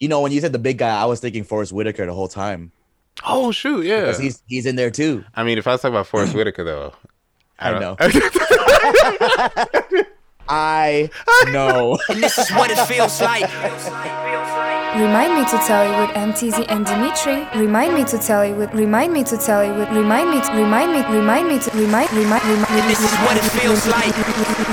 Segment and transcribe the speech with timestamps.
[0.00, 2.26] You know, when you said the big guy, I was thinking Forest Whitaker the whole
[2.28, 2.72] time
[3.26, 4.00] Oh shoot, yeah.
[4.00, 5.24] because he's he's in there too.
[5.34, 6.94] I mean, if I was talking about Forest Whitaker though,
[7.58, 7.96] I don't- know.
[10.52, 11.08] I
[11.52, 11.96] know.
[12.08, 13.42] And this is what it feels like.
[14.98, 16.32] Remind me to tell you with M.
[16.32, 17.46] Teezy and Dimitri.
[17.60, 18.72] Remind me to tell you with.
[18.74, 19.88] Remind me to tell you with.
[19.90, 20.40] Remind me.
[20.40, 21.02] To, remind me.
[21.16, 21.70] Remind me to.
[21.70, 22.10] Remind.
[22.12, 22.42] Remind.
[22.42, 22.74] Remind.
[22.74, 22.80] Me.
[22.88, 24.10] This is what it feels like.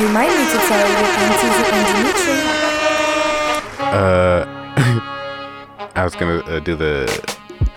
[0.02, 1.32] Remind me to tell you with M.
[1.38, 2.42] Teezy and Dimitri.
[3.94, 4.57] uh,
[5.98, 7.08] I was gonna uh, do the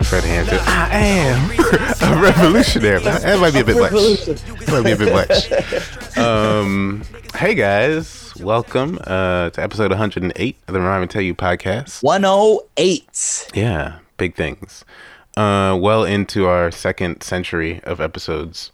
[0.02, 0.58] Fred Hampton.
[0.62, 1.50] I am
[2.18, 3.00] a revolutionary.
[3.02, 3.92] That might be a bit much.
[3.92, 6.18] That might be a bit much.
[6.18, 7.02] Um,
[7.36, 12.02] hey guys, welcome uh, to episode 108 of the Remind Me Tell You podcast.
[12.02, 13.50] 108.
[13.54, 14.84] Yeah, big things.
[15.36, 18.70] Uh, well into our second century of episodes.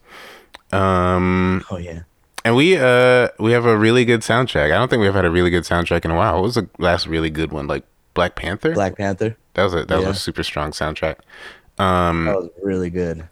[0.72, 2.00] Um, Oh yeah.
[2.44, 4.72] and we uh we have a really good soundtrack.
[4.72, 6.34] I don't think we've had a really good soundtrack in a while.
[6.34, 7.68] What was the last really good one?
[7.68, 7.84] Like
[8.16, 8.72] Black Panther.
[8.74, 9.36] Black Panther.
[9.54, 10.08] That was a that Yeah.
[10.08, 11.16] was a super strong soundtrack.
[11.78, 13.28] Um, That was really good.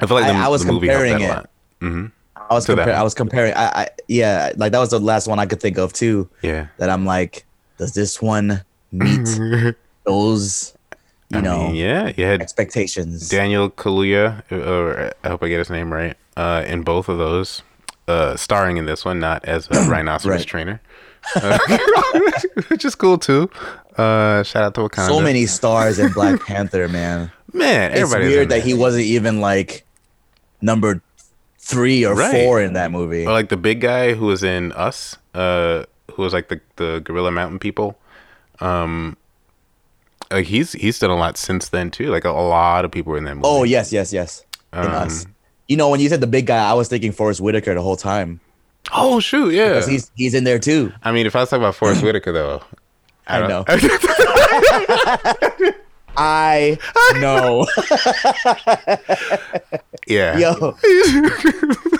[0.00, 1.28] I feel like the, I- I was the comparing it.
[1.28, 1.50] lot.
[1.80, 2.06] hmm
[2.50, 2.94] I was comparing.
[2.96, 3.52] I was comparing.
[3.54, 6.30] I, I yeah, like that was the last one I could think of too.
[6.42, 6.68] Yeah.
[6.78, 7.44] That I'm like,
[7.78, 9.28] does this one meet
[10.06, 10.74] those,
[11.28, 13.28] you I know, mean, yeah, you had expectations?
[13.28, 17.62] Daniel Kaluuya, or I hope I get his name right, uh, in both of those,
[18.06, 20.46] uh, starring in this one, not as a rhinoceros Right.
[20.46, 20.80] trainer,
[21.36, 21.58] uh,
[22.68, 23.50] which is cool too.
[23.98, 25.08] Uh, shout out to Wakanda.
[25.08, 27.32] So many stars in Black Panther, man.
[27.52, 27.92] man.
[27.92, 29.84] It's weird that he wasn't even like
[30.62, 31.02] number
[31.58, 32.30] three or Right.
[32.44, 33.26] four in that movie.
[33.26, 37.00] Or like the big guy who was in Us, uh, who was like the the
[37.04, 37.98] Gorilla Mountain people.
[38.60, 39.16] Um,
[40.30, 42.10] like he's he's done a lot since then too.
[42.10, 43.46] Like a, a lot of people were in that movie.
[43.48, 44.44] Oh yes, yes, yes.
[44.72, 45.26] In Um, us.
[45.66, 47.96] You know, when you said the big guy, I was thinking Forest Whitaker the whole
[47.96, 48.40] time
[48.92, 49.68] Oh shoot, yeah.
[49.70, 50.92] because he's he's in there too.
[51.02, 52.62] I mean, if I was talking about Forest Whitaker though,
[53.28, 53.68] I don't-
[56.20, 56.76] I
[57.20, 57.64] know.
[60.08, 60.36] yeah.
[60.38, 60.74] Yo,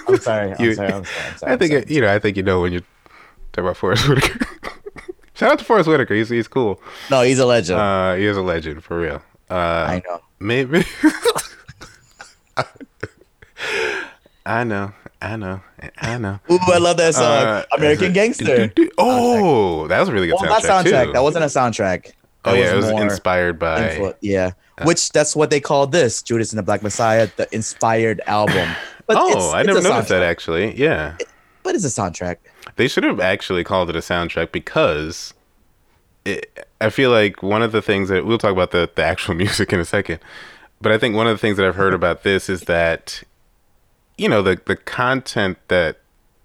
[0.08, 0.52] I'm sorry.
[0.54, 0.92] I'm You- sorry.
[0.92, 1.26] I'm sorry.
[1.30, 1.52] I'm sorry.
[1.52, 2.12] I think I'm it, you know.
[2.12, 2.80] I think you know when you
[3.52, 4.44] talk about Forest Whitaker.
[5.34, 6.14] Shout out to Forest Whitaker.
[6.14, 6.80] He's he's cool.
[7.10, 7.78] no, he's a legend.
[7.78, 9.22] Uh, he is a legend for real.
[9.48, 10.20] Uh, I know.
[10.40, 10.84] Maybe.
[14.46, 14.92] I know.
[15.20, 15.60] I know.
[16.00, 16.38] I know.
[16.50, 18.72] Ooh, I love that song, Uh, American Gangster.
[18.98, 21.04] Oh, that was a really good Well, soundtrack, not soundtrack.
[21.06, 21.12] too.
[21.12, 22.12] That wasn't a soundtrack.
[22.44, 23.96] oh That yeah, it was inspired by.
[23.96, 24.52] influ- yeah,
[24.84, 28.68] which that's what they call this Judas and the Black Messiah, the inspired album.
[29.08, 30.76] But oh, it's- I it's never noticed that actually.
[30.78, 31.16] Yeah,
[31.62, 32.36] But it's a soundtrack.
[32.76, 35.32] they should have actually called it a soundtrack because
[36.26, 39.34] it, I feel like one of the things that we'll talk about the the actual
[39.44, 40.20] music in a second,
[40.82, 43.22] but I think one of the things that I've heard about this is that
[44.18, 46.00] you know the the content that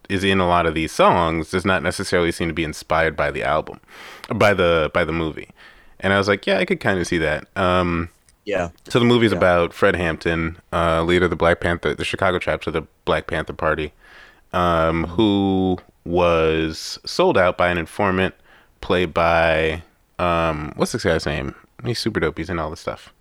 [0.09, 3.31] is in a lot of these songs does not necessarily seem to be inspired by
[3.31, 3.79] the album,
[4.34, 5.50] by the by the movie,
[6.00, 7.47] and I was like, yeah, I could kind of see that.
[7.57, 8.09] Um,
[8.45, 8.69] Yeah.
[8.89, 12.69] so the movie's about Fred Hampton, uh, leader of the Black Panther, the Chicago chapter
[12.69, 13.94] of the Black Panther Party,
[14.51, 18.35] um, who was sold out by an informant
[18.81, 19.81] played by
[20.19, 21.55] um, what's this guy's name?
[21.85, 22.38] He's super dope.
[22.38, 23.13] He's in all this stuff.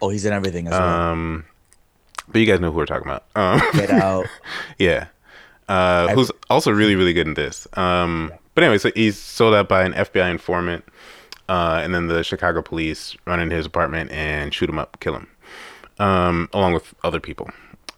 [0.00, 0.82] Oh, he's in everything as well.
[0.88, 1.44] Um,
[2.30, 3.24] but you guys know who we're talking about.
[3.34, 4.26] Um, Get out.
[4.78, 5.06] yeah.
[5.68, 7.66] Uh, who's also really, really good in this.
[7.74, 10.84] Um, but anyway, so he's sold out by an FBI informant,
[11.48, 15.14] uh, and then the Chicago police run into his apartment and shoot him up, kill
[15.14, 15.28] him,
[15.98, 17.50] um, along with other people.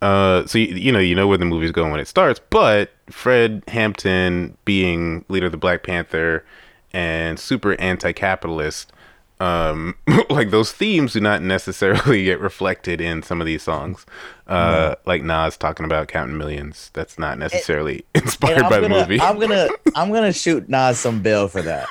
[0.02, 2.90] Uh, so you, you know you know where the movie's going when it starts, but
[3.10, 6.44] Fred Hampton being leader of the Black Panther
[6.92, 8.92] and super anti-capitalist,
[9.40, 9.96] um,
[10.30, 14.06] like those themes do not necessarily get reflected in some of these songs.
[14.46, 16.90] Uh, like Nas talking about counting millions.
[16.92, 19.20] That's not necessarily inspired And by gonna, the movie.
[19.20, 21.86] I'm gonna, I'm gonna shoot Nas some bill for that.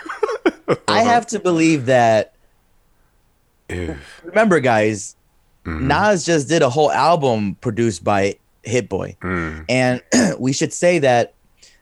[0.87, 2.33] I have to believe that.
[4.23, 5.15] Remember, guys,
[5.65, 5.87] Mm-hmm.
[5.89, 9.65] Nas just did a whole album produced by Hit Boy, Mm.
[9.67, 10.01] and
[10.39, 11.33] we should say that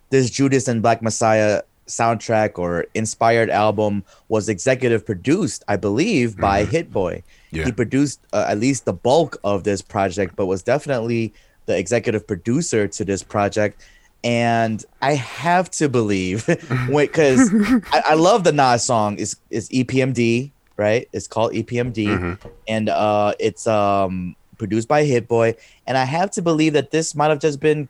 [0.09, 6.65] this Judas and Black Messiah soundtrack or inspired album was executive produced, I believe, by
[6.65, 7.15] Hit Boy.
[7.15, 7.55] Mm-hmm.
[7.57, 7.65] Yeah.
[7.65, 11.33] He produced uh, at least the bulk of this project, but was definitely
[11.65, 13.83] the executive producer to this project.
[14.23, 16.45] And I have to believe,
[16.95, 17.49] because
[17.91, 19.17] I, I love the Nas song.
[19.17, 21.09] Is is E EPMD right?
[21.11, 22.47] It's called EPMD, Mm-hmm.
[22.67, 25.55] and uh, it's um produced by Hit Boy.
[25.85, 27.89] And I have to believe that this might have just been,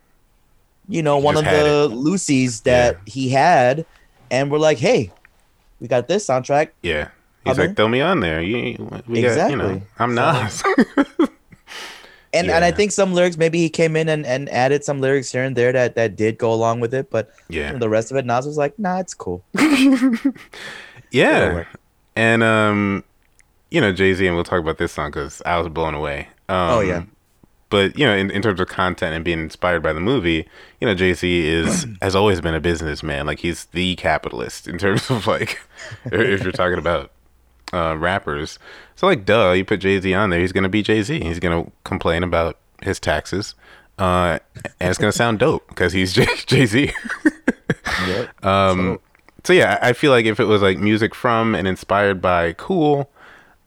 [0.88, 3.12] you know, He one of the loosies that Yeah.
[3.14, 3.86] he had,
[4.32, 5.12] and we're like, hey,
[5.80, 6.70] we got this soundtrack.
[6.82, 7.10] Yeah.
[7.44, 7.68] He's Other?
[7.68, 8.42] like, throw me on there.
[8.42, 9.84] You, we got, you know, Exactly.
[10.00, 10.64] I'm Nas.
[12.34, 15.32] And and I think some lyrics maybe he came in and, and added some lyrics
[15.32, 17.72] here and there that that did go along with it, but yeah.
[17.74, 19.44] the rest of it, Nas was like, nah, it's cool.
[21.12, 21.64] Yeah.
[22.16, 23.04] And um,
[23.72, 26.28] you know Jay Z, and we'll talk about this song because I was blown away.
[26.50, 27.04] Um, Oh, yeah.
[27.70, 30.48] But you know, in, in terms of content and being inspired by the movie,
[30.80, 33.26] you know, Jay Z is has always been a businessman.
[33.26, 35.60] Like he's the capitalist in terms of like,
[36.06, 37.12] if you're talking about
[37.74, 38.60] uh, rappers.
[38.96, 41.20] So like, duh, you put Jay Z on there, he's gonna be Jay Z.
[41.20, 43.56] He's gonna complain about his taxes,
[44.00, 44.40] uh,
[44.80, 46.14] and it's gonna sound dope because he's
[46.46, 46.92] Jay Z.
[48.08, 48.30] Yep.
[48.46, 49.00] Um,
[49.44, 53.10] so yeah, I feel like if it was like music from and inspired by, cool.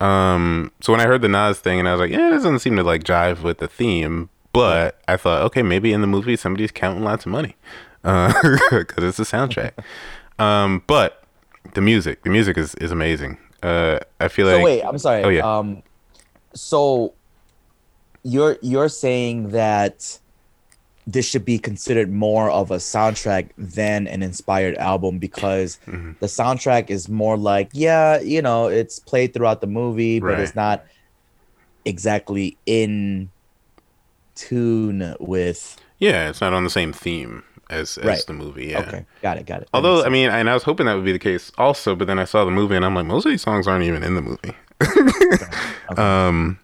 [0.01, 2.61] Um, so when I heard the Nas thing, and I was like, yeah, it doesn't
[2.61, 4.31] seem to like jive with the theme.
[4.53, 7.57] But I thought, okay, maybe in the movie somebody's counting lots of money
[8.03, 9.73] because it's a soundtrack.
[10.39, 11.23] um, but
[11.75, 13.39] the music, the music is is amazing.
[13.63, 15.23] Uh, I feel like so wait, I'm sorry.
[15.23, 15.59] Oh, yeah.
[15.59, 15.83] Um,
[16.55, 17.15] so
[18.23, 20.19] you're you're saying that
[21.07, 26.13] this should be considered more of a soundtrack than an inspired album because Mm-hmm.
[26.21, 30.41] the soundtrack is more like, yeah, you know, it's played throughout the movie, but Right.
[30.41, 30.85] it's not
[31.85, 33.31] exactly in
[34.35, 35.77] tune with.
[35.99, 38.25] yeah, it's not on the same theme as as Right.
[38.27, 38.67] the movie.
[38.69, 38.81] Yeah.
[38.81, 39.69] Okay, got it, got it.
[39.73, 42.07] That Although I mean, and I was hoping that would be the case also, but
[42.07, 44.15] then I saw the movie and I'm like, most of these songs aren't even in
[44.15, 44.55] the movie.
[45.99, 46.59] Um,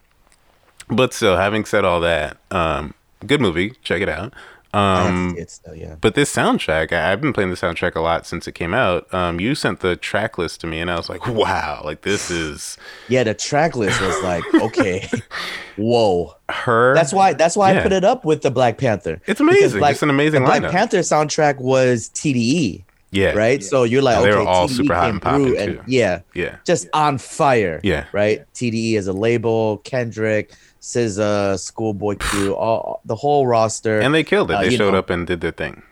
[0.89, 2.95] but still, having said all that, um,
[3.27, 4.33] good movie, check it out.
[4.33, 4.35] sense.
[4.73, 5.95] I have to Um, see it still, yeah.
[6.01, 9.13] but this soundtrack, I, I've been playing the soundtrack a lot since it came out.
[9.15, 12.31] Um, you sent the track list to me, and I was like, wow, like this
[12.31, 12.77] is
[13.09, 15.09] Yeah, the track list was like, okay,
[15.77, 16.35] whoa.
[16.51, 16.95] her.
[16.95, 17.33] That's why.
[17.33, 17.81] That's why Yeah.
[17.81, 19.21] I put it up with the Black Panther.
[19.27, 19.83] It's amazing.
[19.83, 20.71] It's an amazing the Black.
[20.73, 23.63] Panther soundtrack was TDE, yeah, right?
[23.65, 25.81] So you're like, And they okay, all TDE super hot and popping, too.
[25.87, 27.81] yeah, yeah, just on fire.
[27.83, 28.05] Yeah.
[28.13, 28.45] right.
[28.55, 30.53] TDE as a label, Kendrick,
[30.87, 33.99] SZA, Schoolboy Q, all the whole roster.
[33.99, 34.55] and they killed it.
[34.55, 34.99] Uh, they showed know.
[34.99, 35.83] up and did their thing.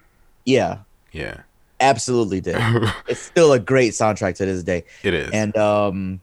[0.44, 0.78] yeah,
[1.10, 1.40] Yeah,
[1.80, 2.56] absolutely did.
[3.08, 4.84] it's still a great soundtrack to this day.
[5.02, 5.30] it is.
[5.32, 6.20] and um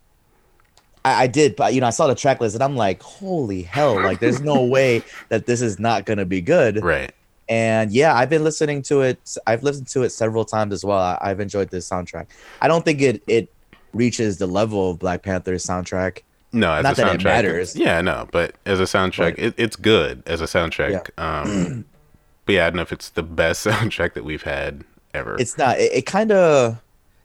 [1.03, 3.63] I, I did but you know i saw the track list and i'm like holy
[3.63, 7.11] hell like there's no way that this is not gonna be good right.
[7.49, 10.99] and yeah i've been listening to it i've listened to it several times as well
[10.99, 12.27] I, i've enjoyed this soundtrack
[12.61, 13.51] i don't think it it
[13.93, 16.19] reaches the level of black panther's soundtrack
[16.53, 17.75] No, as Not a that it soundtrack, matters.
[17.75, 21.09] Yeah, no, but as a soundtrack, it, it's good as a soundtrack.
[21.17, 21.85] Um,
[22.45, 24.83] but yeah, I don't know if it's the best soundtrack that we've had
[25.13, 25.35] ever.
[25.39, 26.81] it's not it, it kind of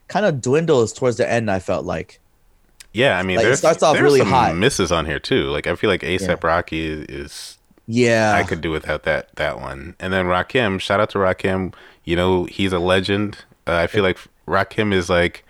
[0.08, 2.18] kind of dwindles towards the end i felt like
[2.92, 4.56] yeah, I mean, like, it starts off there's really hot.
[4.56, 5.44] misses on here too.
[5.50, 6.48] Like I feel like ASAP Yeah.
[6.48, 9.94] Rocky is, is yeah I could do without that that one.
[10.00, 11.74] And then Rakim, shout out to Rakim.
[12.04, 13.38] You know, he's a legend.
[13.66, 14.18] Uh, I feel like
[14.48, 15.44] Rakim is like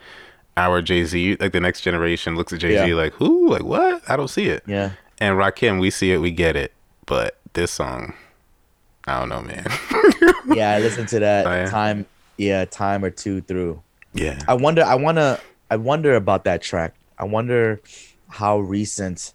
[0.57, 1.37] our Jay Z.
[1.41, 2.95] Like the next generation looks at Jay Z Yeah.
[2.95, 3.51] like, who?
[3.51, 4.03] Like what?
[4.09, 4.63] I don't see it.
[4.67, 6.73] yeah And Rakim, we see it, we get it.
[7.07, 8.15] But this song,
[9.07, 9.67] I don't know, man.
[10.55, 11.67] yeah i listened to that Oh, yeah?
[11.71, 12.07] time
[12.37, 13.83] yeah time or two through
[14.15, 14.41] yeah.
[14.49, 14.83] I wonder.
[14.83, 15.39] I wanna.
[15.71, 16.95] I wonder about that track.
[17.19, 17.83] I wonder
[18.31, 19.35] how recent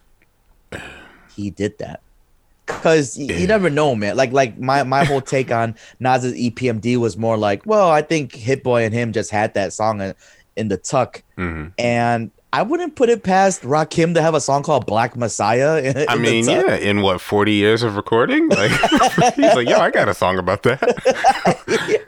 [1.35, 2.01] he did that.
[2.65, 4.15] Cause y- you never know, man.
[4.17, 8.33] Like, like my my whole take on Nas's EPMD was more like, well, I think
[8.33, 10.15] Hit Boy and him just had that song in,
[10.55, 14.61] in the tuck, hmm and I wouldn't put it past Rakim to have a song
[14.63, 15.81] called Black Messiah.
[15.81, 18.49] In, I in mean, yeah, in what, 40 years of recording?
[18.49, 18.71] Like,
[19.35, 20.81] he's like, yo, I got a song about that.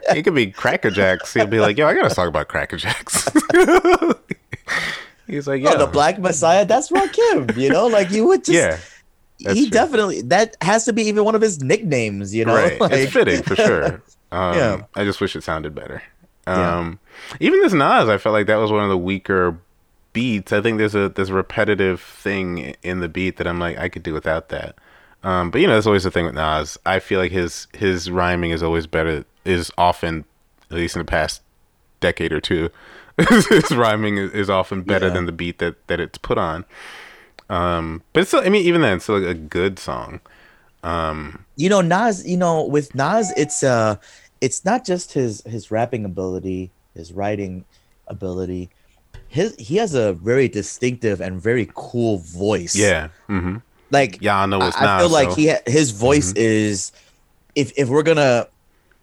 [0.14, 1.32] It could be Cracker Jacks.
[1.34, 3.26] He'll be like, yo, I got a song about Cracker Jacks.
[5.26, 6.64] he's like, Oh, the Black Messiah.
[6.64, 7.56] That's Rakim.
[7.56, 8.56] You know, like you would just.
[9.38, 9.52] yeah.
[9.52, 9.70] he true.
[9.70, 12.34] definitely that has to be even one of his nicknames.
[12.34, 12.80] You know, right.
[12.80, 14.02] Like- it's fitting for sure.
[14.30, 14.82] Um, Yeah.
[14.94, 16.02] I just wish it sounded better.
[16.46, 16.78] Yeah.
[16.78, 16.98] Um,
[17.40, 19.56] Even this Nas, I felt like that was one of the weaker
[20.12, 20.52] beats.
[20.52, 24.02] I think there's a a repetitive thing in the beat that I'm like I could
[24.02, 24.76] do without that.
[25.22, 26.78] Um, but you know, that's always the thing with Nas.
[26.84, 29.24] I feel like his his rhyming is always better.
[29.44, 30.24] Is often,
[30.70, 31.40] at least in the past
[32.00, 32.68] decade or two,
[33.18, 35.14] his rhyming is, is often better Yeah.
[35.14, 36.64] than the beat that that it's put on.
[37.50, 40.20] Um, but it's still, I mean, even then, it's still a good song.
[41.56, 43.96] you know Nas you know with Nas it's uh
[44.44, 47.64] it's not just his his rapping ability his writing
[48.08, 48.68] ability
[49.28, 53.08] his he has a very distinctive and very cool voice Yeah.
[53.26, 53.56] hmm
[53.90, 55.00] like Y'all know it's I, I Nas.
[55.02, 56.42] feel like he his voice Mm-hmm.
[56.42, 56.92] is
[57.54, 58.46] if if we're gonna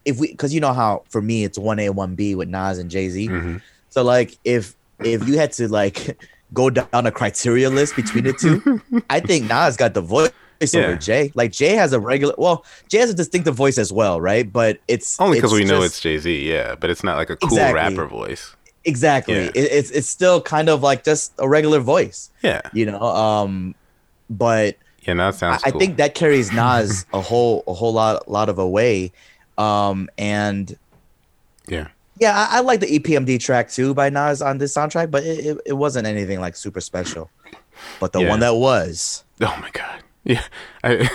[0.04, 3.28] if we because you know how for me it's 1A 1B with Nas and Jay-Z
[3.28, 3.60] Mhm.
[3.88, 5.98] so like if if you had to like
[6.52, 8.62] go down a criteria list between the two
[9.10, 10.30] I think Nas got the voice
[10.74, 10.80] Yeah.
[10.80, 11.32] over Jay.
[11.34, 14.50] Like Jay has a regular, well, Jay has a distinctive voice as well, right?
[14.50, 17.30] But it's Only because we know just- it's Jay Z, yeah, but it's not like
[17.30, 17.74] a cool Exactly.
[17.74, 18.54] rapper voice.
[18.84, 19.34] exactly.
[19.34, 19.50] Yeah.
[19.54, 23.00] It, it's it's still kind of like just a regular voice, Yeah, you know.
[23.00, 23.74] Um,
[24.30, 25.62] but yeah, I, sounds.
[25.64, 25.80] I cool.
[25.80, 29.12] think that carries Nas a whole a whole lot lot of a way.
[29.58, 30.76] Um, and
[31.68, 31.88] yeah,
[32.18, 35.46] Yeah, I, I like the EPMD track too by Nas on this soundtrack, but it,
[35.46, 37.30] it, it wasn't anything like super special.
[38.00, 38.30] But the Yeah.
[38.30, 40.02] one that was, Oh my god.
[40.24, 40.44] Yeah.
[40.84, 41.10] I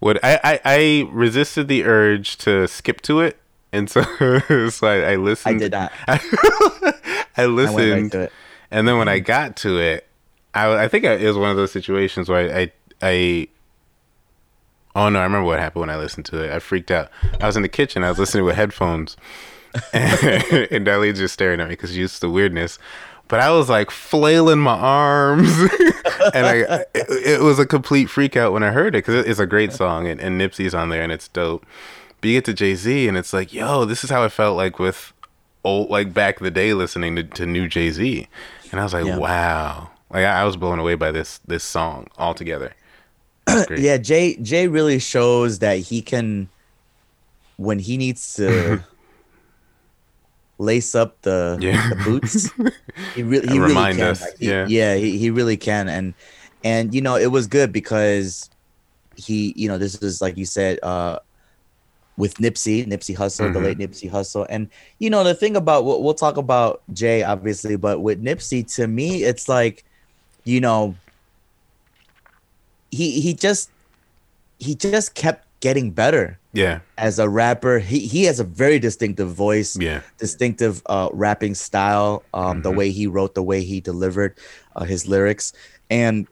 [0.00, 0.18] would.
[0.22, 3.38] I, I I resisted the urge to skip to it.
[3.72, 4.02] And so
[4.70, 5.92] so I, I I listened did not.
[6.08, 6.20] I,
[7.36, 8.32] I right listened to it.
[8.70, 9.26] and then when I mm-hmm.
[9.26, 10.06] got to it,
[10.54, 12.72] I I think it was one of those situations where I, I
[13.02, 13.48] I
[14.96, 16.50] Oh no, I remember what happened when I listened to it.
[16.50, 17.10] I freaked out.
[17.40, 19.16] I was in the kitchen, I was listening with headphones.
[19.92, 20.24] and,
[20.72, 22.78] and Darlene's just staring at me because she's used to the weirdness.
[23.28, 25.50] But I was like flailing my arms,
[26.34, 29.38] and I it, it was a complete freak out when I heard it because it's
[29.38, 31.66] a great song and, and Nipsey's on there and it's dope.
[32.20, 34.56] But you get to Jay Z and it's like, yo, this is how I felt
[34.56, 35.12] like with
[35.62, 38.26] old like back in the day listening to, to new Jay Z,
[38.72, 39.18] and I was like, Yeah.
[39.18, 42.72] wow, like I, I was blown away by this this song altogether.
[43.76, 46.48] Yeah, Jay Jay really shows that he can
[47.56, 48.82] when he needs to
[50.58, 51.88] lace up the, Yeah.
[51.90, 52.50] the boots.
[53.14, 54.00] He really he really can.
[54.00, 54.66] us, Like, he- yeah.
[54.68, 55.88] yeah, he, he really can.
[55.88, 56.14] And
[56.64, 58.50] and you know, it was good because
[59.16, 61.18] he, you know, this is like you said, uh
[62.16, 63.64] with Nipsey, Nipsey Hussle, the Mhm.
[63.64, 64.46] late Nipsey Hussle.
[64.50, 68.66] And you know, the thing about we'll, we'll talk about Jay obviously, but with Nipsey
[68.74, 69.84] to me it's like,
[70.44, 70.96] you know,
[72.90, 73.70] he he just
[74.58, 77.78] he just kept getting better Yeah, as a rapper.
[77.78, 82.26] He he has a very distinctive voice, yeah, distinctive uh, rapping style.
[82.34, 82.76] Um, the Mhm.
[82.76, 84.38] way he wrote, the way he delivered
[84.76, 85.52] uh, his lyrics,
[85.90, 86.26] and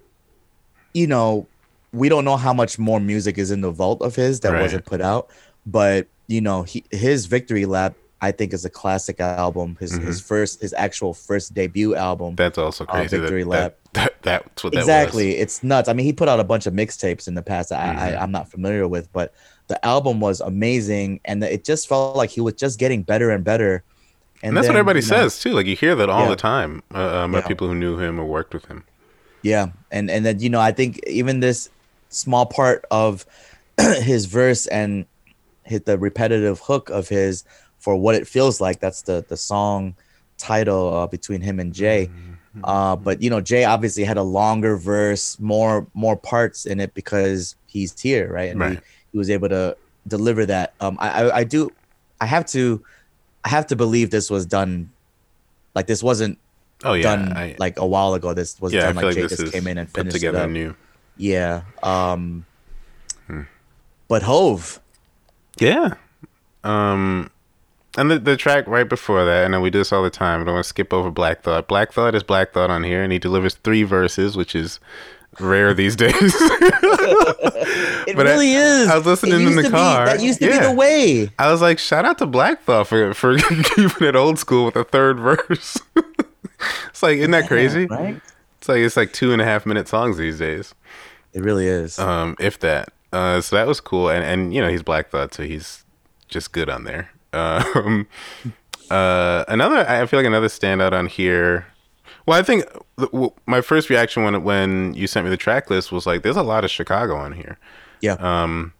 [0.95, 1.49] you know,
[1.93, 4.63] we don't know how much more music is in the vault of his that Right.
[4.63, 5.31] wasn't put out,
[5.65, 7.97] but you know, he, his Victory Lap.
[8.27, 9.77] I think is a classic album.
[9.81, 12.29] His his first, his actual first debut album.
[12.29, 12.37] Mm-hmm.
[12.43, 13.17] that's also Uh, crazy.
[13.19, 13.75] Victory that, Lap.
[13.93, 16.67] That, that, that's what that exactly it's nuts i mean he put out a bunch
[16.67, 17.99] of mixtapes in the past I, Mhm.
[17.99, 19.33] I i'm not familiar with but
[19.69, 23.43] the album was amazing and it just felt like he was just getting better and
[23.43, 23.85] better
[24.43, 25.53] And, that's what everybody you know, says too.
[25.59, 26.29] Like you hear that all Yeah.
[26.37, 27.47] the time uh, um, by Yeah.
[27.49, 28.85] people who knew him or worked with him.
[29.43, 31.71] yeah and and then you know i think even this
[32.11, 33.25] small part of
[34.13, 35.07] his verse and
[35.65, 37.45] hit the repetitive hook of his
[37.87, 39.95] for what it feels like that's the the song
[40.39, 42.65] title uh, between him and jay Mm-hmm.
[42.65, 46.91] uh but you know jay obviously had a longer verse more more parts in it
[47.01, 48.79] because he's here right and Right.
[48.81, 49.77] He, he was able to
[50.09, 51.61] deliver that um I, I i do
[52.19, 52.83] i have to
[53.45, 54.89] i have to believe this was done
[55.77, 56.39] like this wasn't
[56.85, 58.87] Oh yeah, done I, like a while ago this was yeah.
[58.89, 60.51] Done like like jay just came in and finished it together up.
[60.51, 60.71] new.
[61.17, 61.63] Yeah.
[61.83, 62.45] Um
[63.29, 63.45] Hmm.
[64.09, 64.81] but Hove.
[65.61, 65.95] Yeah.
[66.65, 67.31] Um,
[67.97, 70.41] and the the track right before that, and then we do this all the time.
[70.41, 71.69] I don't want to skip over Black Thought.
[71.69, 74.79] Black Thought is Black Thought on here, and he delivers three verses, which is
[75.41, 76.15] rare these days.
[76.19, 78.89] It But I- really is.
[78.89, 80.07] I was listening in the to be- car.
[80.07, 81.31] that used to be the way.
[81.39, 84.77] I was like, shout out to Black Thought for for keeping it old school with
[84.77, 85.79] a third verse.
[86.89, 87.87] it's like, isn't that crazy?
[87.87, 88.21] Right?
[88.59, 90.75] It's like it's like two and a half minute songs these days,
[91.33, 91.99] It really is.
[91.99, 92.91] um, if that.
[93.13, 95.85] Uh, so that was cool, and and you know he's Black Thought, so he's
[96.29, 97.11] just good on there.
[97.37, 98.07] Um,
[98.91, 101.67] uh, another, I feel like another standout on here.
[102.25, 102.65] Well, I think
[102.97, 106.23] the- w- my first reaction when when you sent me the track list was like,
[106.23, 107.59] "There's a lot of Chicago on here."
[108.01, 108.15] yeah.
[108.21, 108.73] Um,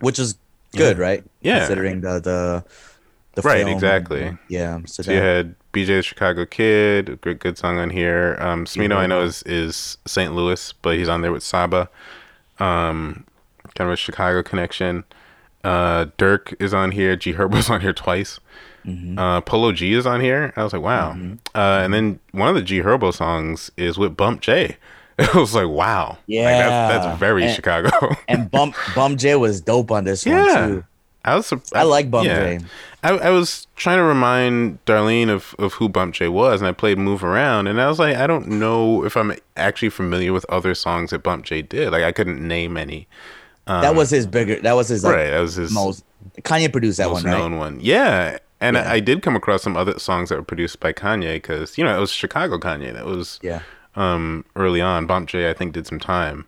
[0.00, 0.36] Which is
[0.76, 1.24] good, right?
[1.42, 1.58] Yeah.
[1.60, 2.64] Considering the the
[3.34, 4.36] the Right, exactly.
[4.48, 4.80] Yeah.
[4.86, 8.36] So, So you had BJ the Chicago Kid, a good good song on here.
[8.40, 10.34] Um, Smino I know is is St.
[10.34, 11.88] Louis, but he's on there with Saba.
[12.58, 13.24] Um,
[13.74, 15.04] kind of a Chicago connection.
[15.64, 17.16] Uh, Durk is on here.
[17.16, 18.40] G Herbo's on here twice.
[18.84, 19.18] Mm-hmm.
[19.18, 20.52] Uh, Polo G is on here.
[20.56, 21.12] I was like, wow.
[21.54, 24.76] Uh, and then one of the G Herbo songs is with Bump J.
[25.18, 26.08] It was like, wow.
[26.12, 26.88] Like, Yeah.
[26.88, 27.90] that's, that's very And- Chicago.
[28.28, 30.60] and Bump Bump J was dope on this yeah.
[30.60, 30.84] one too.
[31.24, 31.48] I was.
[31.48, 32.58] surp- I like Bump yeah.
[32.58, 32.64] J.
[33.04, 36.72] I, I was trying to remind Darlene of, of who Bump J was, and I
[36.72, 40.46] played Move Around, and I was like, I don't know if I'm actually familiar with
[40.48, 41.92] other songs that Bump J did.
[41.92, 43.06] Like, I couldn't name any.
[43.66, 44.56] That was his bigger.
[44.60, 46.04] That was his like Um, right, that was his most.
[46.42, 47.30] Kanye produced that one, right?
[47.38, 47.78] known one.
[47.80, 48.88] Yeah, and Yeah.
[48.88, 51.84] I, I did come across some other songs that were produced by Kanye because you
[51.84, 53.62] know it was Chicago Kanye that was Yeah.
[53.96, 55.06] um early on.
[55.06, 56.46] Bump J I think did some time,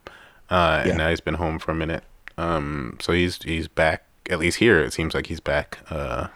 [0.50, 0.90] uh, Yeah.
[0.90, 2.04] and now he's been home for a minute.
[2.38, 4.80] Um, so he's he's back at least here.
[4.83, 6.28] It seems like he's back uh,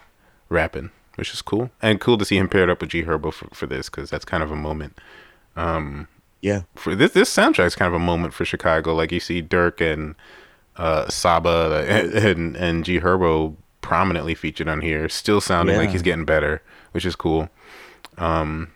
[0.48, 3.48] rapping, which is cool and cool to see him paired up with G Herbo for,
[3.54, 4.96] for this because that's kind of a moment.
[6.40, 6.62] Yeah.
[6.76, 8.94] For this this soundtrack is kind of a moment for Chicago.
[8.94, 10.14] Like you see Durk and
[10.78, 16.24] uh, Saba and, and G Herbo prominently featured on here, still sounding like he's getting
[16.24, 17.48] better, which is cool.
[18.16, 18.70] Um,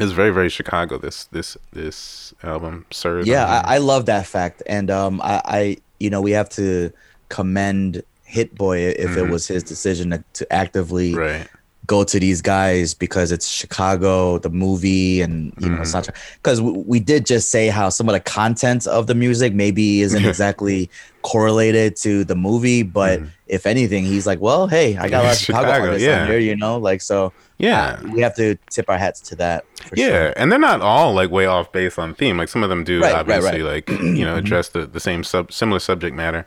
[0.00, 0.96] it's very very Chicago.
[0.98, 3.20] This this this album, Sir.
[3.22, 3.62] Yeah.
[3.66, 6.90] I, I love that fact, and um, I, I, you know, we have to
[7.28, 9.30] commend Hit Boy if it Mhm.
[9.30, 11.46] was his decision to, to actively right.
[11.86, 15.80] Go to these guys because it's Chicago, the movie, and you know, Mhm.
[15.82, 16.14] soundtrack.
[16.36, 20.00] Because we, we did just say how some of the content of the music maybe
[20.02, 20.88] isn't exactly
[21.22, 25.32] correlated to the movie, but if anything, he's like, well, hey, I got a lot
[25.34, 26.26] of Chicago, Chicago, artists yeah.
[26.26, 27.32] here, you know, like so.
[27.58, 27.98] Yeah.
[28.02, 29.64] uh, we have to tip our hats to that.
[29.88, 30.32] For yeah, sure.
[30.36, 32.36] and they're not all like way off base on theme.
[32.38, 33.88] Like some of them do Right, right, obviously right.
[33.88, 36.44] like you know address the, the same sub similar subject matter.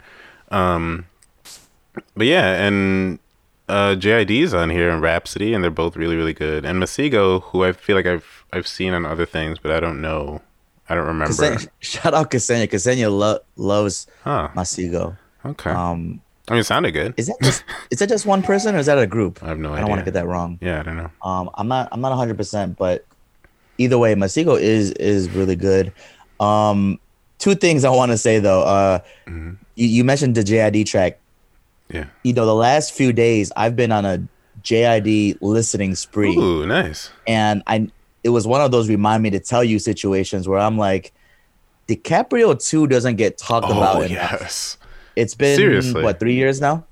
[0.49, 1.05] Um,
[2.17, 3.19] but yeah, and
[3.67, 6.65] uh, JID's on here and Rapsody, and they're both really really good.
[6.65, 10.01] And Masego, who I feel like I've I've seen on other things, but I don't
[10.01, 10.41] know,
[10.89, 11.33] I don't remember.
[11.33, 12.67] Ksenia- shout out Ksenia.
[12.69, 14.49] Ksenia lo- loves Huh?
[14.55, 15.17] Masego.
[15.45, 15.69] Okay.
[15.71, 17.13] Um, I mean, it sounded good.
[17.17, 19.39] is that just is that just one person or is that a group?
[19.43, 19.77] I have no idea.
[19.77, 20.59] I don't want to get that wrong.
[20.61, 21.09] Yeah, I don't know.
[21.23, 23.03] Um, I'm not I'm not 100, percent but
[23.79, 25.91] either way, Masego is is really good.
[26.39, 26.99] Um,
[27.39, 28.61] two things I want to say though.
[28.63, 29.53] Uh, Mm-hmm.
[29.73, 31.17] you, you mentioned the JID track.
[31.89, 32.05] Yeah.
[32.23, 34.25] You know, the last few days I've been on a
[34.63, 37.11] JID listening spree, Ooh, nice.
[37.27, 37.89] and I
[38.23, 41.13] it was one of those remind me to tell you situations where I'm like,
[41.87, 44.09] DiCaprio 2 doesn't get talked Oh about enough.
[44.41, 44.77] yes.
[45.15, 46.01] It's been Seriously.
[46.03, 46.83] what three years now,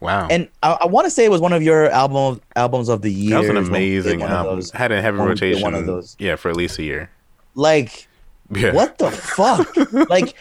[0.00, 0.28] Wow.
[0.30, 3.12] and I, I want to say it was one of your album albums of the
[3.12, 3.30] year.
[3.34, 4.54] that was an amazing one album.
[4.56, 4.70] those.
[4.70, 5.62] Had a heavy when we did rotation.
[5.62, 6.14] one of those.
[6.20, 7.10] Yeah, for at least a year.
[7.56, 8.06] Like,
[8.54, 8.72] Yeah.
[8.72, 9.68] what the fuck?
[10.08, 10.34] like,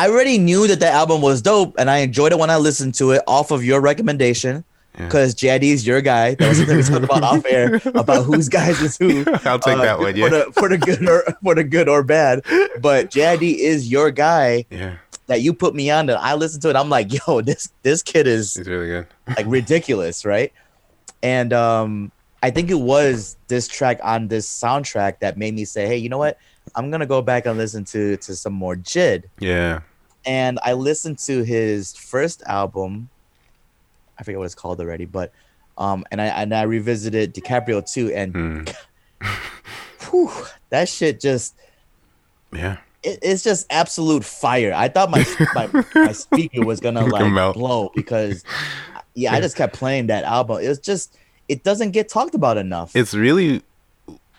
[0.00, 2.94] I already knew that that album was dope, and I enjoyed it when I listened
[2.94, 4.64] to it off of your recommendation.
[4.98, 5.04] Yeah.
[5.04, 6.36] Because JID is your guy.
[6.36, 9.26] That was something we talked about off air about whose guys is who.
[9.44, 10.14] I'll take uh, that one.
[10.14, 10.28] For Yeah.
[10.30, 12.42] the, for the good or for the good or bad.
[12.80, 14.96] But JID is your guy yeah.
[15.26, 16.06] that you put me on.
[16.06, 16.76] That I listened to it.
[16.76, 19.06] I'm like, yo, this this kid is He's really good.
[19.36, 20.50] like ridiculous, right?
[21.22, 22.10] And um,
[22.42, 26.08] I think it was this track on this soundtrack that made me say, hey, you
[26.08, 26.38] know what?
[26.74, 29.24] I'm gonna go back and listen to to some more Jid.
[29.38, 29.80] Yeah.
[30.24, 33.08] And I listened to his first album.
[34.18, 35.32] I forget what it's called already, but
[35.78, 38.64] um, and I and I revisited DiCaprio 2, and Hmm.
[40.10, 40.30] whew,
[40.70, 41.54] that shit just
[42.52, 42.78] Yeah.
[43.02, 44.72] it, it's just absolute fire.
[44.74, 45.24] I thought my
[45.54, 47.54] my, my speaker was gonna like melt.
[47.56, 48.44] blow because
[49.14, 50.62] yeah, I just kept playing that album.
[50.62, 51.16] It was just
[51.48, 52.94] it doesn't get talked about enough.
[52.94, 53.62] It's really.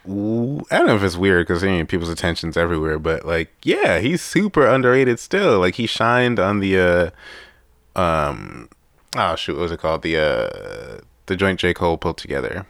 [0.06, 4.22] I don't know if it's weird because I people's attention's everywhere, but like, yeah, he's
[4.22, 5.60] super underrated still.
[5.60, 7.14] Like, he shined on the,
[7.96, 8.70] uh, um,
[9.16, 10.02] oh shoot, what was it called?
[10.02, 12.66] The, uh, the joint J Cole pulled together.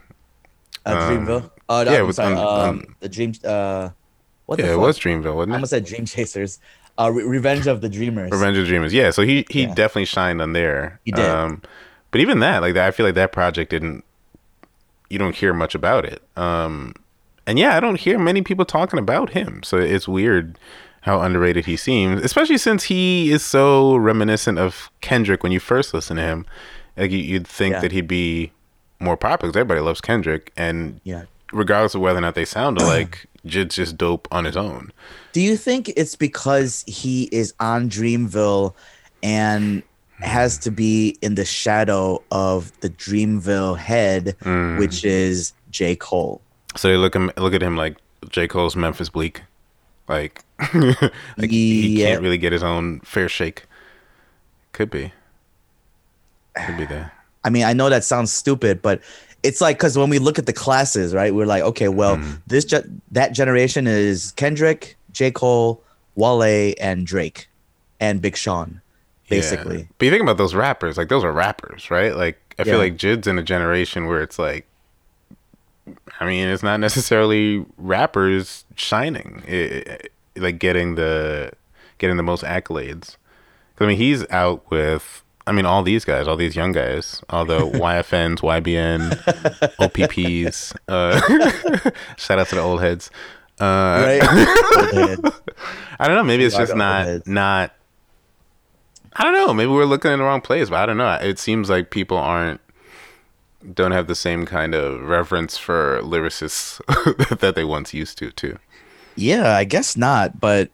[0.86, 1.52] uh, Dreamville.
[1.70, 2.36] Uh, no, yeah, it I'm was sorry.
[2.36, 3.34] on- um, the Dream.
[3.46, 3.90] Uh,
[4.46, 5.54] what the Yeah, it was Dreamville, wasn't it?
[5.54, 6.60] I almost said Dream Chasers.
[7.00, 8.30] Uh, Re- Revenge of the Dreamers.
[8.32, 8.94] Revenge of Dreamers.
[8.94, 9.74] Yeah, so he he Yeah.
[9.74, 11.00] definitely shined on there.
[11.06, 11.24] He did.
[11.26, 11.62] Um,
[12.12, 14.04] but even that, like I feel like that project didn't.
[15.10, 16.22] You don't hear much about it.
[16.36, 16.94] Um,
[17.48, 19.64] and yeah, I don't hear many people talking about him.
[19.64, 20.58] So it's weird
[21.02, 25.94] how underrated he seems, especially since he is so reminiscent of Kendrick when you first
[25.94, 26.46] listen to him.
[26.96, 27.80] Like you, you'd think Yeah.
[27.82, 28.52] that he'd be
[29.00, 31.24] more popular because everybody loves Kendrick, and Yeah.
[31.52, 34.92] regardless of whether or not they sound alike, Jid's just dope on his own.
[35.34, 38.76] Do you think it's because he is on Dreamville
[39.24, 39.82] and
[40.20, 44.78] has to be in the shadow of the Dreamville head, Mm.
[44.78, 45.96] which is J.
[45.96, 46.42] Cole?
[46.76, 47.98] So they look him look at him like
[48.30, 48.48] J.
[48.48, 49.42] Cole's Memphis Bleek.
[50.08, 53.66] Like, like he, he can't really get his own fair shake.
[54.74, 55.14] Could be.
[56.66, 57.14] Could be that.
[57.44, 59.02] I mean, I know that sounds stupid, but
[59.44, 61.34] it's like because when we look at the classes, right?
[61.34, 62.32] We're like, okay, well, Mm-hmm.
[62.48, 65.32] this ge- that generation is Kendrick, J.
[65.32, 65.82] Cole,
[66.16, 67.48] Wale, and Drake,
[68.00, 68.82] and Big Sean,
[69.30, 69.80] basically.
[69.80, 69.86] Yeah.
[69.98, 72.16] But you think about those rappers, like those are rappers, right?
[72.16, 72.80] Like I feel Yeah.
[72.80, 74.68] like Jid's in a generation where it's like
[76.20, 79.98] I mean, it's not necessarily rappers shining, i i
[80.40, 81.52] like getting the
[81.98, 83.18] getting the most accolades.
[83.76, 87.24] 'Cause, I mean, he's out with I mean, all these guys, all these young guys,
[87.30, 89.12] all the YFNs, YBN,
[89.80, 90.74] OPPs.
[90.88, 91.20] Uh,
[92.18, 93.10] shout out to the old heads.
[93.60, 94.22] Uh, Right?
[96.00, 96.24] I don't know.
[96.24, 97.74] Maybe it's just not not.
[99.14, 99.54] I don't know.
[99.54, 101.12] Maybe we're looking in the wrong place, but I don't know.
[101.22, 102.62] It seems like people aren't
[103.74, 106.80] don't have the same kind of reverence for lyricists
[107.40, 108.32] that they once used to.
[108.32, 108.58] Too.
[109.16, 110.40] Yeah, I guess not.
[110.40, 110.70] But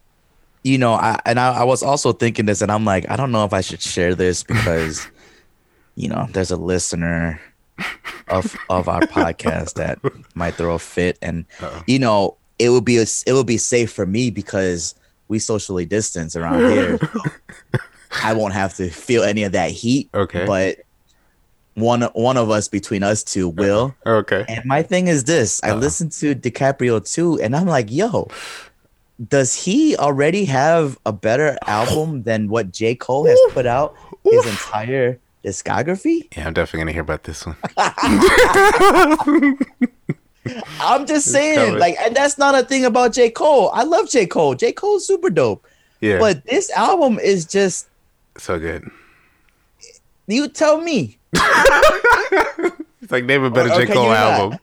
[0.63, 3.31] you know, I and I, I was also thinking this, and I'm like, I don't
[3.31, 5.07] know if I should share this because
[5.95, 7.41] you know, there's a listener
[8.27, 9.99] of of our podcast that
[10.35, 11.45] might throw a fit, and
[11.87, 14.95] you know, it would be a, it would be safe for me because
[15.27, 16.99] we socially distance around here.
[18.23, 20.09] I won't have to feel any of that heat.
[20.13, 20.45] Okay.
[20.45, 20.79] but
[21.77, 23.95] one one of us between us two uh, will.
[24.05, 24.45] Okay.
[24.47, 25.79] And my thing is this: I uh-huh.
[25.79, 28.29] listened to DiCaprio 2, and I'm like, yo,
[29.29, 32.95] does he already have a better album than what J.
[32.95, 36.27] Cole has put out his entire discography.
[36.35, 37.55] Yeah, I'm definitely gonna hear about this one.
[40.79, 43.29] I'm just saying, like, and that's not a thing about J.
[43.29, 43.69] Cole.
[43.73, 44.25] I love J.
[44.25, 44.55] Cole.
[44.55, 44.71] J.
[44.71, 45.65] Cole's super dope.
[45.99, 47.87] Yeah, But this album is just
[48.37, 48.89] so good.
[50.27, 51.17] you tell me.
[53.01, 54.17] It's like name a better Or- or J Cole you not?
[54.17, 54.59] album.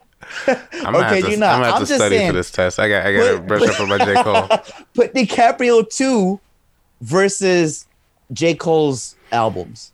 [0.46, 1.54] I'm gonna Or have to, you not?
[1.54, 2.78] I'm gonna have I'm to just study saying, for this test.
[2.78, 4.48] I got I gotta put- brush put- up on my J Cole.
[4.94, 6.40] Put DiCaprio 2
[7.00, 7.86] versus
[8.32, 8.54] J.
[8.54, 9.92] Cole's albums.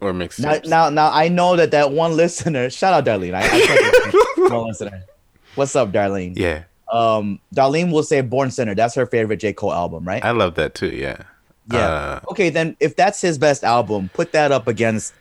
[0.00, 0.40] or mixed.
[0.40, 2.70] Now, now, now, I know that that one listener.
[2.70, 3.34] Shout out, Darlene.
[3.34, 5.04] I, I one listener.
[5.54, 6.34] What's up, Darlene?
[6.36, 9.52] Yeah, Um, Darlene will say "Born Sinner." That's her favorite J.
[9.52, 10.24] Cole album, right?
[10.24, 10.88] I love that too.
[10.90, 11.22] Yeah,
[11.72, 11.78] Yeah.
[11.78, 15.14] Uh, okay, then if that's his best album, put that up against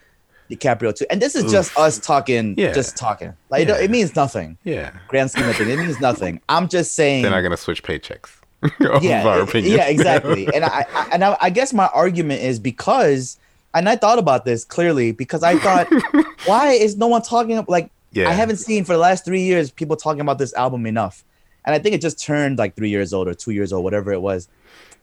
[0.49, 1.05] DiCaprio 2.
[1.09, 2.71] And this is just us talking, Yeah.
[2.73, 3.33] just talking.
[3.49, 3.77] Like it- Yeah.
[3.79, 4.57] it means nothing.
[4.63, 4.91] yeah.
[5.07, 6.41] Grand scheme of things, it means nothing.
[6.49, 7.21] I'm just saying.
[7.23, 8.29] They're not gonna switch paychecks.
[9.01, 9.75] yeah, our i- opinion.
[9.77, 10.47] yeah, exactly.
[10.53, 13.37] and I, I and I, I guess my argument is because,
[13.73, 15.87] and I thought about this clearly because I thought,
[16.45, 18.29] why is no one talking like Yeah.
[18.29, 21.23] I haven't seen for the last three years people talking about this album enough,
[21.65, 24.11] and I think it just turned like three years old or two years old, whatever
[24.11, 24.47] it was.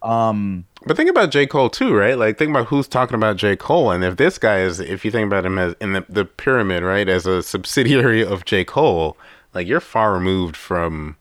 [0.05, 1.47] Um, But think about J.
[1.47, 2.19] Cole too, right?
[2.19, 3.57] Like think about who's talking about J.
[3.57, 6.25] Cole, and if this guy is, if you think about him as in the, the
[6.25, 8.65] pyramid, right, as a subsidiary of J.
[8.65, 9.17] Cole,
[9.55, 11.17] like you're far removed from,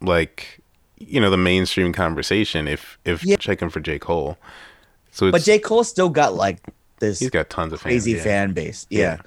[0.00, 0.60] like,
[0.98, 2.66] you know, the mainstream conversation.
[2.66, 3.36] If if Yeah.
[3.36, 3.98] checking for J.
[3.98, 4.38] Cole,
[5.12, 6.60] so it's, but J Cole still got like
[7.00, 8.22] this he's got tons of fans, crazy yeah.
[8.22, 9.18] fan base, yeah.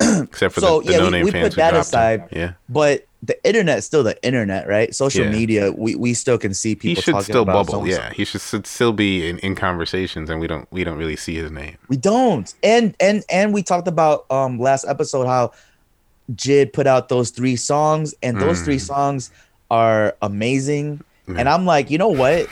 [0.00, 1.80] except for So, the, the yeah, no-name we fans put who that dropped him.
[2.00, 2.28] aside.
[2.32, 4.92] Yeah, But the internet is still the internet, right?
[4.94, 5.30] Social Yeah.
[5.30, 6.96] media, we, we still can see people.
[7.00, 7.74] he should talking still about bubble.
[7.84, 8.00] so-and-so.
[8.02, 11.36] Yeah, he should still be in, in conversations, and we don't we don't really see
[11.36, 11.76] his name.
[11.88, 12.52] We don't.
[12.64, 15.52] And and and we talked about um last episode how
[16.32, 18.86] Jid put out those three songs, and those three Mm.
[18.86, 19.30] songs
[19.70, 21.00] are amazing.
[21.28, 22.48] And I'm like, you know what?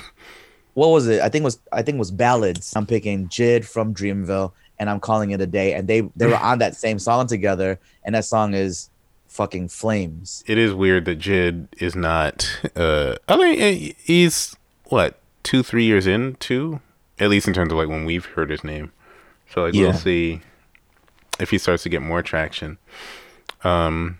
[0.74, 1.20] What was it?
[1.20, 2.72] I think it was I think it was ballads.
[2.76, 5.74] I'm picking Jid from Dreamville, and I'm calling it a day.
[5.74, 8.89] And they they were on that same song together, and that song is
[9.40, 10.44] fucking flames.
[10.46, 12.60] it is weird that Jid is not.
[12.76, 16.80] Uh, I mean, eh, he's what two, three years in, into,
[17.18, 18.92] at least in terms of like when we've heard his name.
[19.54, 19.82] So like Yeah.
[19.84, 20.42] we'll see
[21.38, 22.76] if he starts to get more traction.
[23.64, 24.18] Um,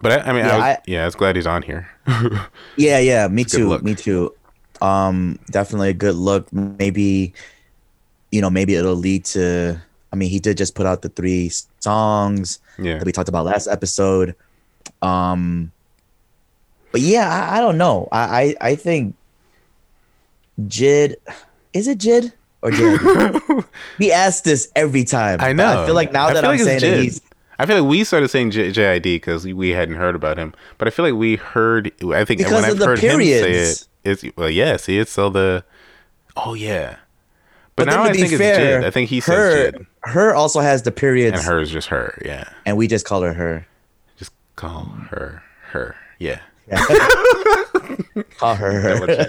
[0.00, 1.90] but I, I mean, Yeah, I was, I- yeah, I was glad he's on here.
[2.76, 3.78] Yeah, yeah, me good too.
[3.80, 4.34] Me too.
[4.80, 6.50] Um, definitely a good look.
[6.52, 7.34] Maybe,
[8.32, 9.80] you know, maybe it'll lead to.
[10.14, 11.50] I mean, he did just put out the three
[11.80, 14.36] songs yeah, that we talked about last episode.
[15.02, 15.72] Um,
[16.92, 18.08] but yeah, I, I don't know.
[18.12, 19.16] I, I I think
[20.60, 21.16] Jid,
[21.72, 23.64] is it Jid or Jid?
[23.98, 25.40] we ask this every time.
[25.40, 25.82] I know.
[25.82, 27.02] I feel like now I that I'm like it's saying that Jid.
[27.02, 27.20] he's
[27.58, 30.86] I feel like we started saying J- JID because we hadn't heard about him, but
[30.86, 31.90] I feel like we heard.
[32.12, 34.98] I think Because when of I've the heard him say it, it's well, yes, he
[34.98, 35.08] is.
[35.08, 35.64] So the,
[36.36, 36.98] oh yeah,
[37.76, 38.86] but, But now I think fair, it's Jid.
[38.86, 41.88] I think he her, says Jid, her also has the periods, and her is just
[41.88, 42.20] her.
[42.24, 43.66] Yeah, and we just call her her.
[44.16, 45.96] just call her her.
[46.18, 46.40] Yeah,
[48.38, 49.28] Call her her.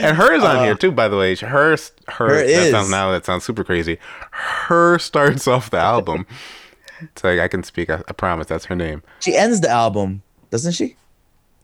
[0.00, 0.92] and her is on uh, here too.
[0.92, 1.76] By the way, her her,
[2.08, 2.70] Her that is.
[2.70, 3.98] sounds now that sounds super crazy.
[4.30, 6.26] Her starts off the album.
[7.00, 7.90] It's like I can speak.
[7.90, 9.02] I, I promise that's her name.
[9.20, 10.96] She ends the album, doesn't she?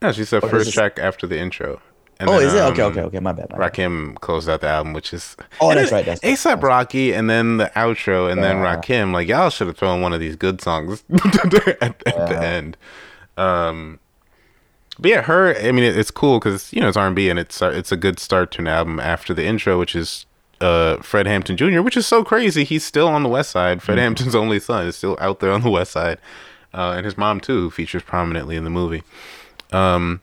[0.03, 1.81] No, she's the Or first track after the intro.
[2.23, 2.61] And Oh, then, is it?
[2.63, 3.19] Okay, um, okay, okay.
[3.19, 3.51] My bad.
[3.51, 3.73] My bad.
[3.75, 7.29] Rakim closed out the album, which is Oh, that's right, that's right, ASAP Rocky, and
[7.29, 8.77] then the outro, and then Yeah.
[8.77, 9.13] Rakim.
[9.13, 12.77] Like y'all should have thrown one of these good songs at, at the end.
[13.37, 13.99] Um,
[15.01, 15.57] but yeah, her.
[15.57, 17.91] I mean, it, it's cool because you know it's R and B, and it's it's
[17.91, 20.27] a good start to an album after the intro, which is
[20.61, 22.63] uh Fred Hampton Jr., which is so crazy.
[22.63, 23.83] He's still on the West Side.
[23.83, 26.19] Fred Hampton's only son is still out there on the West Side,
[26.73, 29.03] uh, and his mom too features prominently in the movie.
[29.73, 30.21] Um,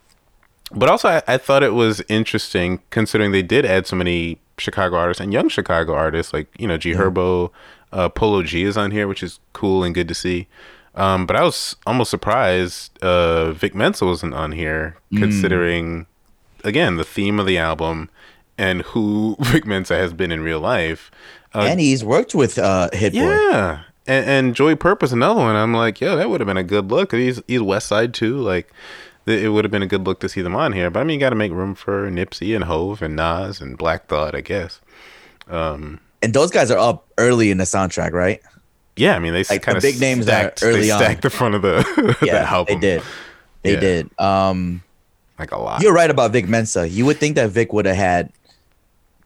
[0.72, 4.98] but also, I, I thought it was interesting considering they did add so many Chicago
[4.98, 7.52] artists and young Chicago artists, like you know G Herbo,
[7.92, 10.48] uh, Polo G is on here, which is cool and good to see.
[10.96, 16.08] Um, but I was almost surprised uh, Vic Mensa wasn't on here, considering
[16.64, 18.10] again the theme of the album
[18.58, 21.10] and who Vic Mensa has been in real life.
[21.56, 23.20] Uh, and he's worked with uh, Hit Boy.
[23.20, 25.56] yeah, and, and Joey Purp's another one.
[25.56, 27.12] I'm like, yo, that would have been a good look.
[27.14, 28.38] He's he's West Side too.
[28.38, 28.72] Like,
[29.30, 30.90] it would have been a good look to see them on here.
[30.90, 33.78] But I mean, you got to make room for Nipsey and Hove and Nas and
[33.78, 34.82] Black Thought, I guess.
[35.50, 36.00] And
[36.34, 38.42] those guys are up early in the soundtrack, right?
[38.96, 41.00] Yeah, I mean, they Like, kind the of big names stacked, early they on.
[41.00, 42.80] stacked the front of the, the Yeah, album.
[42.82, 43.04] they did.
[43.64, 43.80] They Yeah.
[43.80, 44.10] did.
[44.20, 44.84] Um,
[45.38, 45.82] like a lot.
[45.82, 46.88] you're right about Vic Mensa.
[46.90, 48.32] You would think that Vic would have had.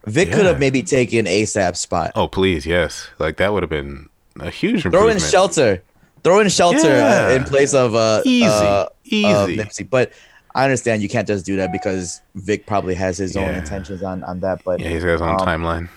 [0.05, 2.11] Vic could have maybe taken ASAP spot.
[2.15, 5.81] Oh please, yes, like that would have been a huge Throw in shelter.
[6.23, 7.27] Throw in shelter Yeah.
[7.29, 8.45] uh, in place of uh, Easy.
[8.45, 9.59] uh, Easy.
[9.59, 9.89] of Nipsey.
[9.89, 10.11] But
[10.55, 13.57] I understand you can't just do that because Vic probably has his own Yeah.
[13.59, 14.63] intentions on on that.
[14.63, 15.89] But Yeah, he's got his own um, timeline.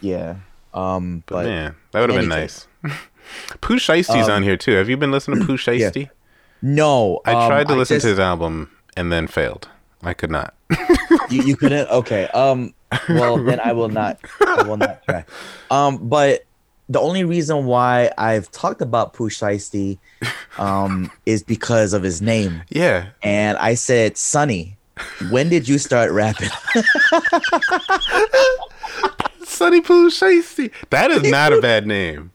[0.00, 0.36] Yeah.
[0.72, 2.66] Um, But, but, man, that would have been nice.
[3.60, 4.72] Pooh Shiesty's Um, on here too.
[4.72, 6.10] Have you been listening to Pooh Shiesty?
[6.62, 9.68] no, I um, tried to listen just- to his album and then failed.
[10.02, 10.54] I could not.
[11.30, 12.74] you, you couldn't okay um
[13.08, 15.24] well then i will not i will not try
[15.70, 16.44] um but
[16.88, 19.98] the only reason why i've talked about Pooh Shiesty,
[20.58, 23.06] um is because of his name Yeah.
[23.22, 24.76] and i said sonny
[25.30, 26.50] when did you start rapping
[29.44, 30.72] Sonny Pooh Shiesty.
[30.90, 32.32] That is not a bad name.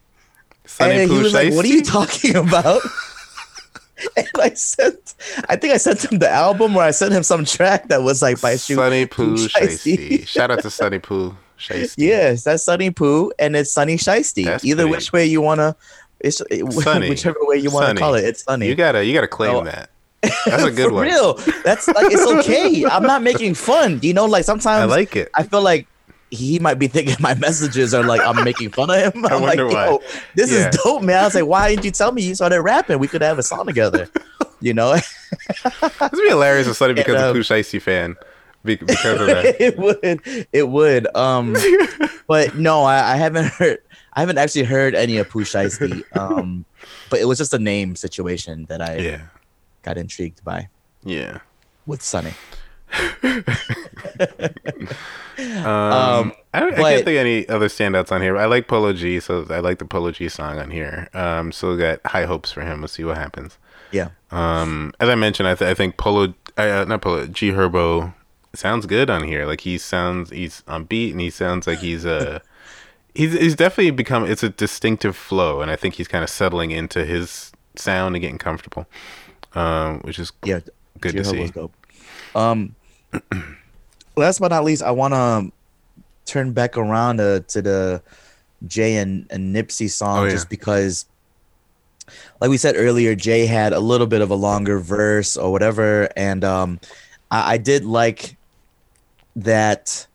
[0.66, 2.82] Sonny Pooh was like what are you talking about
[4.16, 5.16] and i sent
[5.50, 8.22] i think i sent him the album or i sent him some track that was
[8.22, 9.98] like by Sonny Pooh Shiesty.
[9.98, 10.28] Shiesty.
[10.28, 11.96] Shout out to Sonny Pooh Shiesty.
[11.98, 14.46] Yes, that's Sunny Poo and it's Sunny Shiesty.
[14.46, 15.76] That's Either pretty- which way you wanna,
[16.20, 16.42] it's
[16.84, 17.10] Sunny.
[17.10, 18.24] whichever way you want to call it.
[18.26, 18.68] It's Sunny.
[18.68, 19.64] You gotta you gotta claim Oh.
[19.64, 19.90] that.
[20.22, 21.04] That's a good For one.
[21.08, 21.34] real.
[21.64, 22.84] That's like it's okay.
[22.92, 24.00] I'm not making fun.
[24.02, 25.30] You know, like sometimes I like it.
[25.36, 25.88] I feel like
[26.32, 29.26] he might be thinking my messages are like I'm making fun of him.
[29.26, 29.98] I'm like, wonder why.
[30.36, 30.70] this Yeah.
[30.70, 31.22] is dope, man.
[31.22, 33.00] I was like, why didn't you tell me you started rapping?
[33.00, 34.10] We could have a song together.
[34.62, 38.18] You know, This would be hilarious if Sonny becomes And, a um, Pooh Shiesty fan
[38.64, 39.56] because of that.
[39.60, 41.16] it would, it would.
[41.16, 41.56] Um,
[42.28, 43.80] but no, I, I haven't heard.
[44.14, 46.04] I haven't actually heard any of Pooh Shiesty.
[46.18, 46.66] Um,
[47.10, 49.22] but it was just a name situation that I yeah.
[49.84, 50.68] got intrigued by
[51.04, 51.40] Yeah.
[51.86, 52.34] with Sunny.
[55.40, 58.38] Um, I, don't, I but- can't think of any other standouts on here.
[58.38, 61.08] I like Polo G, so I like the Polo G song on here.
[61.14, 62.82] Um, so got high hopes for him.
[62.82, 63.58] We'll see what happens.
[63.92, 64.10] Yeah.
[64.32, 68.14] Um, as I mentioned, I, th- I think Polo, uh, not Polo, G Herbo
[68.54, 69.46] sounds good on here.
[69.46, 72.40] Like he sounds, he's on beat, and he sounds like he's uh,
[73.14, 74.26] he's he's definitely become.
[74.26, 78.22] It's a distinctive flow, and I think he's kind of settling into his sound and
[78.22, 78.86] getting comfortable,
[79.54, 80.60] um, which is Yeah.
[81.00, 81.52] good to J-Hope see.
[81.54, 81.74] dope.
[82.36, 82.76] Um,
[84.16, 85.52] last but not least, I want to
[86.32, 88.02] turn back around to, to the
[88.68, 90.32] Jay and, and Nipsey song Oh, yeah.
[90.32, 91.06] just because,
[92.42, 96.10] like we said earlier, Jay had a little bit of a longer verse or whatever,
[96.16, 96.80] and um,
[97.32, 98.36] I, I did like
[99.44, 100.08] that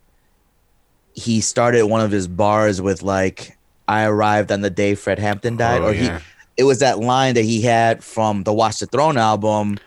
[1.13, 3.57] he started one of his bars with like
[3.87, 6.19] I arrived on the day Fred Hampton oh, died, Oh, or yeah.
[6.19, 6.25] he
[6.57, 9.77] it was that line that he had from the Watch the Throne album,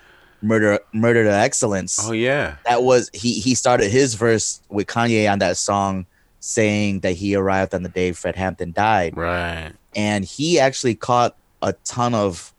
[0.43, 1.99] Murder Murder to Excellence.
[2.03, 6.07] Oh yeah, That was he he started his verse with Kanye on that song
[6.41, 9.17] saying that he arrived on the day Fred Hampton died.
[9.17, 9.73] right.
[9.97, 12.53] And he actually caught a ton of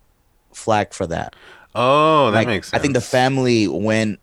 [0.51, 1.35] flack for that.
[1.73, 2.77] Oh, that Like, makes sense.
[2.79, 4.17] I think the family when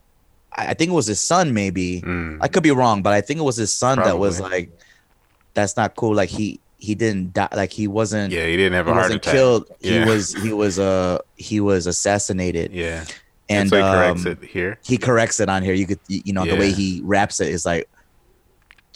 [0.57, 2.01] I think it was his son maybe.
[2.03, 2.39] Mm.
[2.41, 4.71] I could be wrong, but I think it was his son that was like
[5.55, 6.15] that's not cool.
[6.15, 9.05] Like he he didn't die like he wasn't Yeah, he didn't have he a heart
[9.05, 9.35] wasn't attack.
[9.35, 9.71] killed.
[9.81, 10.05] Yeah.
[10.05, 12.73] He was he was uh he was assassinated.
[12.73, 13.05] Yeah,
[13.49, 14.79] And so he corrects um, it here.
[14.85, 15.75] he corrects it on here.
[15.75, 17.89] You could you you know the way he raps it is like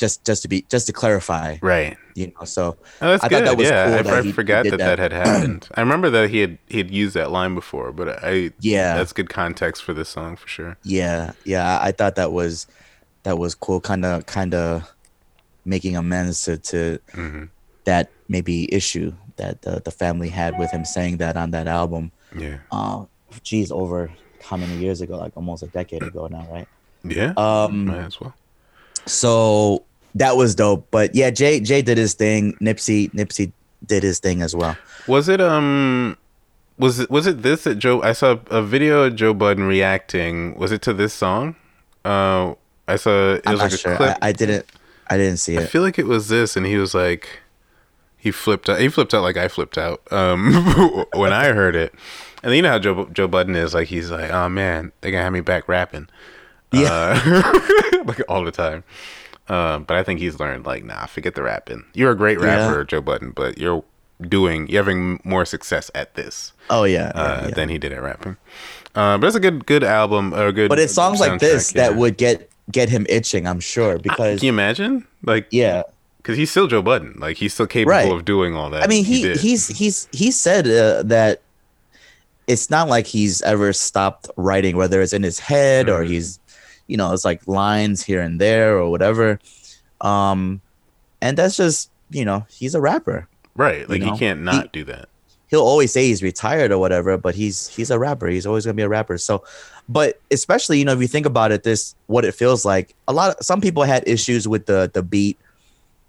[0.00, 1.98] just just to be just to clarify, Right.
[2.14, 2.46] you know.
[2.46, 3.44] So Oh, that's I good.
[3.44, 4.98] thought that was yeah, cool I, that I he- he forgot did that, that that.
[4.98, 5.68] had happened.
[5.74, 9.12] I remember that he had he had used that line before, but I yeah, that's
[9.12, 10.78] good context for this song for sure.
[10.82, 11.78] yeah, yeah.
[11.80, 12.66] I, thought that was
[13.24, 13.80] that was cool.
[13.80, 14.90] Kind of kind of
[15.64, 17.44] making amends to to hmm
[17.86, 22.12] that maybe issue that the the family had with him saying that on that album.
[22.36, 23.06] Yeah, Uh,
[23.42, 24.10] geez, over
[24.42, 25.18] how many years ago?
[25.18, 26.68] Like almost a decade ago now, right?
[27.04, 28.34] yeah, Um, might as well.
[29.06, 30.86] so that was dope.
[30.90, 32.54] But yeah, Jay Jay did his thing.
[32.60, 33.52] Nipsey Nipsey
[33.86, 34.76] did his thing as well.
[35.06, 36.16] Was it um
[36.78, 40.56] was it was it this that Joe I saw a video of Joe Budden reacting.
[40.56, 41.56] Was it to this song?
[42.04, 42.54] Uh
[42.88, 43.96] I saw it I'm was not like a sure.
[43.96, 44.18] clip.
[44.22, 44.66] I, I didn't
[45.08, 45.62] I didn't see it.
[45.62, 47.40] I feel like it was this and he was like
[48.16, 50.52] he flipped out he flipped out like I flipped out um
[51.14, 51.94] when I heard it.
[52.42, 55.20] And you know how Joe Joe Budden is like he's like, "Oh man, they're going
[55.20, 56.08] to have me back rapping."
[56.72, 57.20] Yeah.
[57.24, 58.84] Uh, like all the time.
[59.50, 61.84] Um, but I think he's learned like, nah, forget the rapping.
[61.94, 62.68] You're a great Yeah.
[62.68, 63.82] rapper, Joe Budden, but you're
[64.20, 67.10] doing, you're having more success at this Oh yeah.
[67.14, 67.54] yeah, uh, yeah.
[67.54, 68.36] than he did at rapping.
[68.94, 70.68] Uh, but it's a good, good album or a good.
[70.68, 74.46] But it's songs like this that would get get him itching, I'm sure, because Can
[74.46, 75.04] you imagine?
[75.24, 75.82] Like, yeah.
[76.18, 77.16] because he's still Joe Budden.
[77.18, 78.12] Like, he's still capable Right.
[78.12, 78.84] of doing all that.
[78.84, 79.38] I mean, he did.
[79.38, 81.42] he's he's he said uh, that
[82.46, 86.08] it's not like he's ever stopped writing, whether it's in his head or Mhm.
[86.08, 86.38] he's,
[86.90, 89.38] you know, it's like lines here and there or whatever.
[90.00, 90.61] Um,
[91.22, 93.29] and that's just you know he's a rapper.
[93.55, 93.88] right.
[93.88, 95.09] Like, you know, he can't not he- do that.
[95.48, 98.26] he'll always say he's retired or whatever, but he's he's a rapper.
[98.29, 99.18] He's always gonna be a rapper.
[99.18, 99.44] So,
[99.88, 102.94] but especially you know if you think about it, this what it feels like.
[103.09, 105.38] A lot of some people had issues with the the beat,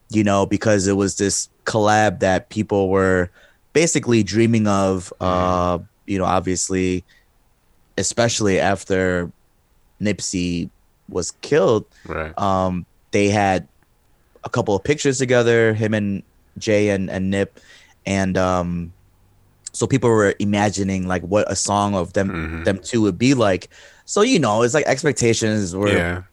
[0.10, 3.30] you know, because it was this collab that people were
[3.74, 5.14] basically dreaming of.
[5.20, 7.04] Uh, you know, obviously,
[7.98, 9.32] especially after
[10.02, 10.70] Nipsey
[11.10, 12.38] was killed, Right.
[12.38, 13.68] um, they had
[14.44, 16.24] a couple of pictures together, him and
[16.58, 17.60] Jay and and Nip,
[18.06, 18.92] and um,
[19.74, 22.66] so people were imagining like what a song of them Mhm.
[22.66, 23.70] them two would be like.
[24.06, 26.24] So you know, it's like expectations were Yeah.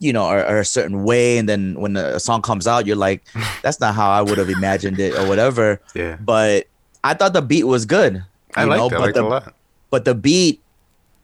[0.00, 2.96] you know are, are a certain way, and then when a song comes out, you're
[2.96, 3.22] like,
[3.62, 5.80] that's not how I would have imagined it or whatever.
[5.94, 6.16] Yeah.
[6.18, 6.66] But
[7.04, 8.24] I thought the beat was good.
[8.56, 8.94] I you liked know, it.
[8.94, 9.54] I liked the, it a lot.
[9.90, 10.60] But the beat,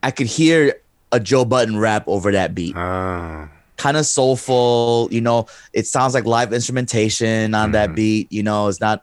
[0.03, 0.75] I could hear
[1.15, 2.77] a Joe Budden rap over that beat.
[2.77, 3.49] Oh.
[3.77, 5.47] Kind of soulful, you know.
[5.73, 7.95] It sounds like live instrumentation on that Mhm.
[7.97, 8.33] beat.
[8.33, 9.03] You know, it's not.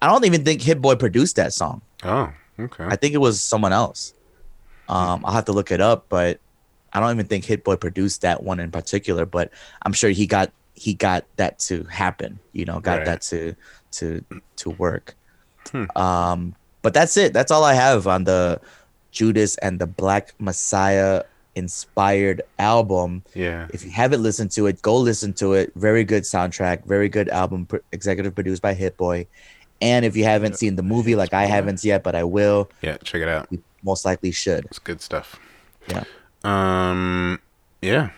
[0.00, 1.80] I don't even think Hit Boy produced that song.
[2.02, 2.30] Oh.
[2.58, 2.84] Okay.
[2.84, 4.14] I think it was someone else.
[4.88, 6.38] Um, I'll have to look it up, but
[6.92, 9.24] I don't even think Hit Boy produced that one in particular.
[9.26, 9.50] But
[9.86, 12.38] I'm sure he got he got that to happen.
[12.52, 13.06] You know, got Right.
[13.06, 13.54] that to
[13.92, 14.24] to
[14.56, 15.14] to work.
[15.70, 15.84] Hmm.
[15.96, 17.32] Um, but that's it.
[17.32, 18.60] That's all I have on the
[19.12, 21.22] Judas and the Black Messiah
[21.54, 23.22] inspired album.
[23.34, 23.68] yeah.
[23.72, 25.72] If you haven't listened to it, go listen to it.
[25.76, 29.26] Very good soundtrack, very good album, pr- executive produced by Hit Boy.
[29.80, 32.96] And if you haven't seen the movie, like I haven't yet, but I will, Yeah.
[32.98, 33.48] Check it out.
[33.82, 34.64] most likely should.
[34.66, 35.38] It's good stuff.
[35.88, 36.04] Yeah.
[36.44, 37.40] Um.
[37.80, 38.10] Yeah.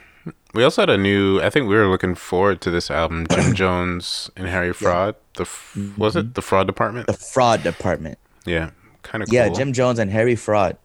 [0.55, 1.41] We also had a new.
[1.41, 5.17] I think we were looking forward to this album, Jim Jones and Harry Fraud.
[5.37, 7.07] The f- was it the Fraud Department?
[7.07, 8.19] The Fraud Department.
[8.47, 8.71] yeah.
[9.03, 9.35] Kind of cool.
[9.35, 10.79] Yeah, Jim Jones and Harry Fraud.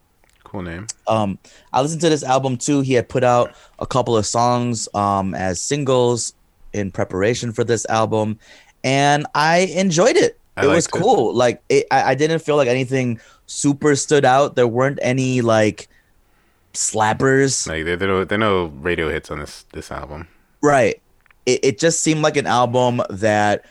[0.50, 0.88] Cool name.
[1.06, 1.38] Um,
[1.72, 2.80] I listened to this album too.
[2.80, 6.34] He had put out a couple of songs um as singles
[6.72, 8.36] in preparation for this album,
[8.82, 10.40] and I enjoyed it.
[10.56, 11.00] I it was liked it.
[11.02, 11.32] cool.
[11.32, 14.56] Like it, I, I didn't feel like anything super stood out.
[14.56, 15.88] There weren't any like
[16.74, 17.68] slappers.
[17.68, 20.26] Like there, they know they know radio hits on this this album.
[20.62, 21.00] Right.
[21.46, 23.66] It, it just seemed like an album that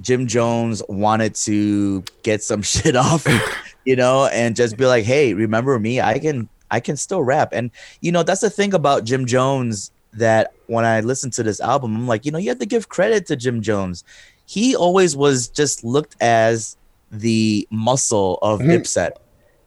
[0.00, 3.26] Jim Jones wanted to get some shit off,
[3.90, 6.00] you know, and just be like, "Hey, remember me?
[6.00, 9.90] I can I can still rap." And you know, that's the thing about Jim Jones
[10.12, 12.88] that when I listen to this album, I'm like, you know, you have to give
[12.88, 14.04] credit to Jim Jones.
[14.46, 16.76] He always was just looked as
[17.10, 18.70] the muscle of mm-hmm.
[18.70, 19.12] Dipset.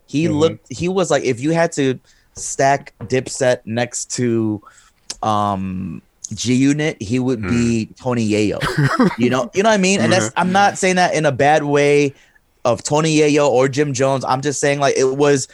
[0.05, 0.35] He mm-hmm.
[0.35, 1.99] looked he was like if you had to
[2.35, 4.61] stack Dipset next to
[5.21, 6.01] um
[6.33, 7.95] G Unit, he would be mm.
[7.97, 8.59] Tony Yayo.
[9.17, 9.99] you know, you know what I mean?
[9.99, 10.39] And that's mm-hmm.
[10.39, 12.13] I'm not saying that in a bad way
[12.65, 14.23] of Tony Yayo or Jim Jones.
[14.25, 15.47] I'm just saying like it was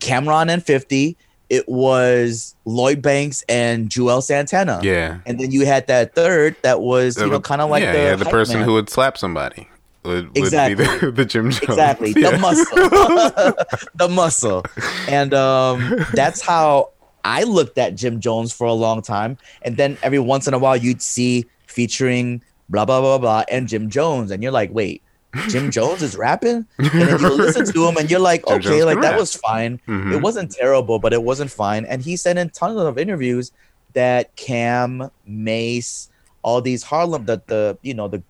[0.00, 1.16] Cam'ron and 50,
[1.50, 4.80] it was Lloyd Banks and Juelz Santana.
[4.82, 5.18] Yeah.
[5.26, 7.98] And then you had that third that was, you know, kind of like yeah, the,
[7.98, 8.64] yeah, the person man.
[8.68, 9.68] who would slap somebody
[10.04, 10.84] would, would Exactly.
[10.84, 11.62] be the, the Jim Jones.
[11.62, 12.30] exactly Yeah.
[12.32, 12.64] the muscle
[13.94, 14.64] the muscle
[15.08, 16.90] and um that's how
[17.24, 20.58] i looked at jim jones for a long time and then every once in a
[20.58, 25.02] while you'd see featuring blah blah blah blah and jim jones and you're like wait
[25.48, 28.68] jim jones is rapping and then you listen to him and you're like Jim okay
[28.80, 29.20] Jones like that rap.
[29.20, 30.12] was fine Mhm.
[30.14, 33.52] it wasn't terrible but it wasn't fine and he said in tons of interviews
[33.94, 36.08] that cam Mase
[36.42, 38.22] all these harlem that the you know the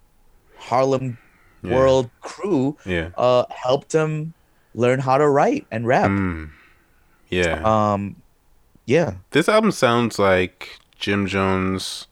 [0.58, 1.18] harlem
[1.62, 1.74] Yeah.
[1.76, 3.08] world crew Yeah.
[3.16, 4.34] uh helped him
[4.74, 6.10] learn how to write and rap.
[6.10, 6.50] Mm.
[7.30, 7.62] Yeah.
[7.64, 8.16] Um
[8.86, 9.14] yeah.
[9.30, 12.06] this album sounds like Jim Jones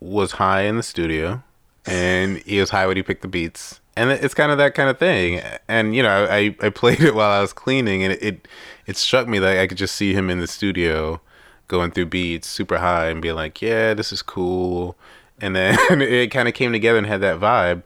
[0.00, 1.42] was high in the studio
[1.88, 3.80] and he was high when he picked the beats.
[3.96, 5.42] And it's kind of that kind of thing.
[5.66, 8.48] And you know, I, I played it while I was cleaning and it, it
[8.86, 11.20] it struck me that I could just see him in the studio
[11.66, 14.96] going through beats super high and being like, Yeah, this is cool.
[15.40, 17.82] And then it kind of came together and had that vibe.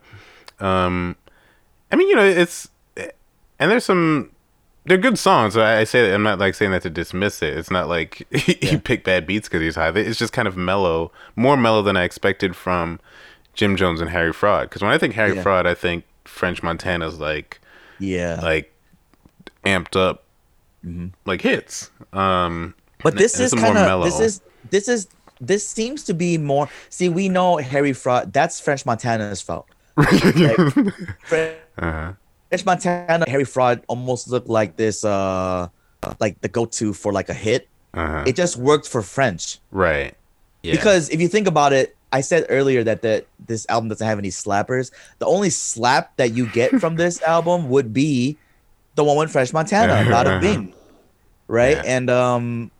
[0.60, 1.16] Um
[1.90, 4.32] I mean, you know, it's and there's some
[4.84, 5.56] they're good songs.
[5.56, 7.56] I, I say that I'm not like saying that to dismiss it.
[7.56, 9.90] It's not like he, he picked bad beats because he's high.
[9.90, 13.00] It's just kind of mellow, more mellow than I expected from
[13.54, 14.68] Jim Jones and Harry Fraud.
[14.68, 15.42] Because when I think Harry Yeah.
[15.42, 17.60] Fraud, I think French Montana's like
[17.98, 18.40] Yeah.
[18.42, 18.72] like
[19.64, 20.24] amped up
[21.26, 21.90] like hits.
[22.12, 25.08] Um, but this is kind of this is this is
[25.40, 29.66] this seems to be more see we know Harry Fraud that's French Montana's fault.
[29.96, 30.08] Like,
[31.26, 32.12] French, uh-huh.
[32.48, 35.68] French Montana Harry Fraud almost looked like this uh
[36.20, 37.68] like the go-to for like a hit.
[37.94, 38.24] Uh-huh.
[38.26, 39.58] It just worked for French.
[39.70, 40.14] right.
[40.62, 40.72] Yeah.
[40.72, 44.18] Because if you think about it, I said earlier that the, this album doesn't have
[44.18, 44.90] any slappers.
[45.18, 48.36] The only slap that you get from this album would be
[48.94, 50.74] the one with French Montana, Bada Bing.
[51.48, 51.76] Right?
[51.78, 51.82] Yeah.
[51.86, 52.70] And um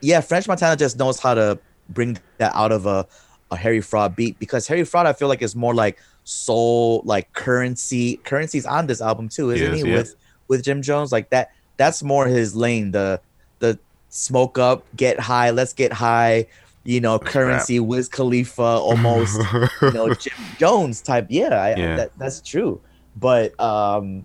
[0.00, 1.58] yeah, French Montana just knows how to
[1.88, 3.06] bring that out of a,
[3.50, 7.32] a Harry Fraud beat because Harry Fraud I feel like is more like soul, like
[7.32, 8.18] Curren$y.
[8.24, 9.88] Curren$y's on this album too, isn't Yes, he?
[9.90, 9.96] yeah.
[9.96, 10.14] With
[10.48, 11.12] with Jim Jones.
[11.12, 12.90] Like that that's more his lane.
[12.90, 13.20] The
[13.60, 16.46] the smoke up, get high, let's get high,
[16.86, 19.38] you know, Curren$y, Wiz Khalifa, almost,
[19.82, 21.26] you know, Jim Jones type.
[21.28, 21.96] Yeah, I, Yeah.
[21.96, 22.80] That, that's true.
[23.16, 24.24] But um,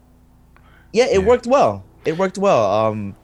[0.93, 1.27] yeah, it Yeah.
[1.27, 1.83] worked well.
[2.05, 2.85] It worked well.
[2.85, 3.15] Um,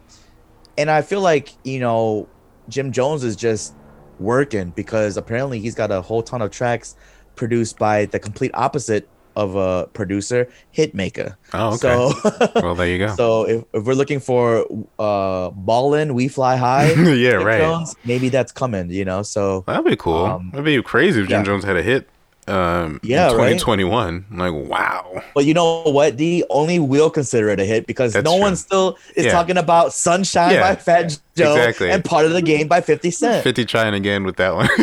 [0.78, 2.28] and I feel like you know,
[2.70, 3.74] Jim Jones is just
[4.20, 6.96] working because apparently he's got a whole ton of tracks
[7.36, 9.08] produced by the complete opposite
[9.38, 11.38] of a producer, Hitmaka.
[11.54, 11.78] Oh, okay.
[11.78, 12.12] So,
[12.56, 13.16] well, there you go.
[13.16, 14.66] so if, if we're looking for
[14.98, 16.92] uh ballin', we fly high.
[16.98, 17.62] yeah, Jim right.
[17.62, 18.90] Jones, maybe that's coming.
[18.90, 20.26] You know, so That'd be cool.
[20.26, 21.46] Um, That'd be crazy if Jim yeah.
[21.46, 22.10] Jones had a hit.
[22.48, 23.60] Um, Yeah, in right?
[23.60, 24.26] 2021.
[24.32, 25.22] I'm like, wow.
[25.36, 26.44] But you know what, D?
[26.50, 28.42] Only we'll consider it a hit because That's no true.
[28.42, 29.32] one still is Yeah.
[29.34, 31.92] talking about Sunshine Yeah, by Fat Joe exactly.
[31.92, 33.44] and Part of the Game by 50 Cent.
[33.44, 34.70] 50 trying again with that one.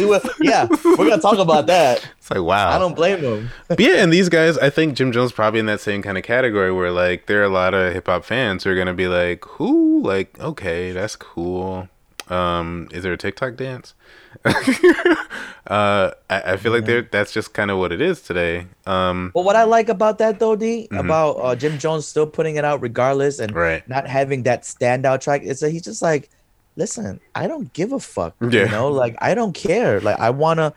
[0.00, 2.08] We will- yeah, we're going to talk about that.
[2.16, 2.70] it's like, wow.
[2.70, 3.50] I don't blame them.
[3.68, 6.24] But yeah, and these guys, I think Jim Jones probably in that same kind of
[6.24, 9.08] category where like there are a lot of hip hop fans who are gonna be
[9.08, 10.00] like, "Who?
[10.02, 11.88] Like, okay, that's cool.
[12.28, 13.92] Um, is there a TikTok dance?"
[14.44, 18.66] uh, I, I feel like there that's just kind of what it is today.
[18.86, 22.56] Um, But what I like about that, though, D, about uh, Jim Jones still putting
[22.56, 23.86] it out regardless and Right.
[23.88, 26.30] not having that standout track, is that he's just like,
[26.76, 28.34] listen, I don't give a fuck.
[28.40, 30.00] You know, like, I don't care.
[30.00, 30.72] Like, I want to.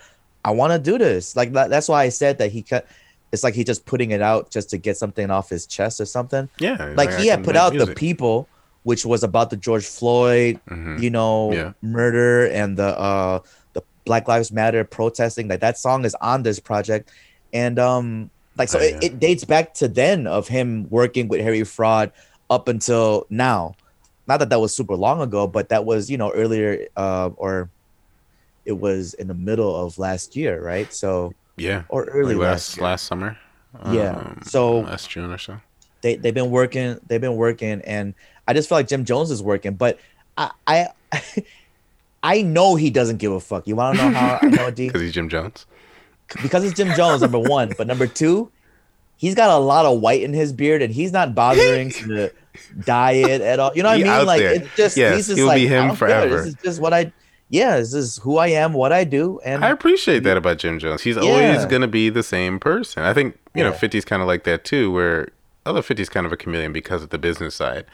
[0.46, 1.38] I want to do this.
[1.38, 2.86] Like that, that's why I said that he cut.
[3.32, 6.06] It's like he just putting it out just to get something off his chest or
[6.06, 6.50] something.
[6.60, 8.50] yeah, like I he had put out the people
[8.84, 11.02] which was about the george floyd Mhm.
[11.02, 11.72] you know Yeah.
[11.82, 13.40] murder and the uh
[13.74, 17.10] the black lives matter protesting like that song is on this project
[17.54, 19.00] and um like so Oh, it, yeah.
[19.08, 22.12] it dates back to then of him working with harry fraud
[22.50, 23.76] up until now
[24.28, 27.70] not that that was super long ago but that was you know earlier uh or
[28.66, 32.78] it was in the middle of last year right so Yeah, or early like last
[32.78, 33.38] last last summer.
[33.92, 35.60] Yeah, Um, so- last June or so.
[36.02, 38.14] they they've been working they've been working and
[38.48, 40.00] i just feel like jim jones is working but
[40.38, 40.88] i i
[42.24, 44.88] i know he doesn't give a fuck you want to know how i know D?
[44.88, 45.66] Because he's Jim Jones.
[46.42, 48.52] because it's jim jones number one but number two
[49.18, 52.32] he's got a lot of white in his beard and he's not bothering to
[52.86, 54.54] dye it at all you know what He i mean like there.
[54.54, 55.96] it's just Yes, he's just he'll like be him care.
[55.96, 56.38] forever.
[56.38, 57.12] this is just what i
[57.50, 60.80] yeah this is who i am what i do and I appreciate that about Jim
[60.80, 61.02] Jones.
[61.04, 63.04] He's always going to be the same person.
[63.04, 63.78] I think, you know, Yeah.
[63.78, 65.28] 50's kind of like that too, where
[65.66, 67.86] although 50's kind of a chameleon because of the business side.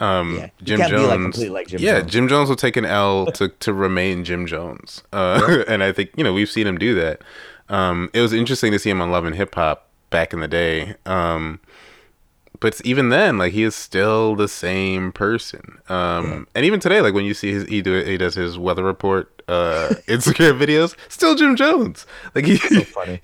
[0.00, 2.12] Um, Yeah, Jim Jones, like, like Jim yeah, Jones.
[2.12, 5.02] Jim Jones will take an L to, to remain Jim Jones.
[5.12, 7.22] Uh, and I think, you know, we've seen him do that.
[7.68, 10.48] Um, it was interesting to see him on Love and Hip Hop back in the
[10.48, 10.96] day.
[11.06, 11.60] Um,
[12.60, 15.78] but even then, like he is still the same person.
[15.88, 18.84] Um, and even today, like when you see his, he do he does his weather
[18.84, 22.06] report uh, Instagram videos, still Jim Jones.
[22.34, 22.60] Like he,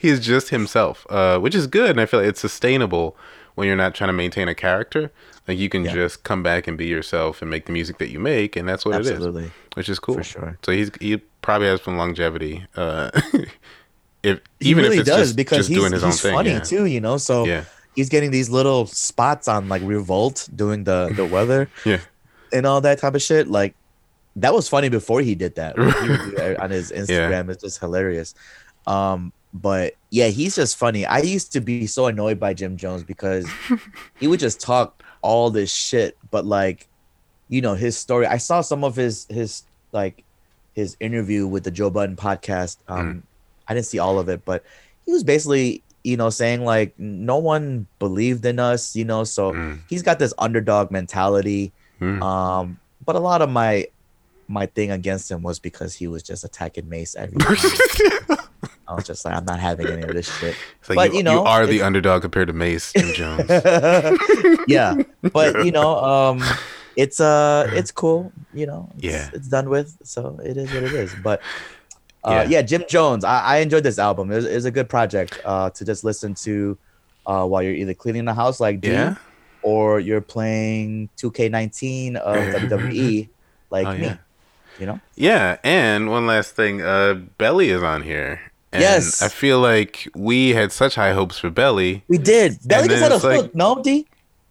[0.00, 1.90] is just himself, uh, which is good.
[1.90, 3.14] And I feel like it's sustainable
[3.54, 5.12] when you're not trying to maintain a character.
[5.48, 5.92] Like you can Yeah.
[5.94, 8.84] just come back and be yourself and make the music that you make, and that's
[8.84, 9.44] what it Absolutely.
[9.44, 10.58] is, which is cool For sure.
[10.64, 12.66] So he's he probably has some longevity.
[12.76, 13.10] Uh,
[14.22, 16.20] if he even really if it's does just, because just he's, doing his own he's
[16.20, 16.58] thing, funny yeah.
[16.60, 17.64] too you know so Yeah.
[17.94, 22.00] he's getting these little spots on like revolt doing the the weather Yeah.
[22.52, 23.74] and all that type of shit like
[24.34, 25.94] that was funny before he did that he would
[26.24, 28.34] do that on his instagram it's just hilarious
[28.88, 33.04] um but yeah he's just funny i used to be so annoyed by jim jones
[33.04, 33.46] because
[34.18, 36.86] he would just talk all this shit but like
[37.48, 39.62] you know his story i saw some of his his
[39.92, 40.22] like
[40.74, 43.22] his interview with the joe budden podcast um
[43.68, 44.62] i didn't see all of it but
[45.04, 49.52] he was basically you know saying like no one believed in us you know so
[49.52, 49.78] Mm.
[49.90, 52.20] he's got this underdog mentality Mm.
[52.22, 53.86] um but a lot of my
[54.48, 58.38] my thing against him was because he was just attacking Mase every time
[58.88, 61.18] i was just like i'm not having any of this shit It's like But, you,
[61.18, 63.48] you know, you are the underdog compared to Mase Jim Jones.
[64.68, 64.94] yeah
[65.32, 66.42] but you know um
[66.96, 69.30] it's uh it's cool you know it's, Yeah.
[69.32, 71.40] it's done with so it is what it is but
[72.24, 72.44] uh Yeah.
[72.48, 75.38] yeah, jim jones i, I enjoyed this album it was, it was a good project
[75.44, 76.78] uh to just listen to
[77.26, 79.16] uh while you're either cleaning the house like D, Yeah.
[79.62, 82.36] or you're playing 2k19 of
[82.70, 83.28] wwe
[83.70, 84.16] like Oh, me yeah.
[84.78, 88.40] you know Yeah, and one last thing, uh, Belly is on here.
[88.76, 89.22] And Yes.
[89.22, 92.04] I feel like we had such high hopes for Belly.
[92.08, 94.06] we did belly just had a it's like- hook no d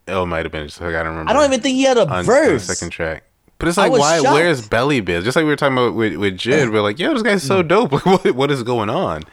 [0.07, 1.31] Oh, it might have been just like I don't remember.
[1.31, 3.23] i don't even think he had a on, on the verse second track.
[3.57, 4.17] But it's like, why?
[4.21, 4.33] shocked.
[4.33, 5.23] Where's Belly been?
[5.23, 7.47] Just like we were talking about with, with Jid, we're like, yo, this guy's Mm.
[7.47, 7.91] so dope.
[7.93, 9.23] Like, what, what is going on?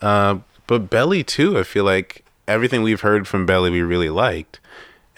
[0.00, 4.60] Uh, but Belly too, I feel like everything we've heard from Belly we really liked,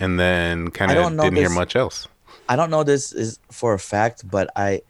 [0.00, 2.08] and then kind of didn't hear much else.
[2.48, 4.80] I don't know this is for a fact, but I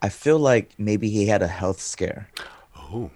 [0.00, 2.28] I feel like maybe he had a health scare.
[2.76, 3.10] Oh,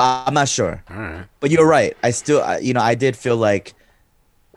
[0.00, 0.82] But I'm not sure.
[0.88, 1.26] right.
[1.40, 1.96] But you're right.
[2.02, 3.74] I still you know, I did feel like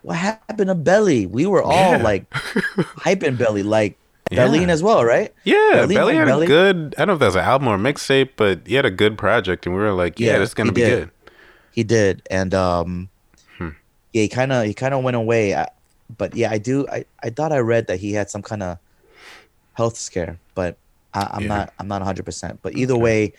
[0.02, 1.26] what happened to Belly?
[1.26, 2.04] We were all Yeah.
[2.04, 2.30] like
[3.06, 3.98] hyping Belly like
[4.32, 4.48] Yeah.
[4.48, 5.34] Darlene as well, right?
[5.44, 6.46] Yeah, Belly Belly had Belly?
[6.46, 6.96] a good.
[6.98, 9.18] I don't know if that was an album or mixtape, but he had a good
[9.18, 11.00] project, and we were like, "Yeah, Yeah, this is gonna be did.
[11.00, 11.12] good."
[11.72, 12.22] He did.
[12.32, 13.10] And um
[13.58, 13.70] Hmm.
[14.14, 15.56] yeah, he kind of he kind of went away.
[15.56, 15.68] I,
[16.18, 18.78] but yeah, I do I I thought I read that he had some kind of
[19.74, 20.78] health scare, but
[21.14, 21.48] I, I'm Yeah.
[21.48, 22.60] not I'm not 100%.
[22.62, 23.34] But either way,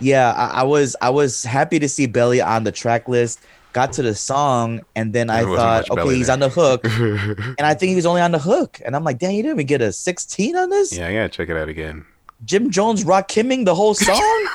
[0.00, 3.40] yeah, I, I was I was happy to see Belly on the track list
[3.72, 6.34] got to the song, and then I thought, okay, he's there.
[6.34, 6.84] on the hook,
[7.58, 9.56] and I think he was only on the hook, and I'm like, damn, you didn't
[9.56, 10.94] even get a 16 on this.
[10.94, 12.04] Yeah, I gotta check it out again.
[12.44, 14.46] Jim Jones rock Kimming the whole song,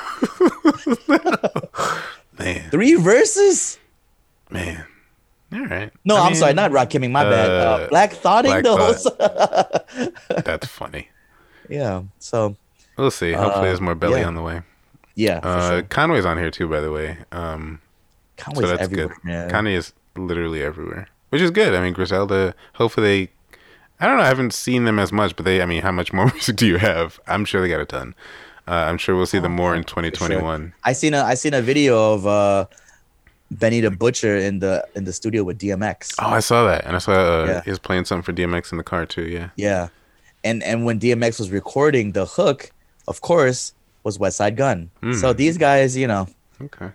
[2.38, 3.78] Man, three verses.
[4.50, 4.84] man.
[5.52, 5.90] All right.
[6.04, 7.10] No, I I'm mean, sorry, not rock Kimming.
[7.10, 7.50] My bad.
[7.50, 10.12] Uh, uh, Black Thoughting Black the whole song.
[10.44, 11.08] That's funny.
[11.68, 12.02] yeah.
[12.18, 12.54] So
[12.98, 13.32] We'll see.
[13.32, 14.26] Hopefully, Uh, there's more belly yeah.
[14.26, 14.60] on the way.
[15.18, 15.82] Yeah, Uh, sure.
[15.82, 17.18] Conway's on here too, by the way.
[17.32, 17.80] Um,
[18.36, 19.24] Conway's so that's everywhere, good.
[19.24, 19.50] man.
[19.50, 21.74] Conway is literally everywhere, which is good.
[21.74, 22.54] I mean, Griselda.
[22.74, 23.32] Hopefully, they.
[24.00, 24.22] I don't know.
[24.22, 25.60] I haven't seen them as much, but they.
[25.60, 27.18] I mean, how much more music do you have?
[27.26, 28.14] I'm sure they got a ton.
[28.68, 30.02] Uh, I'm sure we'll see them more in For sure.
[30.10, 30.72] 2021.
[30.84, 32.66] I seen a I seen a video of uh
[33.50, 36.14] Benny the Butcher in the in the studio with DMX.
[36.20, 37.62] Oh, I saw that, and I saw uh, Yeah.
[37.64, 39.22] he was playing something for DMX in the car too.
[39.26, 39.48] Yeah.
[39.56, 39.88] Yeah.
[40.44, 42.70] And and when DMX was recording the hook,
[43.08, 43.72] of course,
[44.08, 44.88] was Westside Gunn.
[45.04, 45.12] Hmm.
[45.12, 46.26] So these guys, you know,
[46.60, 46.88] Okay.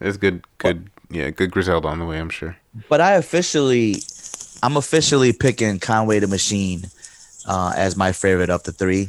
[0.00, 0.42] It's good.
[0.58, 0.90] Good.
[1.10, 1.30] Yeah.
[1.30, 2.18] Good Griselda on the way.
[2.18, 2.56] I'm sure.
[2.90, 4.02] but I officially
[4.62, 6.82] I'm officially picking Conway the Machine
[7.46, 9.08] uh as my favorite of the three.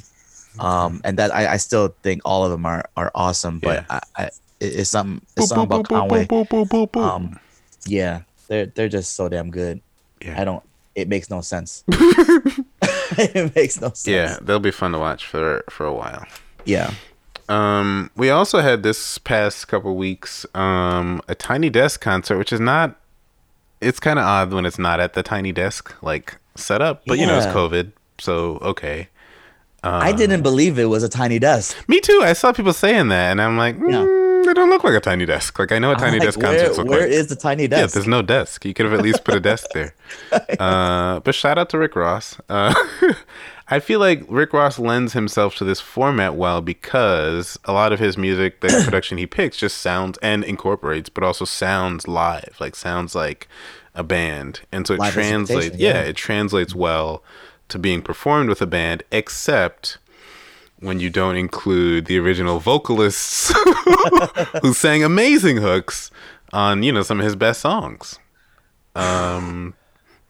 [0.60, 4.00] Um and that I, I still think all of them are are awesome, but Yeah.
[4.00, 4.24] I, I
[4.60, 6.28] it- it's something it's something about Conway.
[6.96, 7.40] Um
[7.88, 9.82] yeah, they're they're just so damn good.
[10.22, 10.40] yeah.
[10.40, 10.64] I don't.
[10.96, 11.84] It makes no sense.
[13.18, 14.08] it makes no sense.
[14.08, 16.26] Yeah, they'll be fun to watch for for a while.
[16.70, 16.94] Yeah.
[17.50, 22.60] Um, we also had this past couple weeks um, a Tiny Desk concert, which is
[22.60, 22.96] not.
[23.82, 27.26] It's kind of odd when it's not at the Tiny Desk like setup, but you
[27.26, 29.08] know it's COVID, so okay.
[29.84, 31.88] I didn't believe it was a tiny desk.
[31.88, 32.22] Me too.
[32.22, 35.26] I saw people saying that, and I'm like, mm, they don't look like a tiny
[35.26, 35.58] desk.
[35.58, 37.10] Like I know a tiny like, desk where, concerts look where like.
[37.10, 37.80] is the tiny desk?
[37.80, 38.66] Yeah, there's no desk.
[38.66, 39.96] You could have at least put a desk there.
[40.60, 42.38] Uh, but shout out to Rick Ross.
[42.50, 42.74] Uh,
[43.72, 48.00] I feel like Rick Ross lends himself to this format well because a lot of
[48.00, 52.76] his music, the production he picks, just sounds and incorporates, but also sounds live, like
[52.76, 53.48] sounds like
[53.94, 55.78] a band, and so it Live translates.
[55.78, 56.02] Yeah, yeah.
[56.02, 57.24] it translates well
[57.68, 60.00] to being performed with a band, except
[60.80, 63.54] when you don't include the original vocalists
[64.62, 66.10] who sang amazing hooks
[66.54, 68.18] on you know some of his best songs.
[68.96, 69.76] Um,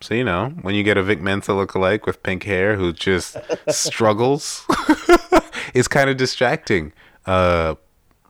[0.01, 3.37] so you know when you get a Vic Mensa lookalike with pink hair who just
[3.69, 4.65] struggles,
[5.73, 6.93] it's kind of distracting.
[7.25, 7.75] Uh,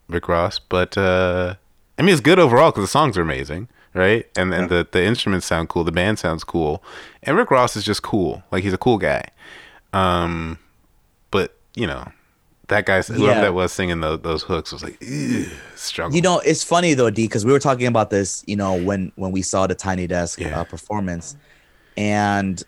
[0.07, 1.53] Rick Ross, but uh,
[1.97, 4.26] I mean it's good overall because the songs are amazing, right?
[4.36, 6.84] And and the the instruments sound cool, the band sounds cool,
[7.24, 8.41] and Rick Ross is just cool.
[8.51, 9.24] Like he's a cool guy.
[9.93, 10.57] Um,
[11.32, 12.07] but you know,
[12.70, 13.41] that guy, whoever Yeah.
[13.41, 15.01] that was singing those, those hooks, was like,
[15.76, 16.15] struggle.
[16.15, 19.11] You know, it's funny though, D, because we were talking about this, you know, when
[19.15, 20.59] when we saw the Tiny Desk Yeah.
[20.59, 21.38] uh, performance,
[22.00, 22.64] and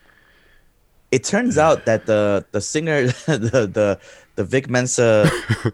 [1.10, 3.98] it turns out that the the singer, the the
[4.36, 5.24] the Vic Mensa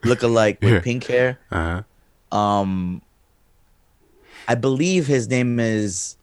[0.06, 0.80] lookalike with Yeah.
[0.80, 1.82] pink hair, uh-huh.
[2.36, 3.02] um,
[4.46, 6.16] I believe his name is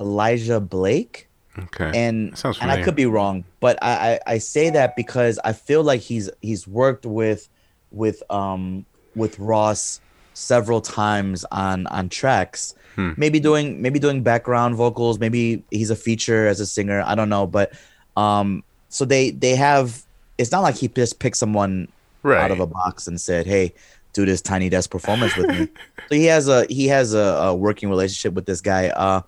[0.00, 1.26] Elijah Blake.
[1.58, 1.90] Okay.
[1.92, 5.82] and and I could be wrong, but I, I I say that because I feel
[5.82, 7.48] like he's he's worked with
[7.90, 8.86] with um
[9.16, 10.00] with Ross
[10.34, 12.74] several times on on tracks.
[12.98, 13.12] Hmm.
[13.16, 15.20] Maybe doing maybe doing background vocals.
[15.20, 17.00] Maybe he's a feature as a singer.
[17.06, 17.72] I don't know, but
[18.16, 20.02] um so they they have.
[20.36, 21.86] It's not like he just picked someone
[22.24, 22.40] right.
[22.40, 23.72] out of a box and said, "Hey,
[24.14, 25.68] do this tiny desk performance with me."
[26.08, 28.88] so he has a he has a, a working relationship with this guy.
[28.88, 29.22] Uh,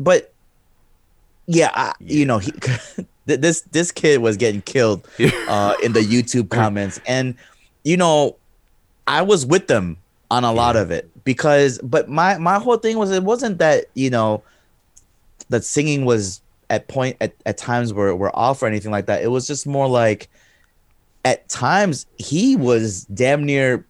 [0.00, 0.32] but
[1.46, 2.52] yeah, I, you know, he
[3.26, 5.06] this this kid was getting killed
[5.48, 7.36] uh, in the YouTube comments, and
[7.84, 8.34] you know,
[9.06, 9.98] I was with them
[10.28, 13.86] on a lot of it because, but my my whole thing was it wasn't that
[13.94, 14.42] you know
[15.48, 19.22] that singing was at point at, at times were were off or anything like that.
[19.22, 20.28] It was just more like
[21.24, 23.86] at times he was damn near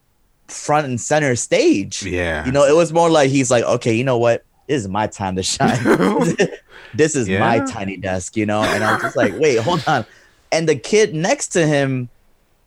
[0.48, 2.02] front and center stage.
[2.02, 2.44] Yeah.
[2.44, 4.44] You know, it was more like he's like, okay, you know what?
[4.68, 5.78] This is my time to shine.
[6.94, 8.62] this is my tiny desk, you know?
[8.62, 10.06] And I'm just like, wait, hold on.
[10.52, 12.08] And the kid next to him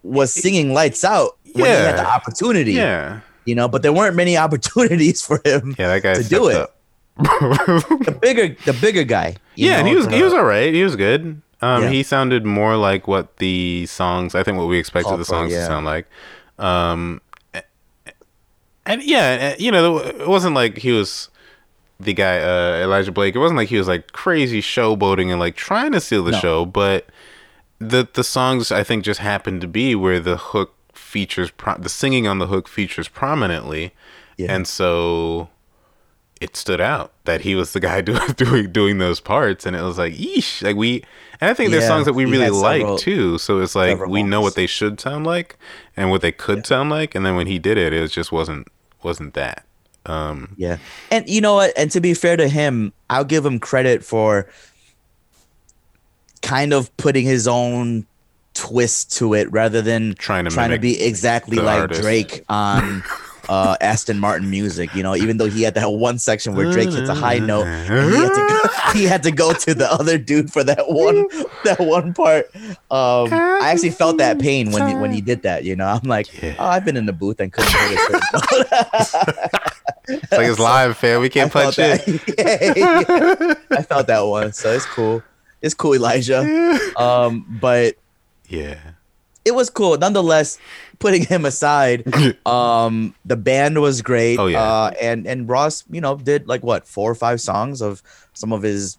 [0.04, 2.74] was singing lights out when he had the opportunity.
[2.74, 3.22] yeah.
[3.48, 6.70] You know, but there weren't many opportunities for him Yeah, that guy to do it.
[7.18, 9.38] The bigger the bigger guy.
[9.56, 10.72] you yeah, and he was he was all right.
[10.74, 11.42] He was good.
[11.62, 11.90] Um, Yeah.
[11.90, 14.36] he sounded more like what the songs.
[14.36, 16.06] I think what we expected Called the songs to sound like.
[16.60, 17.22] Um,
[18.86, 21.30] and yeah, you know, it wasn't like he was
[22.00, 23.36] the guy uh, Elijah Blake.
[23.36, 26.40] It wasn't like he was like crazy showboating and like trying to steal the No.
[26.40, 27.08] show, but
[27.80, 30.74] the the songs I think just happened to be where the hook
[31.08, 33.94] features pro- the singing on the hook features prominently,
[34.38, 34.54] Yeah.
[34.54, 35.50] and so
[36.42, 39.82] it stood out that he was the guy doing doing doing those parts, and it
[39.82, 41.04] was like, yeesh, like we.
[41.40, 43.38] And I think there's Yeah, songs that we really like several- too.
[43.38, 45.58] So it's like we know what they should sound like
[45.96, 48.68] and what they could sound like, and then when he did it, it just wasn't
[49.04, 49.64] wasn't that.
[50.06, 50.78] Um, Yeah.
[51.12, 51.74] And you know what?
[51.78, 54.48] And to be fair to him, I'll give him credit for
[56.42, 58.06] kind of putting his own
[58.58, 62.02] twist to it rather than Trying to trying to be exactly like artist.
[62.02, 63.04] Drake on
[63.50, 64.94] uh, Aston Martin music.
[64.96, 67.66] You know, even though he had that one section where Drake hits a high note,
[67.68, 70.90] and he had to go, he had to go to the other dude for that
[70.90, 71.28] one
[71.64, 72.54] that one part.
[72.90, 75.64] Um, I actually felt that pain when he, when he did that.
[75.64, 76.56] You know, I'm like, Yeah.
[76.60, 78.20] oh, I've been in the booth and couldn't a certain
[80.10, 81.22] it's like it's live, fam.
[81.22, 82.06] We can't punch it.
[82.06, 83.58] that.
[83.70, 85.22] Yeah, I felt that one, so it's cool.
[85.62, 86.42] It's cool, Elijah.
[86.98, 87.96] Um, but
[88.48, 88.80] Yeah.
[89.46, 90.58] it was cool nonetheless.
[91.00, 92.04] Putting him aside,
[92.48, 94.40] um, the band was great.
[94.40, 94.62] Oh, yeah.
[94.64, 98.02] uh, and and Ross, you know, did like what four or five songs of
[98.34, 98.98] some of his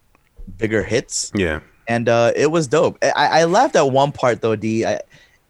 [0.58, 1.60] bigger hits, Yeah.
[1.88, 2.96] and uh, it was dope.
[3.02, 4.54] I, I laughed at one part though.
[4.56, 5.00] D, I,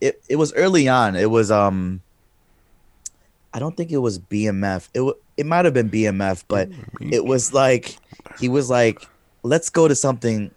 [0.00, 1.16] it it was early on.
[1.16, 2.00] It was um,
[3.52, 4.88] I don't think it was BMF.
[4.94, 6.68] It wa- it might have been BMF, but
[7.00, 7.96] it was like
[8.40, 9.06] he was like,
[9.42, 10.50] let's go to something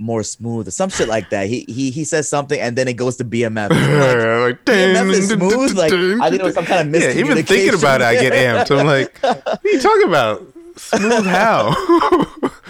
[0.00, 1.46] more smooth or some shit like that.
[1.46, 3.68] He he he says something and then it goes to BMF.
[3.70, 5.76] like, BMF is smooth.
[5.76, 8.32] Like I think it was some kind of Yeah, even thinking about it, I get
[8.32, 8.76] amped.
[8.76, 10.42] I'm like, what are you talking about?
[10.76, 11.74] Smooth how?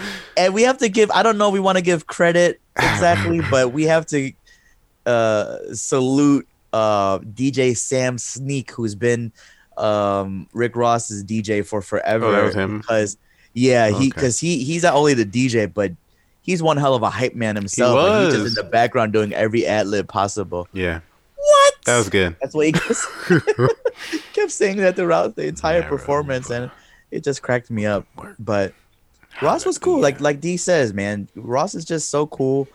[0.37, 1.09] and we have to give.
[1.11, 1.49] I don't know.
[1.49, 4.33] We want to give credit exactly, but we have to
[5.05, 9.31] uh salute uh DJ Sam Sneak, who's been
[9.77, 12.25] um Rick Ross's DJ for forever.
[12.25, 12.79] Oh, that was him?
[12.79, 13.17] Because
[13.53, 14.07] yeah, he Okay.
[14.09, 15.93] because he he's not only the DJ, but
[16.41, 17.95] he's one hell of a hype man himself.
[17.95, 18.57] Like, he's just was.
[18.57, 20.67] in the background doing every ad lib possible.
[20.73, 20.99] yeah,
[21.35, 21.73] What?
[21.85, 22.35] that was good.
[22.41, 22.95] That's what he kept,
[24.33, 25.89] kept saying that throughout the entire bro.
[25.89, 26.69] performance, and
[27.11, 28.05] it just cracked me up.
[28.39, 28.73] But
[29.41, 29.99] Ross was cool.
[29.99, 32.67] Like like D says, man, Ross is just so cool.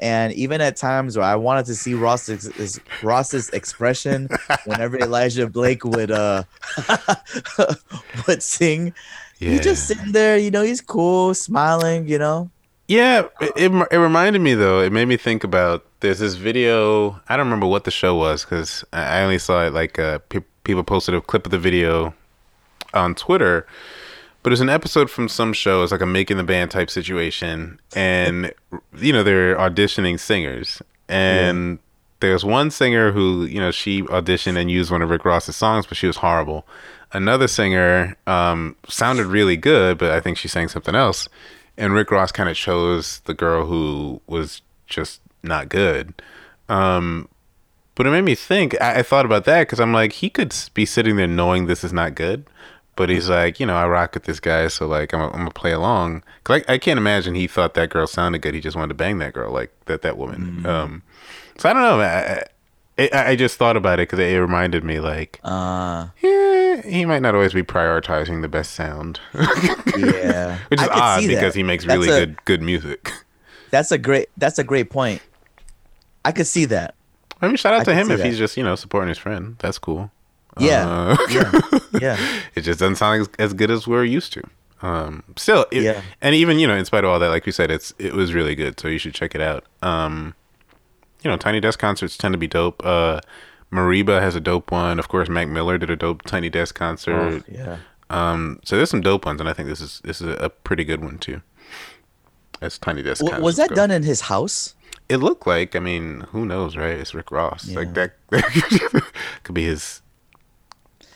[0.00, 4.28] And even at times where I wanted to see Ross's is, Ross's expression
[4.64, 6.42] whenever Elijah Blake would uh
[8.26, 8.92] would sing,
[9.38, 12.50] Yeah, he just sitting there, you know, he's cool, smiling, you know.
[12.88, 13.26] Yeah.
[13.40, 14.80] It, it it reminded me though.
[14.80, 15.84] It made me think about.
[16.00, 17.20] There's this video.
[17.28, 20.40] I don't remember what the show was because I only saw it like uh, pe-
[20.64, 22.14] people posted a clip of the video
[22.92, 23.66] on Twitter.
[24.42, 25.82] But it was an episode from some show.
[25.82, 28.52] It's like a making the band type situation, and
[28.98, 31.78] you know they're auditioning singers, and
[32.20, 35.86] there's one singer who you know she auditioned and used one of Rick Ross's songs,
[35.86, 36.66] but she was horrible.
[37.12, 41.28] Another singer um, sounded really good, but I think she sang something else.
[41.76, 46.14] And Rick Ross kind of chose the girl who was just not good.
[46.68, 47.28] Um,
[47.94, 48.80] but it made me think.
[48.80, 51.84] I, I thought about that because I'm like, he could be sitting there knowing this
[51.84, 52.46] is not good,
[52.96, 55.38] but he's like, you know, I rock with this guy, so like, I'm, gonna- I'm
[55.40, 56.22] gonna play along.
[56.44, 58.54] Cause I, I can't imagine he thought that girl sounded good.
[58.54, 60.64] He just wanted to bang that girl, like that that woman.
[60.66, 61.02] Um,
[61.58, 62.00] so I don't know.
[62.00, 62.44] I,
[62.96, 67.22] I, I just thought about it because it reminded me, like, Uh yeah, he might
[67.22, 69.18] not always be prioritizing the best sound,
[69.96, 70.58] yeah.
[70.68, 73.12] which is odd because he makes That's really a- good good music.
[73.70, 75.20] That's a great that's a great point.
[76.24, 76.94] I could see that.
[77.42, 78.26] I mean, shout out I to him if that.
[78.26, 79.56] he's just you know supporting his friend.
[79.58, 80.10] That's cool.
[80.58, 80.88] Yeah.
[80.88, 81.60] Uh, Yeah.
[82.00, 82.16] Yeah.
[82.56, 84.42] it just doesn't sound as, as good as we're used to.
[84.82, 86.02] Um, still, it, Yeah.
[86.20, 88.34] and even you know, in spite of all that, like we said, it's it was
[88.34, 88.78] really good.
[88.80, 89.64] So you should check it out.
[89.82, 90.34] Um,
[91.24, 92.84] you know, Tiny Desk concerts tend to be dope.
[92.84, 93.20] Uh,
[93.72, 94.98] Mariba has a dope one.
[95.00, 97.42] Of course, Mac Miller did a dope Tiny Desk concert.
[97.48, 97.78] Oh, yeah.
[98.10, 100.84] Um, so there's some dope ones, and I think this is this is a pretty
[100.84, 101.40] good one too.
[102.60, 103.24] That's Tiny Desk.
[103.24, 103.74] W- was that go.
[103.74, 104.74] done in his house?
[105.08, 105.74] It looked like.
[105.74, 106.92] I mean, who knows, right?
[106.96, 107.68] It's Rick Ross.
[107.70, 108.08] Like Yeah.
[108.30, 109.02] that
[109.42, 110.02] could be his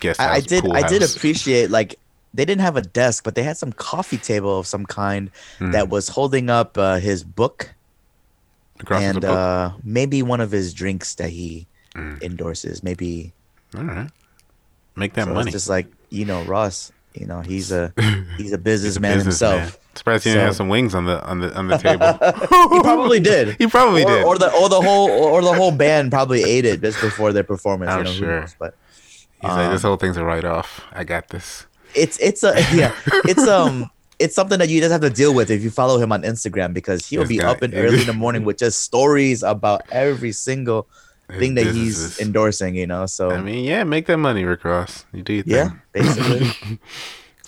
[0.00, 0.30] guest house.
[0.30, 0.66] I, I did.
[0.72, 1.98] I did appreciate like
[2.34, 5.70] they didn't have a desk, but they had some coffee table of some kind Hmm.
[5.72, 7.74] that was holding up uh, his book
[8.80, 12.16] Rick Ross is a and uh, maybe one of his drinks that he Hmm.
[12.22, 12.82] endorses.
[12.82, 13.32] Maybe
[13.76, 14.10] All right,
[14.94, 15.48] make that so money.
[15.48, 16.92] it's just like you know Ross.
[17.14, 17.92] You know he's a
[18.36, 19.58] he's a businessman Businessman.
[19.60, 19.78] himself.
[19.94, 22.06] Surprised he didn't have some wings on the on the on the table.
[22.76, 23.56] He probably did.
[23.58, 24.24] He probably or, did.
[24.24, 27.42] Or the or the whole or the whole band probably ate it just before their
[27.42, 27.90] performance.
[27.90, 28.40] I'm you know, sure.
[28.42, 28.74] knows, but
[29.40, 30.82] He's like, um, this whole thing's a write off.
[30.92, 31.66] I got this.
[31.94, 35.50] it's it's a yeah it's um it's something that you just have to deal with
[35.50, 38.06] if you follow him on Instagram because he'll This be guy- up and early in
[38.06, 40.88] the morning with just stories about every single
[41.38, 42.74] thing that he's endorsing.
[42.74, 45.04] You know, so I mean, yeah, make that money, Rick Ross.
[45.12, 46.78] You do your yeah, basically.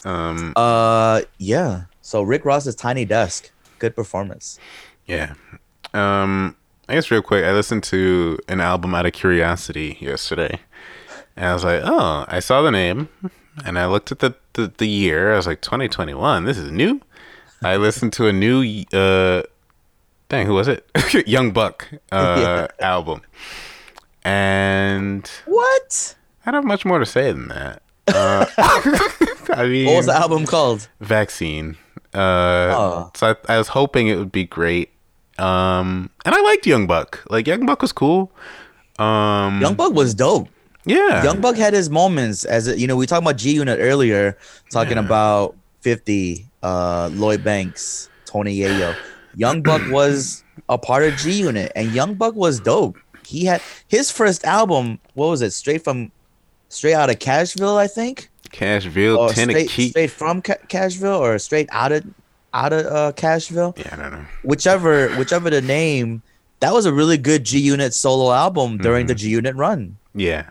[0.05, 1.83] Um, uh, yeah.
[2.01, 4.59] So Rick Ross's Tiny Desk, good performance.
[5.07, 5.35] yeah.
[5.93, 6.57] Um,
[6.89, 10.59] I guess real quick, I listened to an album out of curiosity yesterday,
[11.37, 13.09] and I was like, oh, I saw the name,
[13.65, 15.33] and I looked at the the, the year.
[15.33, 16.45] I was like, 2021.
[16.45, 17.01] This is new.
[17.63, 19.43] I listened to a new uh,
[20.29, 20.89] dang, who was it?
[21.27, 23.21] Young Buck uh album,
[24.25, 26.15] and What?
[26.47, 27.83] I don't have much more to say than that.
[28.09, 28.47] Uh,
[29.55, 30.89] I mean, What was the album called?
[31.01, 31.77] vaccine.
[32.15, 33.11] Uh, Oh.
[33.15, 34.91] so I, I was hoping it would be great.
[35.39, 37.25] Um, and I liked Young Buck.
[37.31, 38.33] Like Young Buck was cool.
[38.99, 40.49] Um, Young Buck was dope.
[40.85, 43.79] Yeah, Young Buck had his moments as a, you know we talked about G Unit
[43.81, 44.37] earlier,
[44.71, 45.05] talking Yeah.
[45.05, 48.95] about Fifty, uh, Lloyd Banks, Tony Yayo.
[49.35, 52.97] Young Buck was a part of G Unit, and Young Buck was dope.
[53.27, 54.99] He had his first album.
[55.15, 55.53] What was it?
[55.53, 56.11] Straight from,
[56.69, 58.29] straight out of Cashville, I think.
[58.51, 59.91] Cashville, Or straight, Tennessee.
[59.91, 62.05] straight from Ca- Cashville, or straight out of
[62.53, 63.79] out of uh, Cashville.
[63.79, 64.27] Yeah, I don't know.
[64.43, 66.23] Whichever, whichever the name.
[66.59, 69.97] That was a really good G Unit solo album during the G Unit run.
[70.15, 70.51] Yeah,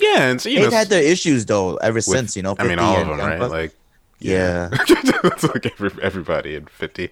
[0.00, 2.36] yeah, and so you They've know, had their issues though ever with- since.
[2.36, 3.40] You know, I mean, all of them, right?
[3.40, 3.74] Like,
[4.18, 4.68] yeah.
[4.72, 7.08] it's like every, everybody in 50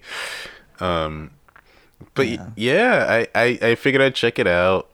[0.79, 1.31] um
[2.13, 4.89] but yeah, yeah I, I i figured i'd check it out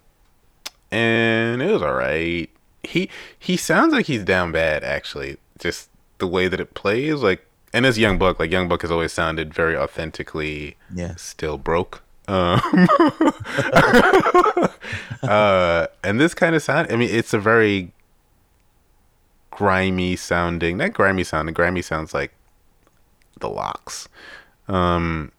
[0.91, 2.49] and it was all right
[2.83, 5.89] he he sounds like he's down bad actually just
[6.19, 9.11] the way that it plays like and as young buck like young buck has always
[9.11, 11.15] sounded very authentically Yeah.
[11.15, 12.59] still broke um
[15.23, 17.91] uh and this kind of sound i mean it's a very
[19.51, 22.31] grimy sounding not grimy sounding grimy sounds like
[23.39, 24.07] the LOX.
[24.67, 25.31] Um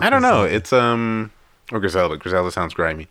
[0.00, 1.30] i don't know it's um
[1.72, 3.08] or griselda griselda sounds grimy.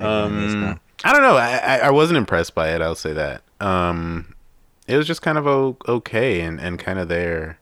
[0.00, 3.42] Um i don't know I, I i wasn't impressed by it i'll say that.
[3.60, 4.34] Um
[4.86, 5.46] it was just kind of
[5.88, 7.58] okay and and kind of there.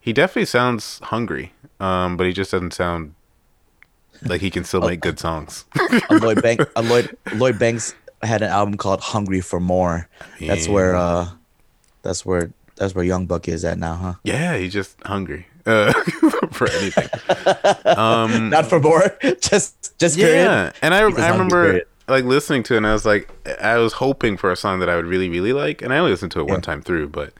[0.00, 3.14] He definitely sounds hungry um but he just doesn't sound
[4.22, 5.64] like he can still make good songs
[6.10, 10.08] Lloyd Bank, uh, Lloyd Lloyd Banks had an album called "Hungry for More."
[10.40, 11.28] That's where uh,
[12.02, 14.14] that's where that's where Young Buck is at now, huh?
[14.24, 15.92] yeah he's just hungry uh
[16.52, 17.08] for anything
[17.86, 20.72] um Not for more, just just yeah period.
[20.82, 21.86] and i, I remember period.
[22.06, 23.30] like listening to it and i was like
[23.62, 26.10] i was hoping for a song that i would really really like and i only
[26.10, 27.32] listened to it one time through but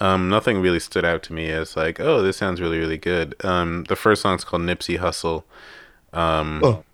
[0.00, 3.36] um nothing really stood out to me as like oh this sounds really really good
[3.44, 5.44] um the first song's called Nipsey Hussle
[6.12, 6.84] um Oh.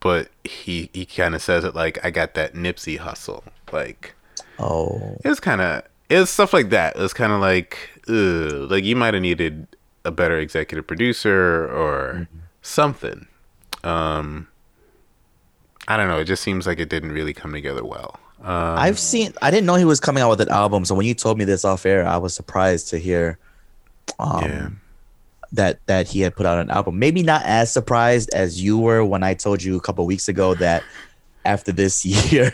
[0.00, 4.14] but he he kind of says it like i got that nipsey hustle like
[4.60, 6.96] Oh, it was kind of it was stuff like that.
[6.96, 7.78] It was kind of like,
[8.08, 9.68] ugh, like you might have needed
[10.04, 12.26] a better executive producer or
[12.62, 13.28] something.
[13.84, 14.48] Um,
[15.86, 16.18] I don't know.
[16.18, 18.18] It just seems like it didn't really come together well.
[18.40, 19.32] Um, I've seen.
[19.42, 20.84] I didn't know he was coming out with an album.
[20.84, 23.38] So when you told me this off air, I was surprised to hear
[24.18, 24.68] um, yeah,
[25.52, 26.98] that that he had put out an album.
[26.98, 30.54] Maybe not as surprised as you were when I told you a couple weeks ago
[30.56, 30.82] that
[31.44, 32.52] after this year,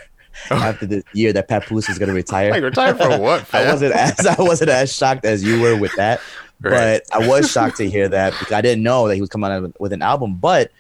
[0.51, 0.57] oh.
[0.57, 2.51] after this year, that Papoose is going to retire.
[2.51, 3.47] like retired for what?
[3.55, 6.21] I wasn't as I wasn't as shocked as you were with that,
[6.61, 7.01] Right.
[7.11, 9.51] but I was shocked to hear that because I didn't know that he was coming
[9.51, 10.37] out with- an album.
[10.37, 10.71] But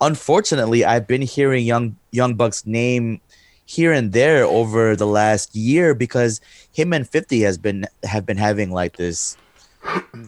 [0.00, 3.20] unfortunately, I've been hearing Young Young Buck's name
[3.66, 6.40] here and there over the last year because
[6.72, 9.36] him and Fifty has been have been having like this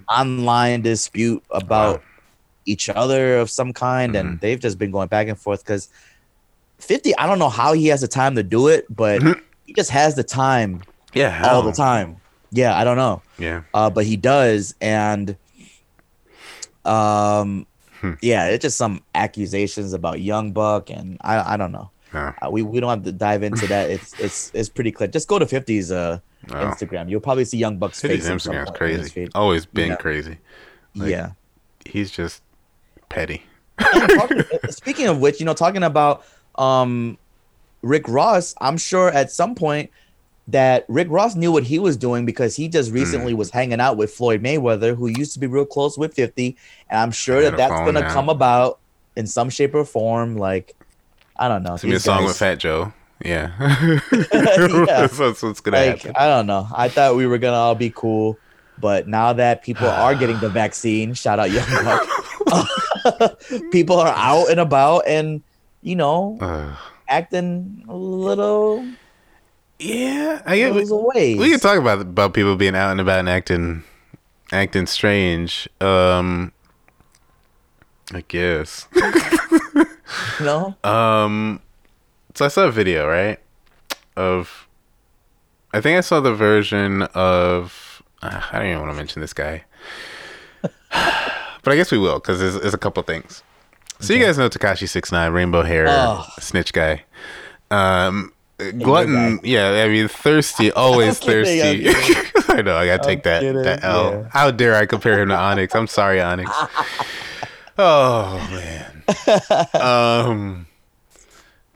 [0.09, 2.03] online dispute about Wow.
[2.67, 4.27] each other of some kind, Mm-hmm.
[4.29, 5.89] and they've just been going back and forth because.
[6.79, 9.23] 50 I don't know how he has the time to do it but
[9.65, 10.83] he just has the time
[11.15, 12.21] yeah, all the time.
[12.53, 13.23] Yeah, I don't know.
[13.39, 15.39] Yeah, Uh, but he does, and
[16.85, 17.67] um,
[18.01, 18.13] Hmm.
[18.21, 21.91] yeah, it's just some accusations about Young Buck, and I I don't know.
[22.13, 23.89] no, Uh, we we don't have to dive into that.
[23.91, 25.09] It's it's it's pretty clear.
[25.09, 26.55] Just go to 50's uh no.
[26.55, 27.09] Instagram.
[27.11, 28.27] You'll probably see Young Buck's face.
[28.27, 29.31] His at Instagram's point in his crazy.
[29.35, 29.97] Always been Yeah.
[29.97, 30.39] crazy.
[30.95, 31.31] like- yeah.
[31.85, 32.43] He's just
[33.09, 33.43] petty.
[33.79, 36.25] Talking- speaking of which, you know, talking about
[36.57, 37.19] um
[37.83, 39.91] Rick Ross, I'm sure at some point
[40.49, 43.37] that Rick Ross knew what he was doing because he just recently Mm.
[43.37, 46.57] was hanging out with Floyd Mayweather, who used to be real close with 50,
[46.89, 48.79] and I'm sure that that's gonna come about
[49.17, 50.37] in some shape or form.
[50.37, 50.75] Like,
[51.37, 51.75] I don't know.
[51.75, 52.93] It's gonna be a song guys- with Fat Joe.
[53.25, 53.53] Yeah,
[54.13, 55.07] Yeah.
[55.09, 56.13] that's, what's gonna like happen.
[56.17, 56.69] I don't know.
[56.75, 58.39] I thought we were gonna all be cool,
[58.79, 63.41] but now that people are getting the vaccine, shout out Young Buck,
[63.73, 65.43] people are out and about and
[65.83, 66.77] you know Ugh.
[67.09, 68.85] acting a little
[69.79, 70.75] yeah, I get.
[70.75, 71.39] ways.
[71.39, 73.83] We can talk about about people being out and about and acting
[74.53, 75.69] acting strange.
[75.81, 76.53] Um
[78.15, 78.87] I guess.
[80.41, 80.75] know?
[80.85, 81.61] Um
[82.37, 83.39] so I saw a video, right?
[84.17, 84.69] Of
[85.73, 89.33] I think I saw the version of uh, I don't even want to mention this
[89.33, 89.65] guy.
[90.63, 93.43] but I guess we will cuz there's, there's a couple things.
[94.01, 96.27] So you guys know Tekashi 69 rainbow hair Oh.
[96.39, 97.05] snitch guy.
[97.71, 98.33] Um
[98.79, 102.53] glutton, yeah, I mean thirsty, always I'm kidding, I'm thirsty.
[102.55, 104.11] I know, I got to take that that L.
[104.13, 104.29] yeah.
[104.33, 105.75] How dare I compare him to Onyx?
[105.75, 106.51] I'm sorry, Onyx.
[107.79, 109.03] Oh man.
[109.83, 110.67] um,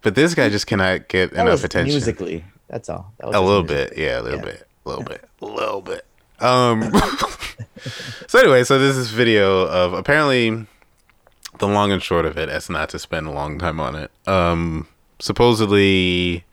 [0.03, 1.93] but this guy just cannot get That enough attention.
[1.95, 2.45] musically.
[2.69, 3.13] That's all.
[3.19, 3.91] That was A little music.
[3.91, 4.45] bit, yeah, a little Yeah.
[4.45, 6.05] bit, a little bit, a little bit.
[6.41, 6.93] Um.
[8.29, 10.67] so anyway, so this is video of apparently
[11.59, 14.11] the long and short of it, as not to spend a long time on it.
[14.27, 14.87] Um,
[15.19, 16.45] supposedly,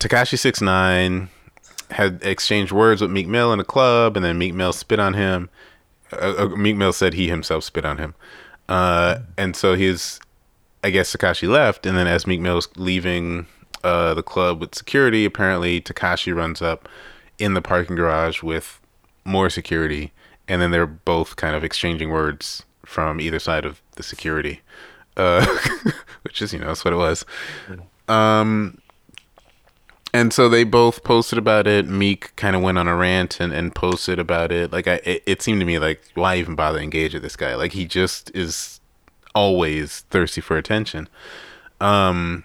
[0.00, 1.28] Tekashi Six Nine
[1.92, 5.14] had exchanged words with Meek Mill in a club, and then Meek Mill spit on
[5.14, 5.48] him.
[6.12, 8.14] Uh, uh, Meek Mill said he himself spit on him,
[8.68, 10.20] uh, and so he's,
[10.84, 13.46] I guess Tekashi left, and then as Meek Mill's leaving
[13.84, 16.88] uh, the club with security, apparently Tekashi runs up
[17.38, 18.80] in the parking garage with
[19.24, 20.12] more security,
[20.48, 24.60] and then they're both kind of exchanging words from either side of the security,
[25.16, 25.46] uh,
[26.22, 27.24] which is you know that's what it was.
[28.08, 28.78] Um,
[30.14, 31.88] and so they both posted about it.
[31.88, 34.72] Meek kind of went on a rant and, and posted about it.
[34.72, 37.54] Like I, it, it seemed to me like why even bother engage with this guy?
[37.54, 38.80] Like he just is
[39.34, 41.08] always thirsty for attention.
[41.80, 42.44] Um,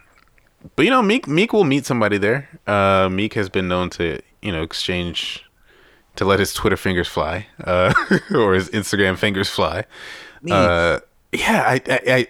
[0.75, 2.49] but you know, Meek Meek will meet somebody there.
[2.65, 5.43] Uh, Meek has been known to you know exchange
[6.15, 7.93] to let his Twitter fingers fly, uh,
[8.35, 9.85] or his Instagram fingers fly.
[10.49, 10.99] Uh,
[11.31, 12.27] yeah, I, I, I,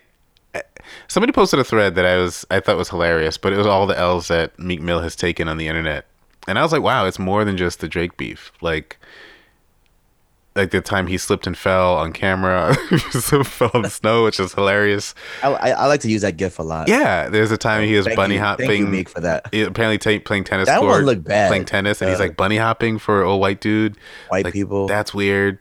[0.56, 0.64] I,
[1.08, 3.88] somebody posted a thread that I was I thought was hilarious, but it was all
[3.88, 6.06] the L's that Meek Mill has taken on the internet,
[6.48, 8.52] and I was like, wow, it's more than just the Drake beef.
[8.62, 8.98] Like,
[10.58, 12.76] like the time he slipped and fell on camera,
[13.46, 15.16] fell in the snow, which is hilarious.
[15.44, 16.90] I, I, I like to use that gif a lot.
[16.90, 18.40] Yeah, there's a time he was Thank bunny you.
[18.42, 18.68] hopping.
[18.68, 19.46] Thank you, Meek, for that.
[19.54, 21.48] apparently ta- playing tennis That one looked bad.
[21.48, 23.96] playing tennis, and he's Uh, like bunny hopping for a white dude.
[24.30, 24.88] White Like, people.
[24.88, 25.60] That's weird.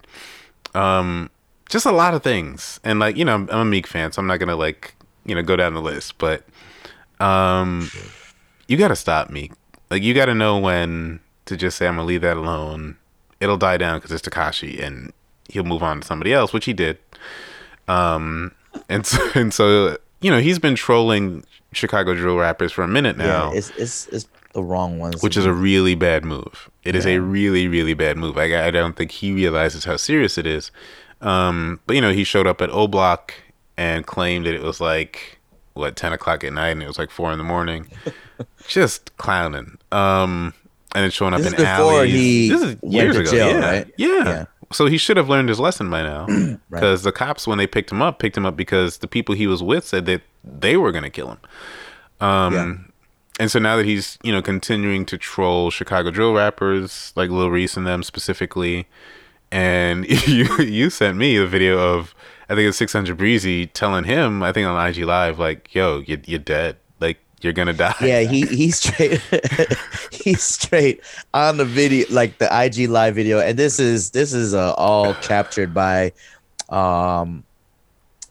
[0.75, 1.31] Um,
[1.69, 4.27] just a lot of things, and like you know, I'm a Meek fan, so I'm
[4.27, 4.95] not gonna like
[5.25, 6.45] you know go down the list, but
[7.21, 7.91] um,
[8.69, 9.53] you gotta stop Meek.
[9.91, 12.97] Like you gotta know when to just say I'm gonna leave that alone.
[13.41, 15.13] It'll die down because it's Tekashi, and
[15.49, 16.99] he'll move on to somebody else, which he did.
[17.89, 18.53] Um,
[18.89, 23.17] and so, and so you know he's been trolling Chicago drill rappers for a minute
[23.17, 25.23] now Yeah, it's it's it's the wrong ones.
[25.23, 26.71] which is a really bad move.
[26.83, 28.39] It is a really, really bad move.
[28.39, 30.71] I, I don't think he realizes how serious it is.
[31.21, 33.35] Um, but you know, he showed up at O Block
[33.77, 35.39] and claimed that it was like
[35.75, 37.89] what ten o'clock at night, and it was like four in the morning.
[38.67, 39.77] Just clowning.
[39.93, 40.55] Um,
[40.97, 42.13] and then showing up This in alleys.
[42.13, 43.31] he this is years ago.
[43.31, 43.71] jail, yeah.
[43.71, 43.91] right?
[43.99, 44.45] yeah, Yeah.
[44.73, 46.27] So he should have learned his lesson by now,
[46.71, 49.47] because the cops, when they picked him up, picked him up because the people he
[49.47, 51.39] was with said that they were going to kill him.
[52.21, 52.75] Um, Yeah.
[53.39, 57.51] and so now that he's you know continuing to troll Chicago drill rappers like Lil
[57.51, 58.89] Reese and them specifically,
[59.53, 62.15] and you you sent me a video of
[62.49, 66.21] I think it's 600 Breezy telling him I think on IG Live like yo you
[66.25, 66.77] you're dead
[67.47, 69.21] you're gonna die yeah, he he's straight
[70.11, 71.01] he's straight
[71.33, 75.15] on the video like the IG live video and this is this is uh, all
[75.15, 76.13] captured by
[76.71, 77.45] um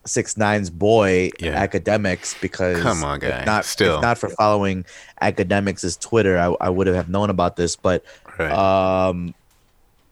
[0.05, 1.65] six nine's boy Yeah.
[1.65, 3.43] Akademiks because Come on, guy.
[3.45, 4.01] not Still.
[4.01, 4.83] not for following
[5.21, 8.03] Akademiks' twitter I, I would have known about this but
[8.37, 9.33] right um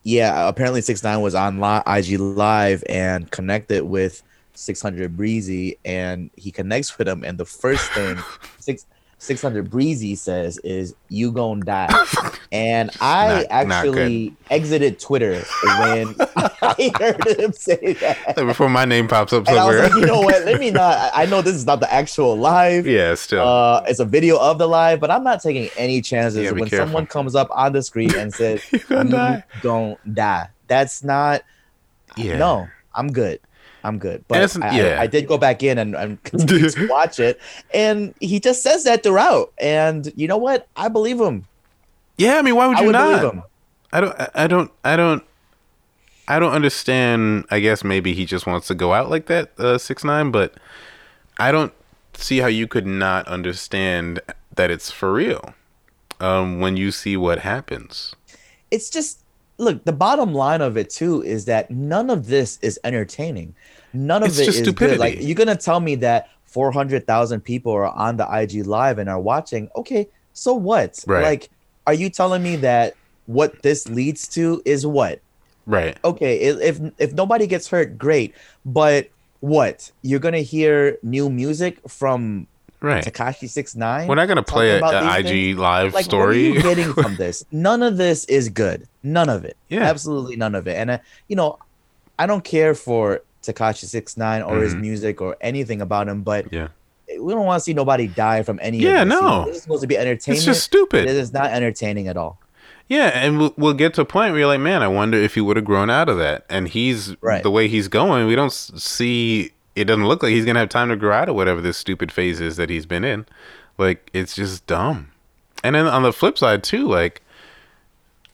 [0.04, 4.24] yeah apparently six nine was on li- ig live and connected with
[4.56, 8.18] 600 breezy and he connects with him and the first thing
[8.60, 8.86] six
[9.24, 11.90] 600 breezy says is you gonna die
[12.52, 15.42] and i Not- not actually exited twitter
[15.80, 16.16] when
[16.62, 20.00] i heard him say that before my name pops up and i was somewhere like
[20.00, 22.86] you know what let me not I- i know this is not the actual live
[22.86, 26.44] yeah still uh, it's a video of the live, but I'm not taking any chances
[26.44, 26.88] Yeah, when careful.
[26.88, 31.04] someone comes up on the screen and says, You're gonna "You die." don't die." That's
[31.04, 31.44] not.
[32.18, 33.40] yeah No, I'm good.
[33.84, 34.24] I'm good.
[34.28, 35.00] But I, yeah.
[35.00, 37.40] I, I did go back in and, and to watch it,
[37.74, 39.52] and he just says that throughout.
[39.58, 40.68] And you know what?
[40.76, 41.46] I believe him.
[42.18, 43.44] yeah I mean why would I you would not believe him.
[43.92, 45.24] I don't I- I don't I don't
[46.28, 47.46] I don't understand.
[47.52, 50.32] I guess maybe he just wants to go out like that, uh, six nine.
[50.32, 50.54] But
[51.38, 51.74] I don't
[52.14, 54.22] see how you could not understand
[54.56, 55.54] that it's for real
[56.22, 58.16] um, when you see what happens.
[58.72, 59.20] It's just
[59.58, 59.84] look.
[59.86, 63.56] The bottom line of it too is that none of this is entertaining.
[63.94, 65.00] None of It's it is good.
[65.00, 69.20] Like you're gonna tell me that 400,000 people are on the IG live and are
[69.20, 69.70] watching.
[69.76, 71.04] Okay, so what?
[71.08, 71.24] Right.
[71.24, 71.50] Like,
[71.88, 72.96] are you telling me that
[73.26, 75.20] what this leads to is what?
[75.66, 75.98] Right.
[76.04, 78.36] Okay, if if nobody gets hurt, great.
[78.66, 79.92] But what?
[80.02, 82.48] You're gonna hear new music from
[82.84, 83.04] Right.
[83.04, 84.08] Tekashi Six Nine?
[84.08, 85.58] We're not gonna play a, a IG things?
[85.58, 86.52] live like story.
[86.52, 89.84] what are you getting from this none of this is good none of it Yeah.
[89.84, 90.98] absolutely none of it and uh,
[91.30, 91.58] you know
[92.20, 94.82] i don't care for Tekashi 69 or his Mhm.
[94.82, 96.68] music or anything about him but yeah.
[97.20, 99.16] we don't want to see nobody die from any Yeah, of this.
[99.16, 99.46] You know, no.
[99.46, 101.06] this is supposed to be entertainment It's just stupid.
[101.06, 102.38] it is not entertaining at all
[102.90, 105.36] Yeah, and we'll, we'll get to a point where you're like, man, I wonder if
[105.36, 106.46] he would have grown out of that.
[106.50, 107.42] And he's Right.
[107.42, 108.28] the way he's going.
[108.28, 109.52] We don't see.
[109.76, 112.12] It doesn't look like he's gonna have time to grow out of whatever this stupid
[112.12, 113.26] phase is that he's been in.
[113.78, 115.12] Like it's just dumb.
[115.64, 117.22] And then on the flip side too, like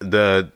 [0.00, 0.50] the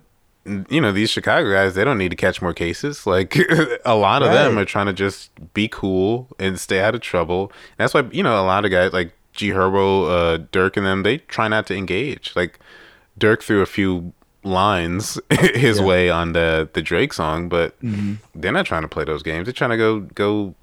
[0.68, 3.06] you know, these Chicago guys, they don't need to catch more cases.
[3.06, 3.34] Like
[3.86, 7.44] a lot of them are trying to just be cool and stay out of trouble.
[7.44, 10.84] And that's why, you know, a lot of guys like G Herbo, uh, Durk and
[10.84, 12.36] them, they try not to engage.
[12.36, 12.58] Like
[13.18, 14.12] Durk threw a few
[14.42, 15.84] lines his Yeah.
[15.86, 18.14] way on the the Drake song, but Mm-hmm.
[18.34, 19.46] they're not trying to play those games.
[19.46, 20.54] They're trying to go go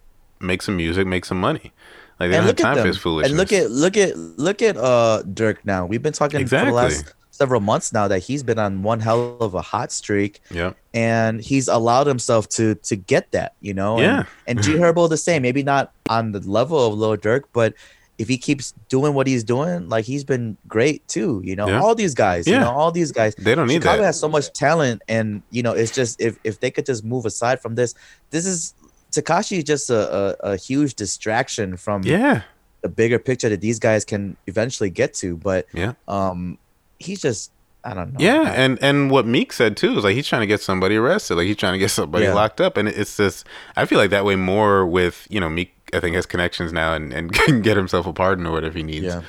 [0.42, 1.72] make some music, make some money.
[2.20, 3.32] Like they and don't have time for foolishness.
[3.32, 5.86] And look at look at look at uh Durk now.
[5.86, 9.38] We've been talking for the last several months now that he's been on one hell
[9.40, 10.40] of a hot streak.
[10.52, 10.74] Yeah.
[10.94, 13.96] and he's allowed himself to to get that, you know.
[13.98, 14.24] And, Yeah.
[14.48, 17.74] And G Herbo the same, maybe not on the level of Lil Durk, but
[18.20, 21.42] if he keeps doing what he's doing, like he's been great too.
[21.44, 21.82] You know, Yeah.
[21.82, 22.60] all these guys, you Yeah.
[22.66, 23.34] know, all these guys.
[23.36, 24.08] They don't need Chicago that.
[24.08, 27.26] has so much talent, and you know, it's just if if they could just move
[27.26, 27.96] aside from this,
[28.30, 28.76] this is
[29.12, 32.44] Tekashi is just a, a a huge distraction from Yeah.
[32.82, 35.38] the bigger picture that these guys can eventually get to.
[35.38, 35.94] But Yeah.
[36.08, 36.58] um,
[37.00, 37.52] he's just
[37.84, 38.20] I don't know.
[38.20, 41.36] Yeah, and and what Meek said too is like he's trying to get somebody arrested,
[41.36, 42.34] like he's trying to get somebody Yeah.
[42.34, 43.46] locked up, and it's just
[43.76, 45.74] I feel like that way more with you know Meek.
[45.94, 48.84] I think has connections now and and can get himself a pardon or whatever he
[48.84, 49.06] needs.
[49.08, 49.22] Yeah.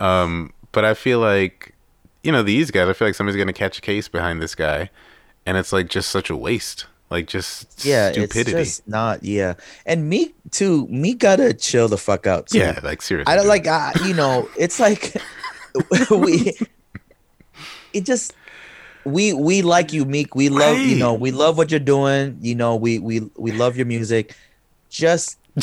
[0.00, 1.74] Um, but I feel like
[2.22, 2.88] you know these guys.
[2.88, 4.90] I feel like somebody's gonna catch a case behind this guy,
[5.46, 6.86] and it's like just such a waste.
[7.10, 8.56] Like just yeah, stupidity.
[8.56, 9.24] it's just not.
[9.24, 9.54] Yeah,
[9.84, 10.86] and Meek too.
[10.86, 12.46] Meek gotta chill the fuck out.
[12.46, 12.58] Too.
[12.58, 13.32] yeah, like seriously.
[13.32, 13.66] I don't like.
[13.66, 15.16] Uh, you know, it's like
[16.10, 16.56] we.
[17.92, 18.32] It just
[19.04, 20.36] we we like you, Meek.
[20.36, 22.38] We love you know we love what you're doing.
[22.40, 24.36] You know we we we love your music.
[24.88, 25.38] Just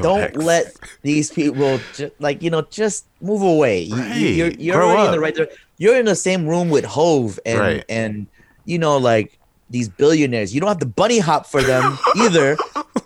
[0.00, 0.36] don't Relax.
[0.36, 3.88] let these people ju- like you know just move away.
[3.90, 4.16] Right.
[4.16, 5.38] you, you're you're Grow already in the right.
[5.76, 7.84] You're in the same room with Hove and Right.
[7.88, 8.26] and
[8.64, 9.38] you know like
[9.74, 10.54] these billionaires.
[10.54, 12.56] You don't have to bunny hop for them either.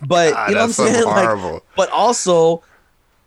[0.07, 1.05] But Ah, you know what I'm saying?
[1.09, 2.62] Like, but also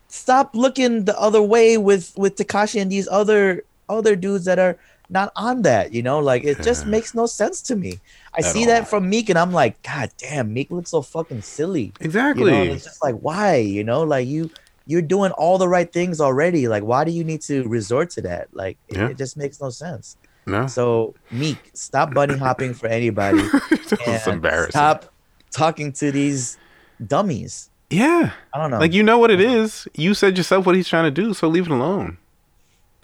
[0.08, 4.78] stop looking the other way with with Tekashi and these other other dudes that are
[5.10, 5.92] not on that.
[5.92, 7.98] You know, like it just makes no sense to me.
[8.32, 8.66] I At see all.
[8.72, 11.92] that from Meek, and I'm like, God damn, Meek looks so fucking silly.
[12.00, 12.52] exactly.
[12.52, 13.56] You know, it's just like why?
[13.56, 14.50] You know, like you
[14.86, 16.66] you're doing all the right things already.
[16.68, 18.48] Like, why do you need to resort to that?
[18.52, 19.08] Like, it- Yeah.
[19.10, 20.16] it, just makes no sense.
[20.46, 23.40] No, So, Meek, stop bunny hopping for anybody.
[24.06, 24.70] and embarrassing.
[24.72, 25.06] Stop
[25.50, 26.58] talking to these
[27.06, 27.70] dummies.
[27.90, 28.32] Yeah.
[28.54, 28.78] I don't know.
[28.78, 29.86] Like you know what it is.
[29.94, 32.16] You said yourself what he's trying to do, so leave it alone.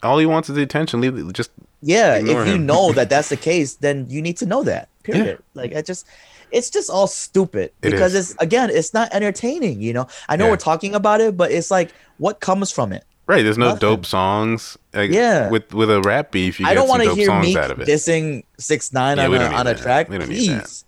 [0.03, 1.01] All he wants is the attention.
[1.01, 1.32] Leave it.
[1.32, 1.51] Just
[1.82, 2.66] yeah, if you him.
[2.66, 4.89] know that that's the case, then you need to know that.
[5.07, 5.14] Yeah.
[5.14, 5.43] Period.
[5.55, 6.07] Like, I just.
[6.51, 8.30] It's just all stupid It because is.
[8.30, 9.82] it's again, it's not entertaining.
[9.82, 10.53] You know, I know Yeah.
[10.53, 13.05] we're talking about it, but it's like, what comes from it?
[13.29, 13.43] Right.
[13.45, 13.81] There's no Nothing.
[13.81, 14.76] dope songs.
[14.95, 15.49] Like, Yeah.
[15.51, 17.70] With with a rap beef, you I get don't want to hear songs Meek out
[17.70, 17.87] of it.
[17.87, 20.09] dissing six nine Yeah, on a, on a track.
[20.09, 20.62] We don't need that.
[20.64, 20.85] Please,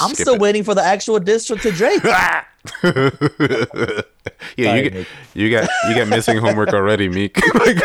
[0.00, 0.40] I'm Skip still it.
[0.40, 2.04] waiting for the actual diss to to Drake.
[2.04, 4.02] yeah,
[4.58, 7.36] Sorry, you get, you got you got missing homework already, Meek.
[7.54, 7.76] like,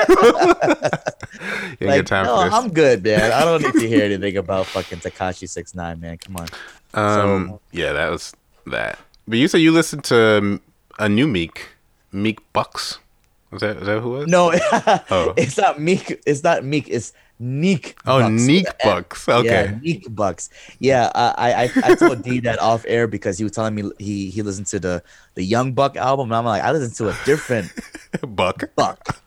[1.79, 2.35] you like, time no.
[2.35, 3.31] I'm good, man.
[3.31, 6.17] I don't need to hear anything about fucking Tekashi six nine, man.
[6.17, 6.47] Come on.
[6.93, 8.33] Um, So- yeah, that was
[8.67, 8.99] that.
[9.27, 10.61] But you said you listened to um,
[10.99, 11.69] a new Meek,
[12.11, 12.99] Meek Bucks.
[13.51, 14.27] Was that is that who was?
[14.27, 14.51] No,
[15.11, 15.33] Oh.
[15.37, 16.21] it's not Meek.
[16.25, 16.89] It's not Meek.
[16.89, 17.97] It's Neek.
[18.05, 18.65] Oh, Bucks Neek.
[18.83, 19.27] Bucks.
[19.29, 19.47] Okay.
[19.47, 20.49] Yeah, Neek Bucks.
[20.79, 24.29] Yeah, I, I I told D that off air because he was telling me he
[24.29, 25.03] he listened to the
[25.35, 27.71] the Young Buck album, and I'm like, I listened to a different
[28.35, 28.63] Buck.
[28.75, 29.21] Buck.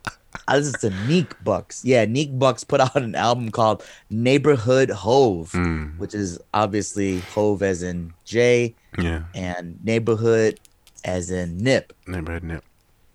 [0.46, 1.84] I listened to Neek Bucks.
[1.84, 5.98] Yeah, Neek Bucks put out an album called Neighborhood Hove, Mm.
[5.98, 9.24] which is obviously Hove as in J Yeah.
[9.34, 10.58] and neighborhood
[11.04, 11.92] as in Nip.
[12.06, 12.64] Neighborhood nip.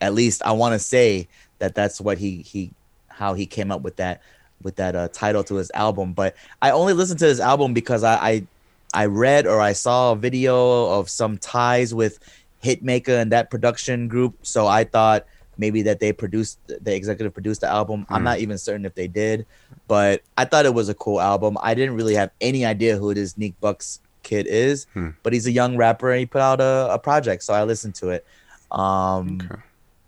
[0.04, 1.28] At least I want to say
[1.60, 2.72] that that's what he he
[3.08, 4.22] how he came up with that
[4.62, 6.14] with that uh, title to his album.
[6.14, 8.48] But I only listened to his album because I, I
[8.94, 10.56] I read or I saw a video
[10.98, 12.20] of some ties with
[12.64, 14.36] Hitmaka and that production group.
[14.44, 15.26] So I thought
[15.58, 18.06] maybe that they produced the executive produced the album.
[18.10, 18.26] I'm Mm.
[18.26, 19.46] not even certain if they did,
[19.88, 21.58] but I thought it was a cool album.
[21.62, 25.10] I didn't really have any idea who this Neek Bucks kid is, Hmm.
[25.24, 27.96] but he's a young rapper and he put out a, a project, so I listened
[28.02, 28.26] to it.
[28.72, 29.62] Um Okay.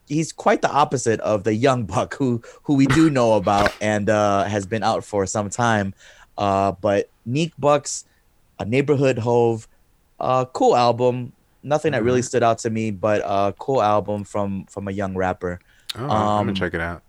[0.07, 4.09] He's quite the opposite of the young buck who who we do know about and
[4.09, 5.93] uh has been out for some time
[6.37, 8.05] uh but neek bucks
[8.59, 9.67] a neighborhood hove
[10.19, 11.31] uh cool album
[11.63, 15.15] nothing that really stood out to me but uh cool album from from a young
[15.15, 15.59] rapper
[15.97, 17.01] Oh, I'm gonna Um, check it out.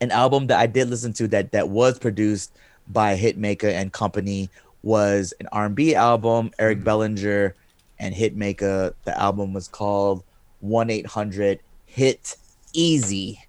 [0.00, 2.50] an album that I did listen to that that was produced
[2.88, 4.48] by Hitmaka and Company
[4.82, 6.50] was an R&B album.
[6.58, 7.54] Eric Bellinger
[7.98, 8.94] and Hitmaka.
[9.04, 10.22] The album was called
[10.60, 11.60] One Eight Hundred
[11.96, 12.36] Hit
[12.74, 13.40] Easy,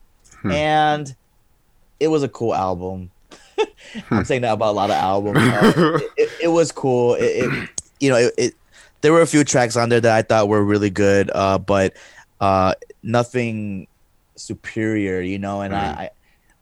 [0.41, 0.51] Hmm.
[0.51, 1.15] and
[1.99, 3.11] it was a cool album.
[4.11, 5.39] I'm saying that about a lot of albums.
[5.39, 7.15] Uh, it, it, it was cool.
[7.15, 7.69] It, it
[7.99, 8.53] you know it.
[9.01, 11.93] There were a few tracks on there that I thought were really good, uh, but
[12.39, 12.73] uh,
[13.03, 13.87] nothing
[14.37, 15.59] superior, you know.
[15.61, 16.09] And I, I,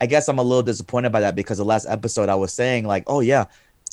[0.01, 2.85] I guess I'm a little disappointed by that because the last episode I was saying
[2.87, 3.45] like, oh yeah,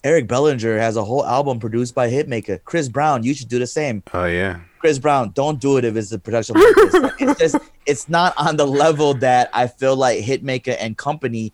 [0.05, 2.63] Eric Bellinger has a whole album produced by Hitmaka.
[2.65, 4.03] Chris Brown, you should do the same.
[4.13, 4.61] Oh yeah.
[4.81, 7.15] Chris Brown, don't do it if it's a production like.
[7.21, 11.53] It's just it's not on the level that I feel like Hitmaka and company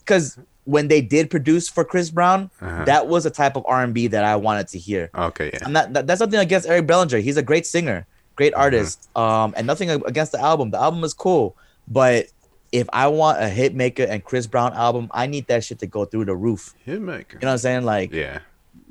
[0.00, 2.84] because when they did produce for Chris Brown, Uh-huh.
[2.84, 5.10] that was a type of R&B that I wanted to hear.
[5.14, 5.60] Okay, yeah.
[5.64, 7.18] I'm that, that's nothing against Eric Bellinger.
[7.18, 8.06] He's a great singer,
[8.36, 9.08] great artist.
[9.16, 10.70] Um, and nothing against the album.
[10.70, 11.56] The album is cool,
[11.88, 12.26] but
[12.72, 16.04] if I want a Hitmaka and Chris Brown album, I need that shit to go
[16.04, 16.74] through the roof.
[16.86, 17.34] Hitmaka.
[17.34, 17.84] You know what I'm saying?
[17.84, 18.40] Like, Yeah.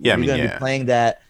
[0.02, 0.54] Yeah, I you're mean, gonna yeah.
[0.54, 1.22] be playing that.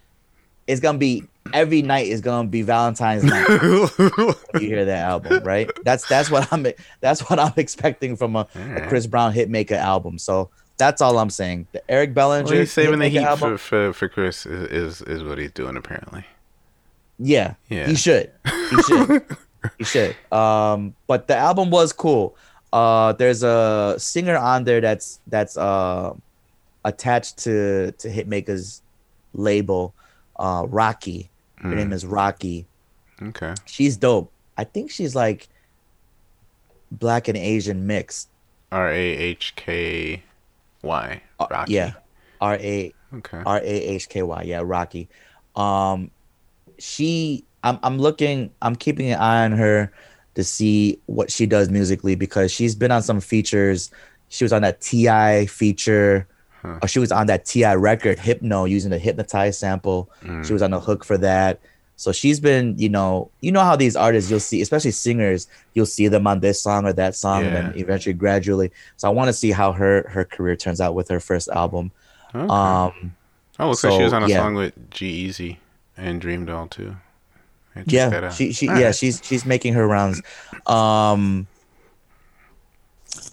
[0.68, 1.24] It's gonna be
[1.54, 3.48] every night is gonna be Valentine's night.
[3.60, 5.70] you hear that album, right?
[5.84, 6.66] That's that's what I'm
[7.02, 10.20] that's what I'm expecting from a, a Chris Brown Hitmaka album.
[10.20, 11.66] So that's all I'm saying.
[11.72, 15.02] The Eric Bellinger well, he's saving the heat album, for, for, for Chris is, is
[15.02, 16.26] is what he's doing apparently.
[17.18, 17.88] Yeah, Yeah.
[17.88, 18.32] he should.
[18.70, 19.26] He should.
[19.78, 20.16] he should.
[20.32, 22.36] Um, but the album was cool.
[22.72, 26.14] Uh, there's a singer on there that's that's uh
[26.86, 28.82] attached to to Hitmaka's
[29.34, 29.94] label,
[30.38, 31.30] uh, Rahky.
[31.58, 32.66] Her name is Rahky.
[33.22, 33.54] Okay.
[33.66, 34.32] She's dope.
[34.58, 35.50] I think she's like
[36.92, 38.30] black and Asian mixed.
[38.72, 40.24] R A H K
[40.84, 41.22] Y.
[41.40, 41.70] Uh, Rahky.
[41.70, 41.94] Yeah,
[42.40, 43.42] R A Okay.
[43.46, 44.42] R A H K Y.
[44.44, 45.08] Yeah, Rahky.
[45.56, 46.12] Um,
[46.78, 47.44] she.
[47.64, 47.80] I'm.
[47.84, 48.52] I'm looking.
[48.62, 49.92] I'm keeping an eye on her
[50.36, 53.92] to see what she does musically because she's been on some features.
[54.30, 55.48] She was on that T.I.
[55.48, 56.28] feature.
[56.62, 57.76] Or she was on that T.I.
[57.76, 60.10] record, Hypno, using the Hypnotize sample.
[60.44, 61.62] She was on the hook for that.
[62.00, 65.86] So she's been, you know, you know how these artists you'll see, especially singers, you'll
[65.86, 68.72] see them on this song or that song, and then eventually gradually.
[68.96, 71.92] So I want to see how her her career turns out with her first album.
[72.34, 72.40] Okay.
[72.40, 73.16] Um,
[73.60, 74.38] oh, looks like she was on a yeah.
[74.38, 75.58] song with G-Eazy
[75.98, 76.96] and DreamDoll too.
[77.88, 78.34] Yeah, check that out.
[78.34, 78.96] she she yeah right.
[78.96, 80.22] she's she's making her rounds.
[80.68, 81.48] Um,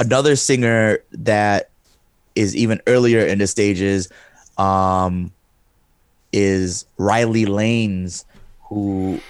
[0.01, 1.70] another singer that
[2.34, 4.11] is even earlier in the stages,
[4.59, 5.32] um,
[6.32, 8.24] is Riley Lanes,
[8.68, 9.20] who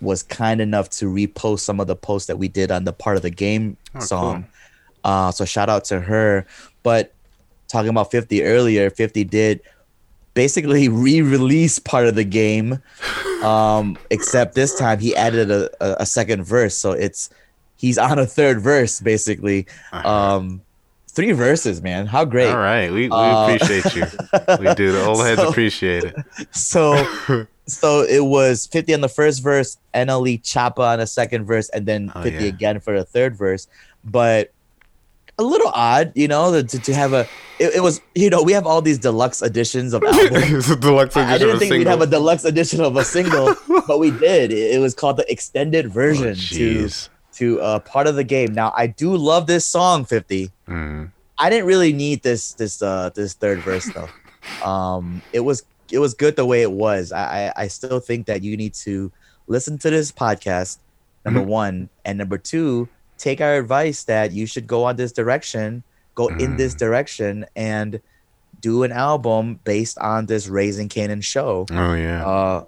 [0.00, 3.16] was kind enough to repost some of the posts that we did on the part
[3.16, 4.46] of the game Oh, song.
[5.04, 6.46] Uh, so shout out to her.
[6.82, 7.12] But
[7.68, 9.60] talking about 50 earlier, 50 did
[10.40, 12.68] basically re-release part of the game.
[13.44, 16.74] Um, except this time he added a, a, a second verse.
[16.74, 17.28] So it's
[17.76, 19.66] he's on a third verse basically.
[19.92, 20.62] Um,
[21.08, 22.06] three verses, man.
[22.06, 22.46] How great.
[22.48, 22.56] Uh-huh.
[22.56, 24.04] All right, we, we Uh, appreciate you.
[24.60, 24.92] We do.
[24.92, 26.14] The old heads appreciate it.
[26.52, 26.82] So
[27.66, 31.84] so it was 50 on the first verse, NLE Choppa on the second verse, and
[31.84, 32.48] then Oh, 50 yeah.
[32.48, 33.68] again for the third verse.
[34.04, 34.52] But
[35.40, 37.26] a little odd, you know, to, to have a
[37.58, 40.74] it, it was you know, we have all these deluxe editions of albums.
[40.80, 43.54] deluxe edition I didn't of a think we'd have a deluxe edition of a single,
[43.86, 44.52] but we did.
[44.52, 47.08] It, it was called the extended Oh, version to jeez.
[47.34, 48.52] to uh, part of the game.
[48.54, 50.50] Now I do love this song 50.
[50.68, 51.10] Mm.
[51.38, 54.08] I didn't really need this this uh this third verse though.
[54.64, 57.12] Um, it was it was good the way it was.
[57.12, 59.12] I I, I still think that you need to
[59.48, 60.78] listen to this podcast.
[61.26, 62.88] Number one and number two,
[63.20, 65.82] take our advice that you should go on this direction,
[66.16, 68.00] go in this direction, and
[68.60, 71.66] do an album based on this Raising Kanan show.
[71.70, 72.24] Oh yeah.
[72.26, 72.64] Uh,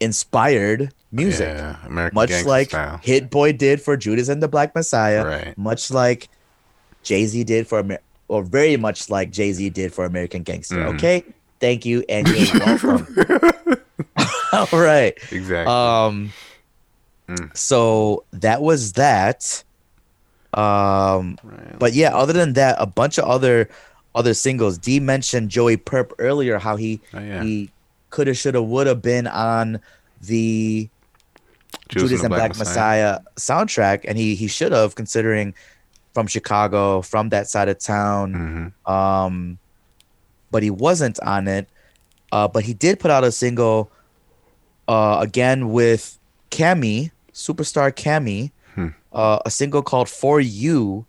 [0.00, 3.00] inspired music Yeah, American much Gangsta like style.
[3.02, 5.58] Hit Boy did for Judas and the Black Messiah, Right.
[5.58, 6.28] much like
[7.02, 10.76] Jay Z did for Amer- or very much like Jay Z did for American Gangster.
[10.76, 10.94] Mhm.
[10.96, 11.24] Okay,
[11.58, 13.06] thank you and you're welcome.
[14.52, 15.14] All right.
[15.30, 15.66] Exactly.
[15.72, 16.32] Um.
[17.28, 17.56] Mm.
[17.56, 19.62] So that was that.
[20.54, 21.38] Um.
[21.44, 21.78] right.
[21.78, 23.68] But yeah, other than that, a bunch of other
[24.14, 24.76] other singles.
[24.78, 27.42] D mentioned Joey Purp earlier, how he Oh, yeah.
[27.42, 27.70] he
[28.10, 29.78] coulda, shoulda, woulda been on
[30.22, 30.88] the
[31.88, 33.20] Judas, and Black, Messiah.
[33.36, 35.54] soundtrack, and he he should have, considering
[36.14, 38.72] from Chicago, from that side of town.
[38.86, 38.90] Mhm.
[38.92, 39.58] Um,
[40.50, 41.68] but he wasn't on it.
[42.32, 43.90] Uh, but he did put out a single,
[44.88, 46.18] uh, again with
[46.50, 48.46] Kami, superstar Kami, Hmm.
[49.12, 51.06] Uh, a single called "For You."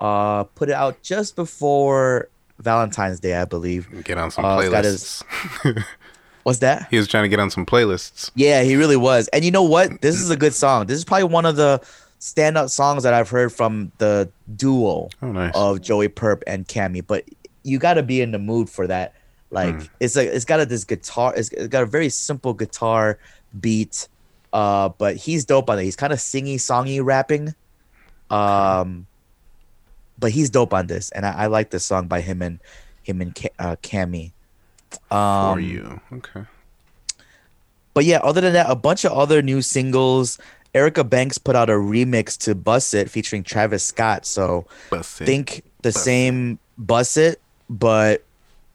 [0.00, 3.88] Uh, put it out just before Valentine's Day, I believe.
[4.04, 5.22] Get on some Uh, it's his-
[5.62, 5.84] playlists.
[6.42, 6.88] What's that?
[6.90, 8.32] he was trying to get on some playlists.
[8.34, 9.28] Yeah, he really was.
[9.28, 10.00] And you know what?
[10.00, 10.86] This is a good song.
[10.86, 11.80] This is probably one of the
[12.18, 15.52] standout songs that I've heard from the duo Oh, nice.
[15.54, 17.00] of Joey Purp and Kami.
[17.00, 17.24] But
[17.62, 19.14] you got to be in the mood for that.
[19.52, 19.86] Like Hmm.
[20.00, 21.32] it's a, it's got a, this guitar.
[21.36, 23.18] It's, it's got a very simple guitar
[23.60, 24.08] beat.
[24.52, 25.84] Uh, but he's dope on it.
[25.84, 27.54] He's kind of singy, songy, rapping.
[28.30, 29.06] Um,
[30.18, 32.60] but he's dope on this, and I, I like this song by him and
[33.02, 34.32] him and Ca- uh, Kami.
[35.10, 36.00] Um, For you.
[36.12, 36.44] Okay.
[37.94, 40.38] but yeah, other than that, a bunch of other new singles
[40.74, 44.24] Erica Banks put out a remix to Bust It featuring Travis Scott.
[44.26, 44.66] So
[45.02, 48.22] think the same Bust It, but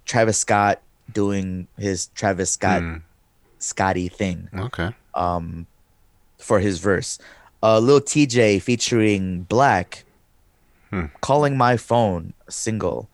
[0.06, 0.82] Travis Scott
[1.12, 2.96] doing his Travis Scott Hmm.
[3.60, 4.94] Scotty thing Okay.
[5.18, 5.66] Um,
[6.38, 7.18] for his verse.
[7.64, 10.04] Uh, Lil Tjay featuring 6LACK,
[10.92, 11.06] Hmm.
[11.22, 13.10] calling my phone single.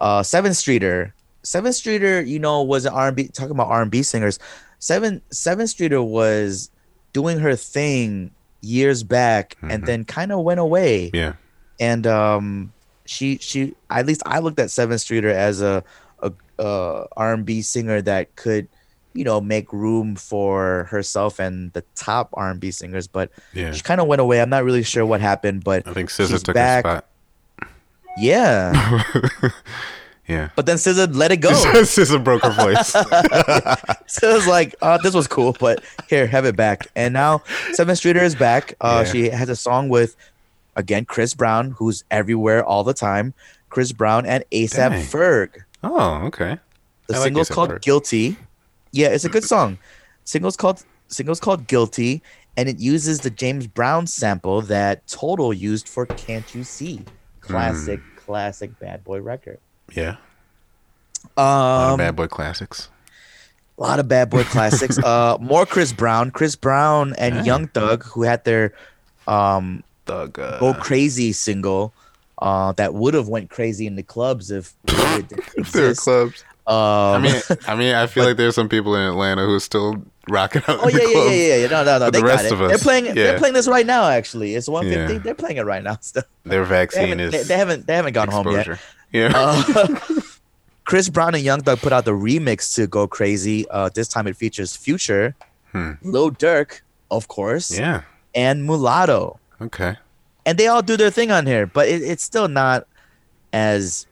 [0.00, 1.14] Uh, Sevyn Streeter,
[1.44, 4.38] Sevyn Streeter, you know, was an R and B talking about R and B singers.
[4.80, 6.70] Seven Sevyn Streeter was
[7.14, 9.86] doing her thing years back, and Mhm.
[9.86, 11.10] then kind of went away.
[11.14, 11.34] Yeah.
[11.80, 12.72] And um,
[13.06, 15.82] she she at least I looked at Sevyn Streeter as a
[16.20, 18.68] a a, a R and B singer that could
[19.14, 23.72] you know make room for herself and the top R and B singers, but Yeah.
[23.72, 24.40] she kind of went away.
[24.40, 26.84] I'm not really sure what happened, but I think SZA took back.
[26.84, 27.02] her
[27.60, 27.68] spot.
[28.18, 29.02] yeah.
[30.26, 30.48] Yeah.
[30.56, 31.50] But then SZA let it go.
[31.52, 32.94] SZA broke her voice.
[34.22, 36.86] was like, oh, this was cool, but here, have it back.
[36.96, 37.42] And now
[37.72, 38.74] Seventh Streeter is back.
[38.80, 39.12] Uh, Yeah.
[39.12, 40.16] She has a song with,
[40.76, 43.34] again, Chris Brown, who's everywhere all the time.
[43.68, 45.56] Chris Brown and A$AP Ferg.
[45.82, 46.58] oh, okay.
[47.08, 47.82] The I single's A$AP called Ferg.
[47.82, 48.38] Guilty.
[48.94, 49.78] Yeah, it's a good song.
[50.24, 52.22] Single's called single's called Guilty,
[52.56, 57.04] and it uses the James Brown sample that Total used for Can't You See?
[57.40, 58.16] Classic, Hmm.
[58.24, 59.58] classic bad boy record.
[59.92, 60.16] Yeah.
[61.36, 62.88] A lot Um, of bad boy classics.
[63.78, 64.96] A lot of bad boy classics.
[65.04, 67.42] uh, more Chris Brown, Chris Brown and Hey.
[67.44, 68.72] Young Thug, who had their
[69.26, 70.38] um Thug.
[70.38, 71.92] Uh, "Go Crazy" single,
[72.40, 76.44] uh, that would have went crazy in the clubs if if there clubs.
[76.66, 77.34] Um, I mean,
[77.68, 80.78] I mean, I feel like there's some people in Atlanta who are still rocking out.
[80.82, 81.66] oh yeah, yeah, yeah, yeah.
[81.66, 82.10] No, no, no.
[82.10, 82.52] They the got rest it.
[82.52, 83.06] of us, they're playing.
[83.06, 83.12] yeah.
[83.14, 84.06] They're playing this right now.
[84.08, 85.14] Actually, it's one fifty.
[85.14, 85.18] Yeah.
[85.18, 85.98] They're playing it right now.
[86.00, 87.86] Still, Their they vaccine haven't, is they, they haven't.
[87.86, 88.78] They haven't gone home yet.
[89.12, 89.32] Yeah.
[89.34, 90.00] Uh,
[90.86, 94.26] Chris Brown and Young Thug put out the remix to "Go Crazy." Uh, this time
[94.26, 95.34] it features Future,
[95.72, 95.92] Hmm.
[96.02, 96.80] Lil Durk,
[97.10, 98.02] of course, yeah.
[98.34, 99.38] and Mulatto.
[99.60, 99.96] Okay.
[100.46, 102.86] and they all do their thing on here, but it, it's still not
[103.52, 104.06] as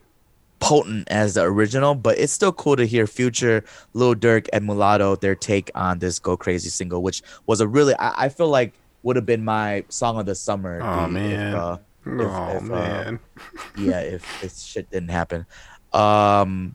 [0.62, 1.94] potent as the original.
[1.94, 6.18] But it's still cool to hear Future, Lil Durk, and Mulatto their take on this
[6.18, 8.72] "Go Crazy" single, which was a really I, I feel like
[9.02, 10.80] would have been my song of the summer.
[10.80, 11.54] Oh, if, man.
[11.54, 13.18] uh, if- oh if, uh, man.
[13.76, 15.44] yeah, if this shit didn't happen.
[15.92, 16.74] Um,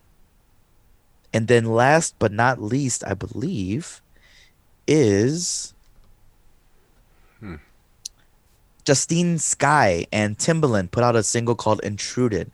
[1.33, 4.01] and then last but not least, I believe,
[4.87, 5.73] is
[7.39, 7.55] Hmm.
[8.83, 12.51] Justine Skye and Timbaland put out a single called "Intruded."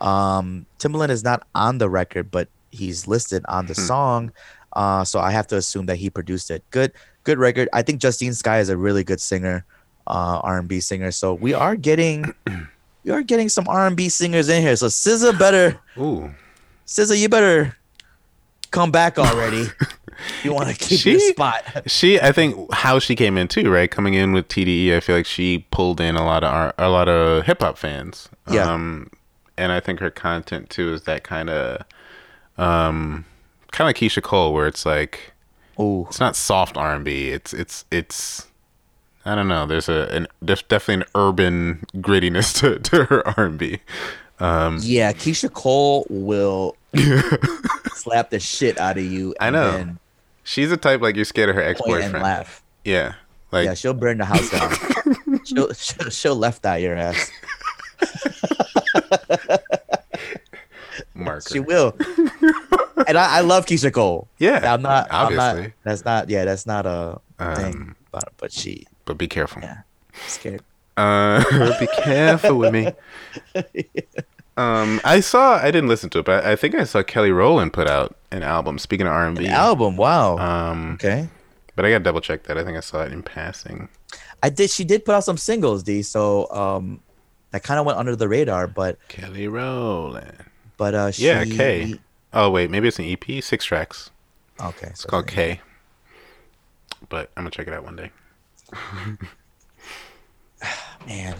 [0.00, 3.80] Um, Timbaland is not on the record, but he's listed on the Hmm.
[3.82, 4.32] song,
[4.74, 6.62] uh, so I have to assume that he produced it.
[6.70, 6.92] Good,
[7.24, 7.68] good record.
[7.72, 9.64] I think Justine Skye is a really good singer,
[10.06, 11.10] uh, R and B singer.
[11.10, 12.34] So we are getting,
[13.04, 14.76] we are getting some R and B singers in here.
[14.76, 16.30] So SZA better, Ooh.
[16.86, 17.76] SZA, you better
[18.70, 19.66] come back already.
[20.44, 21.64] you want to keep your She- spot.
[21.86, 23.90] She, I think, how she came in too, right?
[23.90, 26.88] Coming in with TDE, I feel like she pulled in a lot of our, a
[26.90, 28.28] lot of hip hop fans.
[28.50, 28.70] Yeah.
[28.70, 29.10] Um,
[29.56, 31.82] and I think her content too is that kind of,
[32.58, 33.24] um,
[33.72, 35.32] kind of like Keyshia Cole, where it's like
[35.78, 37.28] Oh, it's not soft R and B.
[37.30, 38.46] It's it's it's.
[39.24, 39.66] I don't know.
[39.66, 43.80] There's a an, there's definitely an urban grittiness to, to her R and B.
[44.38, 46.76] Um, yeah, Keyshia Cole will
[47.94, 49.34] slap the shit out of you.
[49.40, 49.96] I know.
[50.44, 52.12] She's a type like you're scared of her ex boyfriend.
[52.22, 52.62] laugh.
[52.84, 53.14] Yeah,
[53.50, 54.72] like yeah, she'll burn the house down.
[55.44, 57.30] she'll, she'll she'll left eye your ass.
[61.16, 61.48] Marker.
[61.50, 61.96] She will.
[63.06, 64.28] and I, I love Keyshia Cole.
[64.38, 65.08] Yeah, I'm not.
[65.10, 65.42] I'm not.
[65.48, 65.74] obviously.
[65.84, 66.28] That's not.
[66.28, 67.20] Yeah, that's not a
[67.56, 67.74] thing.
[67.74, 69.62] Um, But but she but be careful.
[69.62, 69.82] Yeah.
[70.26, 70.62] scared.
[70.96, 71.42] Uh,
[71.80, 72.92] be careful with me.
[74.56, 75.58] Um, I saw.
[75.58, 78.42] I didn't listen to it, but I think I saw Kelly Rowland put out an
[78.42, 78.78] album.
[78.78, 79.98] Speaking of R and B, Album.
[79.98, 80.38] Wow.
[80.38, 81.28] um, okay.
[81.74, 82.56] but I got to double check that.
[82.56, 83.90] I think I saw it in passing.
[84.42, 84.70] I did.
[84.70, 86.02] She did put out some singles, D.
[86.02, 87.00] So um,
[87.50, 88.66] that kind of went under the radar.
[88.66, 90.46] But Kelly Rowland.
[90.76, 91.98] But uh, she, Yeah, K.
[92.32, 94.10] Oh wait, maybe it's an EP, six tracks.
[94.60, 94.88] Okay.
[94.88, 95.60] It's called K.
[97.08, 98.10] But I'm gonna check it out one day.
[101.06, 101.36] Man,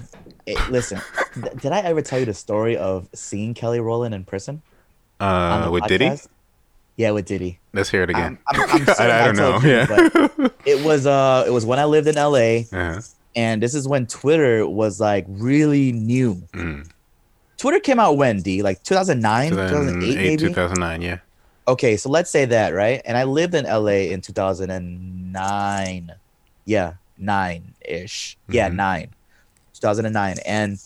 [0.46, 1.00] it, listen.
[1.34, 4.62] th- did I ever tell you the story of seeing Kelly Rowland in prison?
[5.18, 6.12] Uh, with Diddy?
[6.96, 7.58] Yeah, with Diddy.
[7.72, 8.38] Let's hear it again.
[8.48, 9.58] I'm, I'm, I'm I, I don't know.
[9.60, 9.86] you, Yeah.
[9.88, 13.00] but it was uh, it was when I lived in LA, uh-huh.
[13.34, 16.36] and this is when Twitter was like really new.
[16.52, 16.88] Mm.
[17.58, 20.36] Twitter came out when D like 2009, 2008 2008, maybe.
[20.36, 21.02] 2009.
[21.02, 21.18] Yeah.
[21.68, 26.12] Okay, so let's say that right, and I lived in LA in 2009.
[26.64, 28.36] Yeah, nine ish.
[28.48, 28.74] Yeah, Mhm.
[28.74, 29.08] nine.
[29.74, 30.78] 2009, and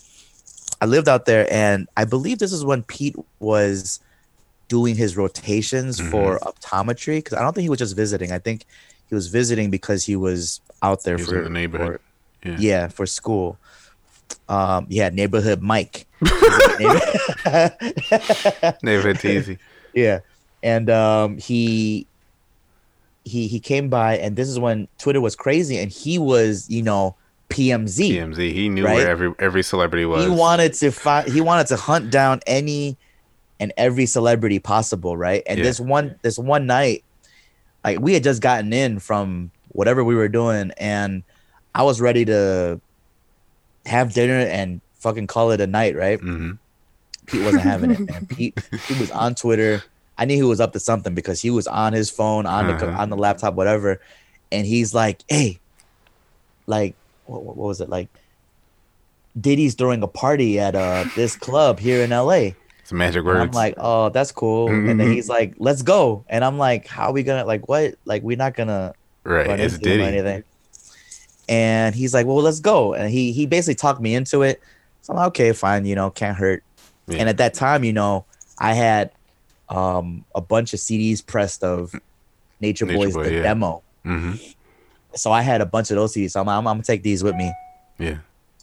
[0.80, 4.01] I lived out there, and I believe this is when Pete was
[4.68, 8.32] doing his rotations for optometry because I don't think he was just visiting.
[8.32, 8.64] I think
[9.09, 12.01] he was visiting because he was out there He for the neighborhood.
[12.42, 12.56] for- Yeah.
[12.59, 13.59] Yeah, for school.
[14.48, 16.07] Um, yeah, neighborhood Mike.
[18.82, 19.59] Neighborhood Teezy.
[19.94, 20.20] yeah,
[20.62, 22.07] and um, he
[23.24, 26.82] he he came by, and this is when Twitter was crazy, and he was you
[26.82, 27.16] know
[27.51, 28.11] PMZ.
[28.11, 28.52] TMZ.
[28.52, 28.97] He knew Right?
[28.97, 30.24] where every every celebrity was.
[30.24, 31.28] He wanted to find.
[31.28, 32.98] He wanted to hunt down any
[33.59, 35.43] and every celebrity possible, right?
[35.47, 35.65] And Yeah.
[35.65, 37.05] this one this one night,
[37.85, 41.23] like we had just gotten in from whatever we were doing, and
[41.74, 42.81] I was ready to
[43.86, 46.20] have dinner and fucking call it a night, right?
[46.20, 46.52] hmm
[47.27, 48.27] Pete wasn't having it, man.
[48.27, 48.59] Pete,
[48.89, 49.82] he was on Twitter.
[50.19, 52.74] I knew he was up to something because he was on his phone, on the
[52.74, 53.02] Uh-huh.
[53.02, 54.01] on the laptop, whatever.
[54.52, 55.61] And he's like, "Hey,
[56.66, 58.09] like, what, what was it like?
[59.40, 63.43] Diddy's throwing a party at uh this club here in LA." It's magic And.
[63.43, 67.07] I'm like, "Oh, that's cool." And then he's like, "Let's go." And I'm like, "How
[67.11, 67.94] are we gonna like what?
[68.05, 68.93] Like, we're not gonna
[69.24, 69.47] right.
[69.61, 70.19] It's into him or Diddy.
[70.19, 70.44] anything.
[71.51, 74.62] And he's like, "Well, let's go." And he he basically talked me into it.
[75.02, 75.85] So I'm like, "Okay, fine.
[75.85, 76.62] You know, can't hurt."
[77.09, 77.18] Yeah.
[77.18, 78.24] And at that time, you know,
[78.59, 79.10] I had
[79.68, 81.93] um a bunch of CDs pressed of
[82.60, 83.43] Nature, Nature Boys Boy, the yeah.
[83.43, 83.82] demo.
[84.05, 84.35] hmm
[85.14, 86.31] So I had a bunch of those CDs.
[86.31, 87.52] So I'm, I'm, I'm gonna take these with me
[87.98, 88.18] Yeah.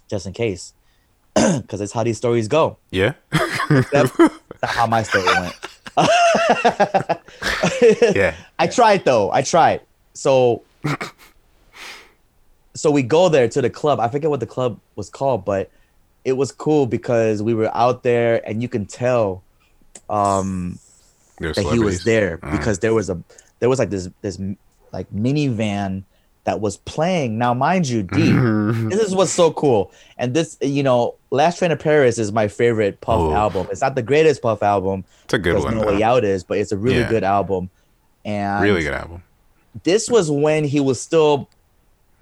[0.10, 0.74] just in case,
[1.36, 2.78] because it's how these stories go.
[2.92, 3.14] Yeah.
[3.92, 4.12] That's
[4.64, 5.56] how my story went.
[8.16, 8.36] yeah.
[8.60, 9.32] I tried though.
[9.32, 9.82] I tried.
[10.14, 10.64] So
[12.78, 14.00] so we go there to the club.
[14.00, 15.72] I forget what the club was called, but
[16.24, 19.44] it was cool because we were out there and you can tell
[20.10, 20.80] um
[21.40, 23.22] that he was there Uh, because there was a
[23.60, 24.40] there was like this this
[24.94, 26.04] like minivan
[26.46, 27.38] that was playing.
[27.38, 28.32] Now mind you, D,
[28.90, 29.92] this is what's so cool.
[30.18, 33.34] And this, you know, Last Train to Paris is my favorite Puff Oh.
[33.34, 33.68] album.
[33.70, 35.76] It's not the greatest Puff album It's a good one.
[35.78, 35.86] No.
[35.86, 37.10] Way Out is, but it's a really Yeah.
[37.10, 37.70] good album.
[38.24, 39.24] And Really good album.
[39.84, 41.50] this was when he was still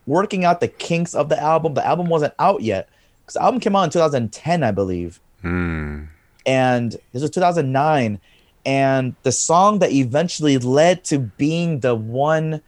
[0.06, 1.74] working out the kinks of the album.
[1.74, 2.90] The album wasn't out yet
[3.22, 6.08] because the album came out in 2010, I believe, Mm.
[6.46, 8.20] and this was 2009.
[8.66, 12.62] And the song that eventually led to being the one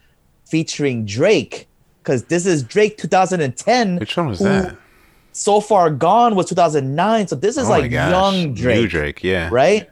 [0.45, 1.67] featuring Drake,
[2.03, 3.97] because this is Drake 2010.
[3.97, 4.75] Which one was that?
[5.31, 7.27] So Far Gone was 2009.
[7.27, 9.23] So this is Oh like young Drake New Drake.
[9.23, 9.49] Yeah.
[9.51, 9.87] right?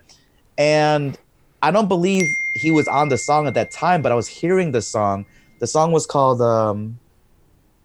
[0.58, 1.18] And
[1.62, 2.24] I don't believe
[2.54, 5.26] he was on the song at that time, but I was hearing the song.
[5.60, 7.00] The song was called um,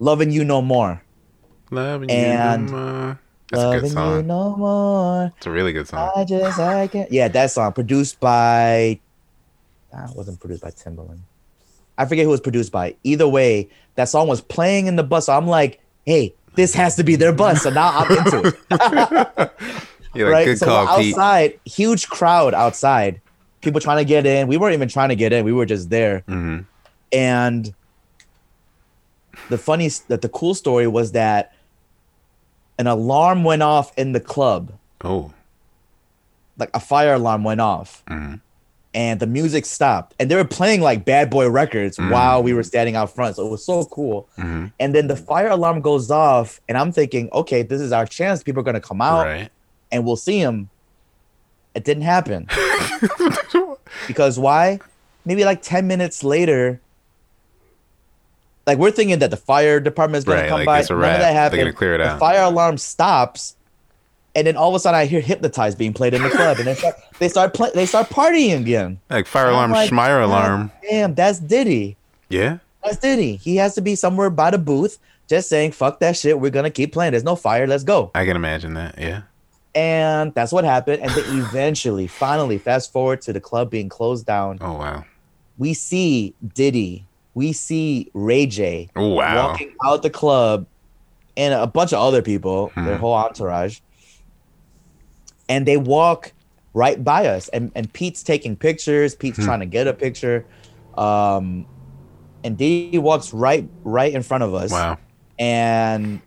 [0.01, 1.01] "Loving You No More."
[1.69, 2.75] Loving And you.
[2.75, 3.19] no more.
[3.49, 5.33] That's a Loving good you no more.
[5.37, 6.11] It's a really good song.
[6.15, 7.07] I just I can.
[7.11, 8.99] Yeah, that song produced by.
[9.93, 11.19] Nah, it wasn't produced by Timbaland.
[11.97, 12.95] I forget who it was produced by.
[13.03, 15.25] Either way, that song was playing in the bus.
[15.27, 17.61] So I'm like, hey, this has to be their bus.
[17.61, 19.51] So now I'm into it.
[20.15, 20.45] You're like, right?
[20.45, 21.13] good so call, we're Pete.
[21.13, 23.21] outside, huge crowd outside,
[23.61, 24.47] people trying to get in.
[24.47, 26.23] We weren't even trying to get in; we were just there.
[26.27, 26.59] hmm
[27.13, 27.73] And
[29.49, 31.53] the funny, that the cool story was that
[32.79, 34.71] an alarm went off in the club,
[35.03, 35.31] Oh.
[36.57, 38.39] like a fire alarm went off, Mhm.
[38.93, 42.63] and the music stopped, and they were playing like Bad Boy Records while we were
[42.63, 43.35] standing out front.
[43.35, 44.27] So it was so cool.
[44.35, 48.05] hmm And then the fire alarm goes off, and I'm thinking, okay, this is our
[48.05, 48.41] chance.
[48.43, 49.25] People are gonna come out.
[49.25, 49.49] Right.
[49.93, 50.69] and we'll see him.
[51.75, 52.47] It didn't happen.
[54.07, 54.79] because why?
[55.25, 56.79] Maybe like 10 minutes later,
[58.67, 60.79] like we're thinking that the fire department is gonna come like by.
[60.81, 61.59] it's a None of that They're happened.
[61.61, 62.19] gonna clear it the out.
[62.19, 63.55] fire alarm stops,
[64.35, 66.67] and then all of a sudden I hear "Hypnotized" being played in the club, and
[66.67, 68.99] they start they start play, they start partying again.
[69.09, 70.71] Like fire And alarm, like, Schmeier "God alarm.
[70.89, 71.97] Damn, that's Diddy.
[72.29, 72.57] Yeah.
[72.83, 73.35] That's Diddy.
[73.35, 74.97] He has to be somewhere by the booth,
[75.27, 76.39] just saying, "Fuck that shit.
[76.39, 77.11] We're gonna keep playing.
[77.11, 77.67] There's no fire.
[77.67, 78.95] Let's go." I can imagine that.
[78.97, 79.21] Yeah.
[79.73, 81.01] And that's what happened.
[81.01, 84.57] And then eventually, finally, fast forward to the club being closed down.
[84.61, 85.05] Oh wow.
[85.57, 89.47] We see Diddy, we see Ray J wow.
[89.47, 90.67] walking out the club
[91.37, 93.01] and a bunch of other people, their Hmm.
[93.01, 93.79] whole entourage.
[95.47, 96.33] And they walk
[96.73, 97.47] right by us.
[97.49, 99.15] And, and Pete's taking pictures.
[99.15, 99.45] Pete's Hmm.
[99.45, 100.45] trying to get a picture.
[100.97, 101.65] Um,
[102.43, 104.97] and Diddy walks right right in front of us Wow.
[105.37, 106.19] and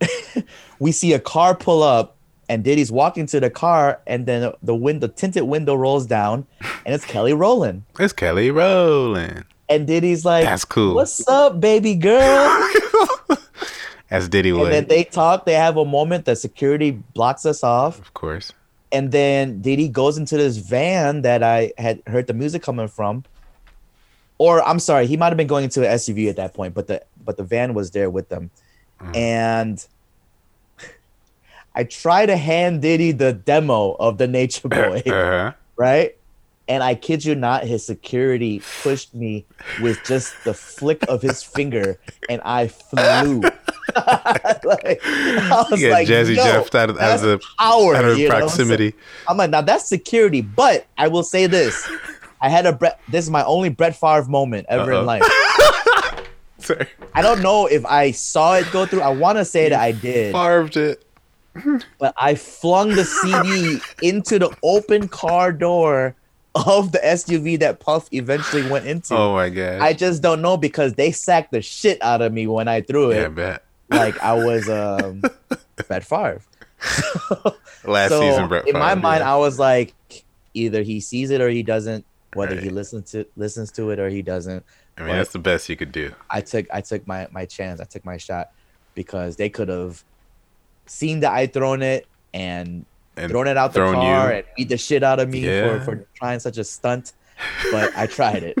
[0.78, 2.15] we see a car pull up
[2.48, 6.46] and Diddy's walking to the car and then the window tinted window rolls down
[6.84, 7.82] and it's Kelly Rowland.
[7.98, 9.44] It's Kelly Rowland.
[9.68, 10.94] And Diddy's like, That's cool.
[10.94, 12.68] What's up, baby girl?
[14.10, 17.98] As Diddy and then they talk, they have a moment, the security blocks us off,
[17.98, 18.52] of course.
[18.92, 23.24] and then Diddy goes into this van that I had heard the music coming from.
[24.38, 26.86] Or I'm sorry, he might have been going into an SUV at that point, but
[26.86, 28.50] the but the van was there with them.
[29.00, 29.16] Mm-hmm.
[29.16, 29.86] And
[31.76, 35.52] I try to hand Diddy the demo of the Nature Boy, Uh-huh.
[35.76, 36.16] right?
[36.68, 39.44] And I kid you not, his security pushed me
[39.80, 43.40] with just the flick of his finger, and I flew.
[43.94, 47.94] like, I was You got like, Jazzy "Yo, Jeff out of, out of the power,
[47.94, 48.94] out of you know what I'm proximity.
[49.28, 50.40] I'm like, now that's security.
[50.40, 51.88] But I will say this:
[52.40, 52.98] I had a Brett.
[53.08, 55.00] This is my only Brett Favre moment ever Uh-oh.
[55.00, 55.22] in life.
[56.58, 59.02] Sorry, I don't know if I saw it go through.
[59.02, 61.04] I want to say that I did, farved it.
[61.98, 66.14] But I flung the CD into the open car door
[66.54, 69.14] of the SUV that Puff eventually went into.
[69.14, 69.80] Oh my god!
[69.80, 73.10] I just don't know because they sacked the shit out of me when I threw
[73.10, 73.16] it.
[73.16, 73.64] yeah, I bet.
[73.90, 75.22] Like I was um,
[75.88, 76.40] Brett Favre.
[77.84, 78.66] Last so season, Brett.
[78.66, 79.34] in my Favre, mind, yeah.
[79.34, 79.94] I was like,
[80.54, 82.04] either he sees it or he doesn't.
[82.34, 84.62] Whether he listens to listens to it or he doesn't.
[84.98, 86.12] I mean, that's the best you could do.
[86.28, 87.80] I took I took my my chance.
[87.80, 88.50] I took my shot
[88.94, 90.02] because they could have
[90.86, 92.84] seen that I thrown it and,
[93.16, 94.36] And thrown it out the car you.
[94.38, 95.78] and beat the shit out of me Yeah.
[95.80, 97.12] for, for trying such a stunt.
[97.70, 98.58] But I tried it.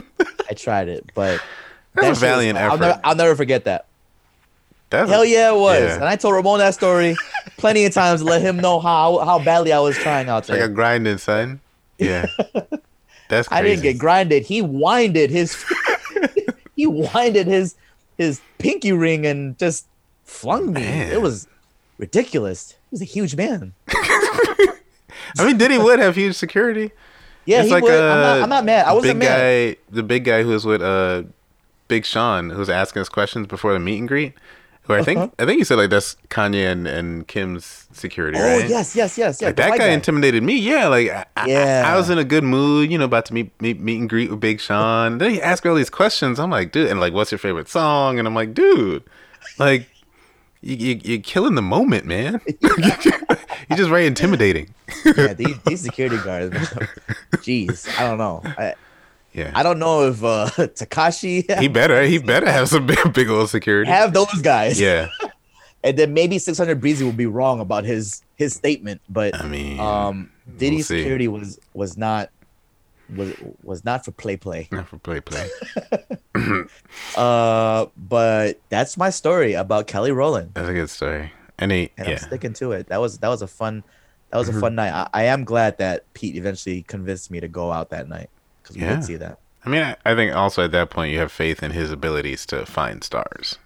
[0.50, 1.10] I tried it.
[1.14, 1.40] But
[1.94, 2.64] That's a that was valiant fun.
[2.66, 2.80] I'll effort.
[2.82, 3.86] never, I'll never forget that.
[4.90, 5.80] That's Hell yeah, it was.
[5.82, 5.94] Yeah.
[5.96, 7.16] And I told Ramon that story
[7.56, 10.60] plenty of times to let him know how how badly I was trying out there.
[10.60, 11.60] like a grinding, son.
[11.98, 12.26] Yeah,
[13.28, 13.48] that's.
[13.48, 13.50] Crazy.
[13.50, 14.44] I didn't get grinded.
[14.44, 15.64] He winded his
[16.76, 17.74] he winded his
[18.16, 19.86] his pinky ring and just
[20.24, 20.82] flung me.
[20.82, 21.12] Man.
[21.12, 21.48] It was
[21.98, 22.72] ridiculous.
[22.72, 23.74] He was a huge man.
[23.88, 26.90] I mean, Diddy would have huge security.
[27.44, 27.92] Yeah, It's he like would.
[27.92, 28.86] I'm, not, I'm not mad.
[28.86, 29.38] I wasn't big mad.
[29.74, 31.22] guy, the big guy who was with uh,
[31.88, 34.34] Big Sean, who was asking us questions before the meet and greet.
[34.82, 35.28] Who I think Uh-huh.
[35.40, 38.68] I think you said like that's Kanye and, and Kim's security, Oh right?
[38.70, 39.42] yes, yes, yes, yes.
[39.42, 40.56] Like that white guy, intimidated me.
[40.58, 41.82] Yeah, like I, I- Yeah.
[41.86, 44.30] I, was in a good mood, you know, about to meet meet, meet and greet
[44.30, 45.18] with Big Sean.
[45.18, 46.38] Then he asked me all these questions.
[46.38, 48.20] I'm like, dude, and like, what's your favorite song?
[48.20, 49.02] And I'm like, dude,
[49.58, 49.88] like,
[50.66, 52.40] you, you you're killing the moment, man.
[53.68, 54.72] You're just very intimidating.
[55.16, 56.52] yeah, these, these security guards.
[56.52, 56.88] man.
[57.36, 58.40] Jeez, I don't know.
[58.44, 58.74] I,
[59.32, 63.28] Yeah, I don't know if uh, Tekashi he better he better have some big, big
[63.28, 63.90] old security.
[63.90, 64.80] have those guys.
[64.80, 65.08] yeah,
[65.82, 69.80] and then maybe 600 Breezy will be wrong about his his statement, but I mean,
[69.80, 70.98] um, Diddy's see.
[70.98, 72.30] security was was not
[73.08, 74.68] was was not for play play.
[74.70, 75.50] not for play play.
[77.14, 81.32] Uh, but that's my story about Kelly Rowland, That's a good story.
[81.58, 82.88] And he, and I'm yeah, sticking to it.
[82.88, 83.84] That was that was a fun
[84.30, 84.92] that was a fun night.
[84.92, 88.30] I, I am glad that Pete eventually convinced me to go out that night
[88.62, 88.86] because we Yeah.
[88.86, 89.38] did see that.
[89.64, 92.46] I mean, I, I think also at that point you have faith in his abilities
[92.46, 93.58] to find stars,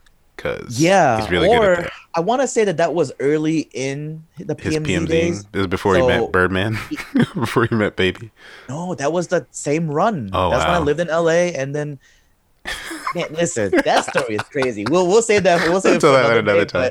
[0.43, 1.93] because Yeah, he's really good or at.
[2.15, 5.07] I want to say that that was early in the His PMZ, PMZ.
[5.09, 5.45] days.
[5.53, 6.79] This is before he met Birdman,
[7.35, 8.31] before he met Baby.
[8.69, 10.31] No, that was the same run.
[10.33, 11.99] Oh, That's when I lived in LA, and then.
[13.15, 14.85] Man, listen, that story is crazy.
[14.89, 15.69] We'll we'll save that.
[15.69, 16.91] We'll save it Tell for that another, another day,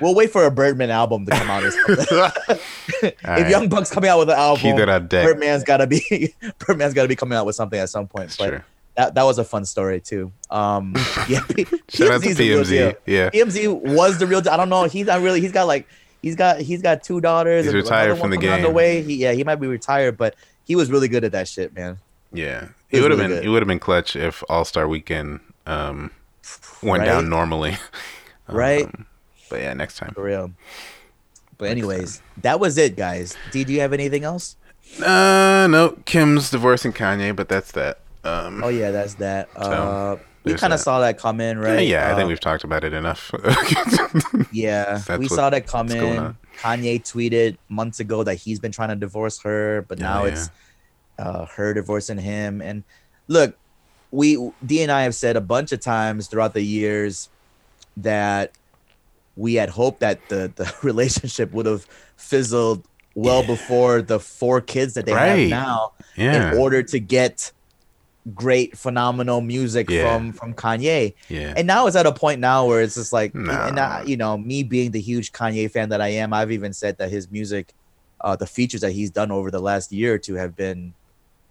[0.00, 1.64] We'll wait for a Birdman album to come out.
[1.64, 2.06] Or something.
[3.02, 3.50] if right.
[3.50, 5.26] Young Buck's coming out with an album, Keep that on deck.
[5.26, 8.28] Birdman's got to be Birdman's got to be coming out with something at some point.
[8.28, 8.60] That's but true.
[9.00, 10.30] That that was a fun story too.
[10.50, 10.92] Um,
[11.28, 12.92] yeah, P- PMZ's the real deal.
[13.06, 13.30] Yeah.
[13.30, 14.40] PMZ was the real.
[14.42, 14.52] deal.
[14.52, 14.84] I don't know.
[14.84, 15.40] He's not really.
[15.40, 15.86] He's got like
[16.22, 17.64] he's got he's got two daughters.
[17.64, 18.62] He's and retired from the game.
[18.62, 21.48] The way he yeah he might be retired, but he was really good at that
[21.48, 21.98] shit, man.
[22.32, 22.68] Yeah.
[22.88, 23.46] He It would have really been good.
[23.46, 26.10] it would have been clutch if All Star Weekend um,
[26.82, 27.06] went Right?
[27.06, 27.76] down normally.
[28.48, 28.84] Right.
[28.84, 29.06] Um,
[29.48, 30.12] but yeah, next time.
[30.12, 30.50] For real.
[31.56, 33.36] But anyways, that was it, guys.
[33.52, 34.56] D, do you have anything else?
[35.00, 37.98] Uh, no, Kim's divorcing Kanye, but that's that.
[38.24, 39.48] Um, Oh yeah, that's that.
[39.56, 41.86] Uh, we kind of saw that come in, yeah, right?
[41.86, 43.30] yeah, I Uh, think we've talked about it enough.
[44.52, 46.36] Yeah, we what- saw that come what's going in.
[46.58, 50.32] Kanye tweeted months ago that he's been trying to divorce her, but Yeah, now yeah.
[50.32, 50.50] it's
[51.18, 52.60] uh, her divorcing him.
[52.60, 52.84] And
[53.28, 53.56] look,
[54.10, 57.28] we D and I have said a bunch of times throughout the years
[57.98, 58.52] that
[59.36, 61.86] we had hoped that the the relationship would have
[62.16, 62.84] fizzled
[63.14, 65.40] well before the four kids that they Right.
[65.42, 67.52] have now yeah, in order to get
[68.34, 70.02] great phenomenal music Yeah.
[70.16, 71.14] from from Kanye.
[71.28, 73.66] yeah, And now it's at a point now where it's just like, Nah.
[73.68, 76.72] and I, you know, me being the huge Kanye fan that I am, I've even
[76.72, 77.74] said that his music,
[78.20, 80.94] uh, the features that he's done over the last year or two have been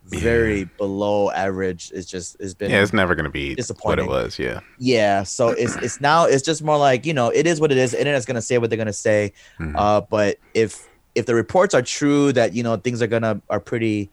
[0.05, 1.91] very below average.
[1.93, 2.81] It's just it's been yeah.
[2.81, 4.05] It's never gonna be what disappointing.
[4.05, 4.39] it was.
[4.39, 5.23] Yeah, yeah.
[5.23, 7.91] So it's it's now it's just more like you know it is what it is.
[7.91, 9.33] The internet's gonna say what they're gonna say.
[9.59, 9.73] Mhm.
[9.77, 13.59] Uh, but if if the reports are true that you know things are gonna are
[13.59, 14.09] pretty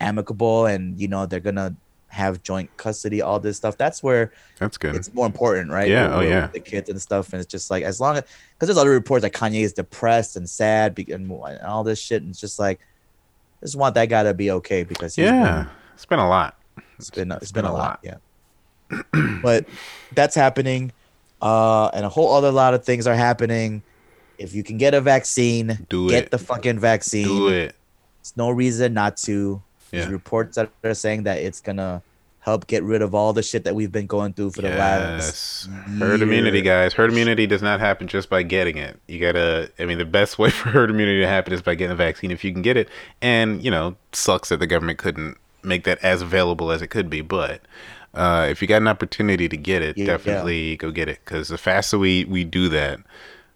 [0.00, 1.74] amicable and you know they're gonna
[2.12, 4.94] have joint custody, all this stuff, that's where that's good.
[4.94, 5.88] it's more important, right?
[5.88, 6.46] Yeah, With- oh, yeah.
[6.48, 8.24] the kids and stuff, and it's just like as long as
[8.54, 11.32] because there's other reports that Kanye is depressed and sad and,
[11.64, 12.80] all this shit, and it's just like
[13.62, 16.28] I just want that guy to be okay because he's yeah, been, it's been a
[16.28, 16.58] lot.
[16.98, 18.16] it's been it's been a lot, yeah.
[19.42, 19.64] but
[20.14, 20.92] that's happening,
[21.40, 23.82] uh, and a whole other lot of things are happening.
[24.36, 26.30] If you can get a vaccine, Do get it.
[26.30, 27.26] the fucking vaccine.
[27.26, 27.74] Do it.
[28.18, 29.62] There's no reason not to.
[29.92, 30.12] There's Yeah.
[30.12, 32.02] reports that are saying that it's gonna
[32.40, 35.68] help get rid of all the shit that we've been going through for the last
[35.68, 35.68] Yes.
[36.00, 36.92] Herd immunity, guys.
[36.92, 38.98] Herd immunity does not happen just by getting it.
[39.06, 39.70] You gotta.
[39.78, 42.32] I mean, the best way for herd immunity to happen is by getting the vaccine
[42.32, 42.88] if you can get it.
[43.20, 47.08] And you know, sucks that the government couldn't make that as available as it could
[47.08, 47.20] be.
[47.20, 47.60] But
[48.14, 50.06] uh, if you got an opportunity to get it, Yeah.
[50.06, 51.20] definitely go get it.
[51.24, 52.98] Because the faster we we do that,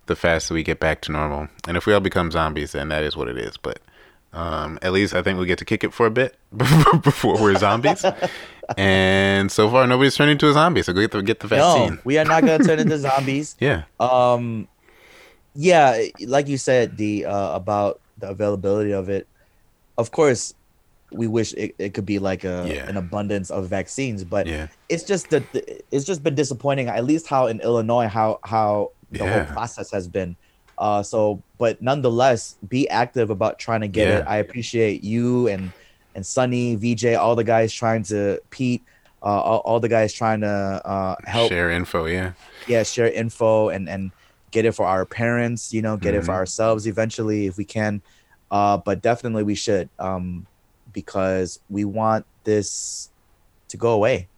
[0.06, 1.48] the faster we get back to normal.
[1.66, 3.56] And if we all become zombies, then that is what it is.
[3.56, 3.80] But
[4.32, 6.36] um, at least I think we get to kick it for a bit
[7.02, 8.04] before we're zombies.
[8.76, 10.82] and so far, nobody's turned into a zombie.
[10.82, 11.94] So go get the get the vaccine.
[11.94, 13.56] No, we are not gonna turn into zombies.
[13.60, 13.82] Yeah.
[14.00, 14.68] Um,
[15.54, 19.26] yeah, like you said, the uh, about the availability of it.
[19.96, 20.52] Of course,
[21.12, 22.86] we wish it, it could be like a Yeah.
[22.88, 24.68] an abundance of vaccines, but Yeah.
[24.90, 25.44] it's just that
[25.90, 26.88] it's just been disappointing.
[26.88, 29.44] At least how in Illinois, how how the Yeah.
[29.44, 30.36] whole process has been.
[30.78, 34.24] Uh, so, but nonetheless, be active about trying to get it.
[34.26, 35.72] I appreciate you and
[36.14, 38.84] and Sunny, VJ, all the guys trying to Pete,
[39.22, 42.06] uh, all, all the guys trying to uh, help Share info.
[42.06, 42.32] Yeah.
[42.66, 44.12] yeah share info and and
[44.50, 46.36] get it for our parents you know get it for Mhm.
[46.40, 48.00] ourselves eventually if we can
[48.50, 50.46] uh but definitely we should um
[50.92, 53.10] because we want this
[53.68, 54.28] to go away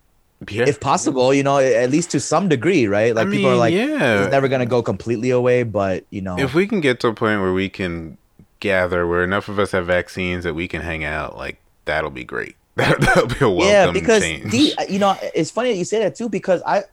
[0.48, 0.68] Yeah.
[0.68, 3.74] if possible you know at least to some degree right like I people are like
[3.74, 4.22] yeah.
[4.22, 7.14] it's never gonna go completely away but you know if we can get to a
[7.14, 8.18] point where we can
[8.60, 12.24] gather, where enough of us have vaccines that we can hang out, like that'll be
[12.24, 12.56] great.
[12.78, 14.52] That, that'll be a welcome yeah because change.
[14.52, 16.84] the, you know it's funny that you say that too because i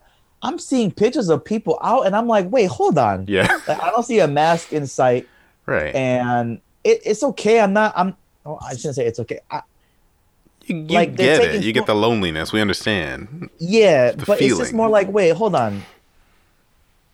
[0.41, 3.59] i'm seeing pictures of people out and i'm like wait hold on yeah.
[3.67, 5.27] Like, i don't see a mask in sight
[5.67, 5.93] Right.
[5.93, 7.59] and it, it's okay.
[7.59, 7.93] I'm not.
[7.95, 8.15] I'm.
[8.45, 9.39] Oh, I shouldn't say it's okay.
[9.49, 9.61] I,
[10.67, 11.63] you you like, get it.
[11.63, 12.51] You get the loneliness.
[12.53, 13.49] We understand.
[13.59, 15.83] yeah, The but it's just more like, wait, hold on.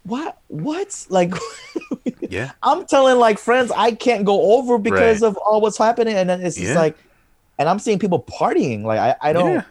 [0.04, 0.40] What?
[0.48, 1.06] What?
[1.10, 1.34] Like,
[2.30, 2.52] Yeah.
[2.64, 5.28] I'm telling like friends I can't go over because Right.
[5.28, 6.98] of all what's happening, and then it's just like,
[7.60, 8.84] and I'm seeing people partying.
[8.84, 9.54] Like, I, I don't.
[9.54, 9.64] Yeah.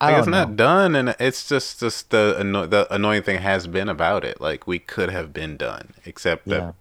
[0.00, 0.38] I Like, it's know.
[0.44, 4.40] not done, and it's just just the anno- the annoying thing has been about it.
[4.40, 6.58] Like we could have been done, except Yeah.
[6.58, 6.74] that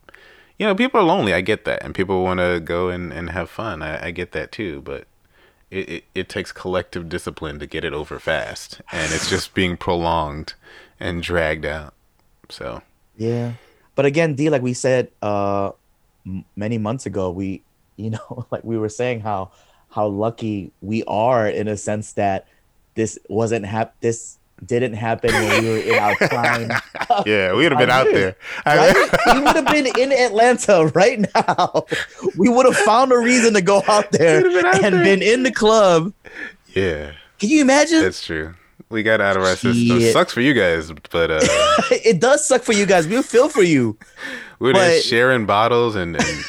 [0.60, 1.34] you know people are lonely.
[1.34, 3.82] I get that, and people want to go and, and have fun.
[3.82, 5.08] I, I get that too, but
[5.70, 9.78] it, it it takes collective discipline to get it over fast, and it's just being
[9.78, 10.54] prolonged
[11.00, 11.94] and dragged out.
[12.50, 12.82] So
[13.18, 13.54] Yeah.
[13.96, 15.72] But again, D, like we said uh
[16.26, 17.64] m- many months ago, we
[17.98, 19.52] you know, like we were saying how
[19.90, 22.48] how lucky we are in a sense that
[22.96, 26.72] this wasn't hap this didn't happen when we were in our prime.
[27.26, 28.36] yeah, we would have been out there.
[28.66, 28.96] Right?
[29.34, 31.86] we would have been in Atlanta right now.
[32.38, 35.04] We would have found a reason to go out there been out and there.
[35.04, 36.12] been in the club.
[36.74, 38.02] yeah, Can you imagine?
[38.02, 38.56] that's true.
[38.90, 40.00] We got out of our system.
[40.00, 40.14] Shit.
[40.14, 41.40] Sucks for you guys, but uh,
[41.92, 43.06] it does suck for you guys.
[43.06, 43.98] We feel for you.
[44.60, 46.44] we were But- sharing bottles and, and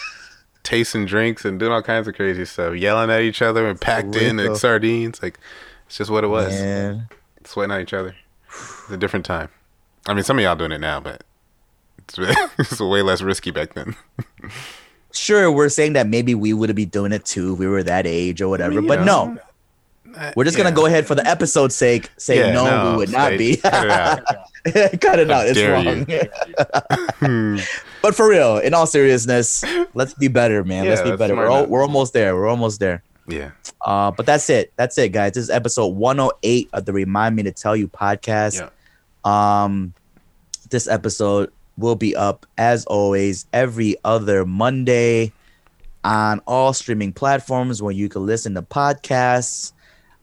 [0.62, 4.14] tasting drinks and doing all kinds of crazy stuff, yelling at each other and packed
[4.14, 5.20] in like sardines.
[5.22, 5.38] Like
[5.86, 6.52] it's just what it was.
[6.52, 7.08] Man.
[7.44, 8.14] Sweating on each other.
[8.48, 9.48] It's a different time.
[10.06, 11.22] I mean, some of y'all doing it now, but
[11.98, 12.16] it's,
[12.58, 13.94] it's way less risky back then.
[15.12, 18.06] sure we're saying that maybe we would be doing it too if we were that
[18.06, 19.38] age or whatever you but know,
[20.04, 20.32] no.
[20.36, 23.10] we're just gonna go ahead for the episode's sake say Yeah, no, no, we would
[23.12, 23.56] not be.
[23.56, 24.24] cut it out.
[25.00, 25.60] cut it out it's
[27.20, 27.58] wrong.
[28.02, 30.86] But for real in all seriousness let's be better man.
[30.86, 31.34] Let's be better.
[31.34, 32.36] we're, all, we're almost there.
[32.36, 33.50] We're almost there Yeah.
[33.84, 37.42] uh but that's it that's it guys this is episode 108 of the remind me
[37.44, 38.70] to tell you podcast Yeah.
[39.62, 39.92] um
[40.70, 45.32] this episode will be up as always every other monday
[46.04, 49.72] on all streaming platforms where you can listen to podcasts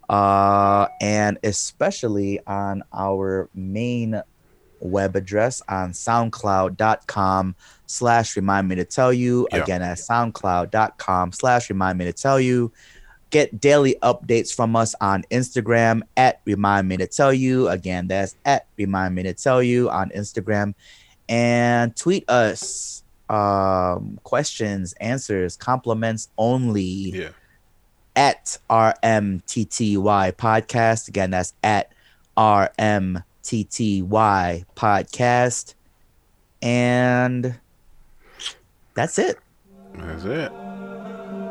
[0.10, 4.22] uh and especially on our main
[4.82, 7.56] web address on soundcloud.com
[7.88, 9.64] slash remind me to tell you Yeah.
[9.64, 12.72] again at soundcloud.com slash remind me to tell you
[13.31, 18.35] get daily updates from us on instagram at remind me to tell you again that's
[18.45, 20.73] at remind me to tell you on instagram
[21.27, 27.30] and tweet us um questions answers compliments only Yeah.
[28.15, 31.07] at RMTTY podcast.
[31.10, 31.91] Again, that's at
[32.38, 33.23] RMTTY
[34.76, 35.73] podcast.
[36.61, 37.60] And
[38.93, 39.38] that's it.
[39.95, 40.52] That's it.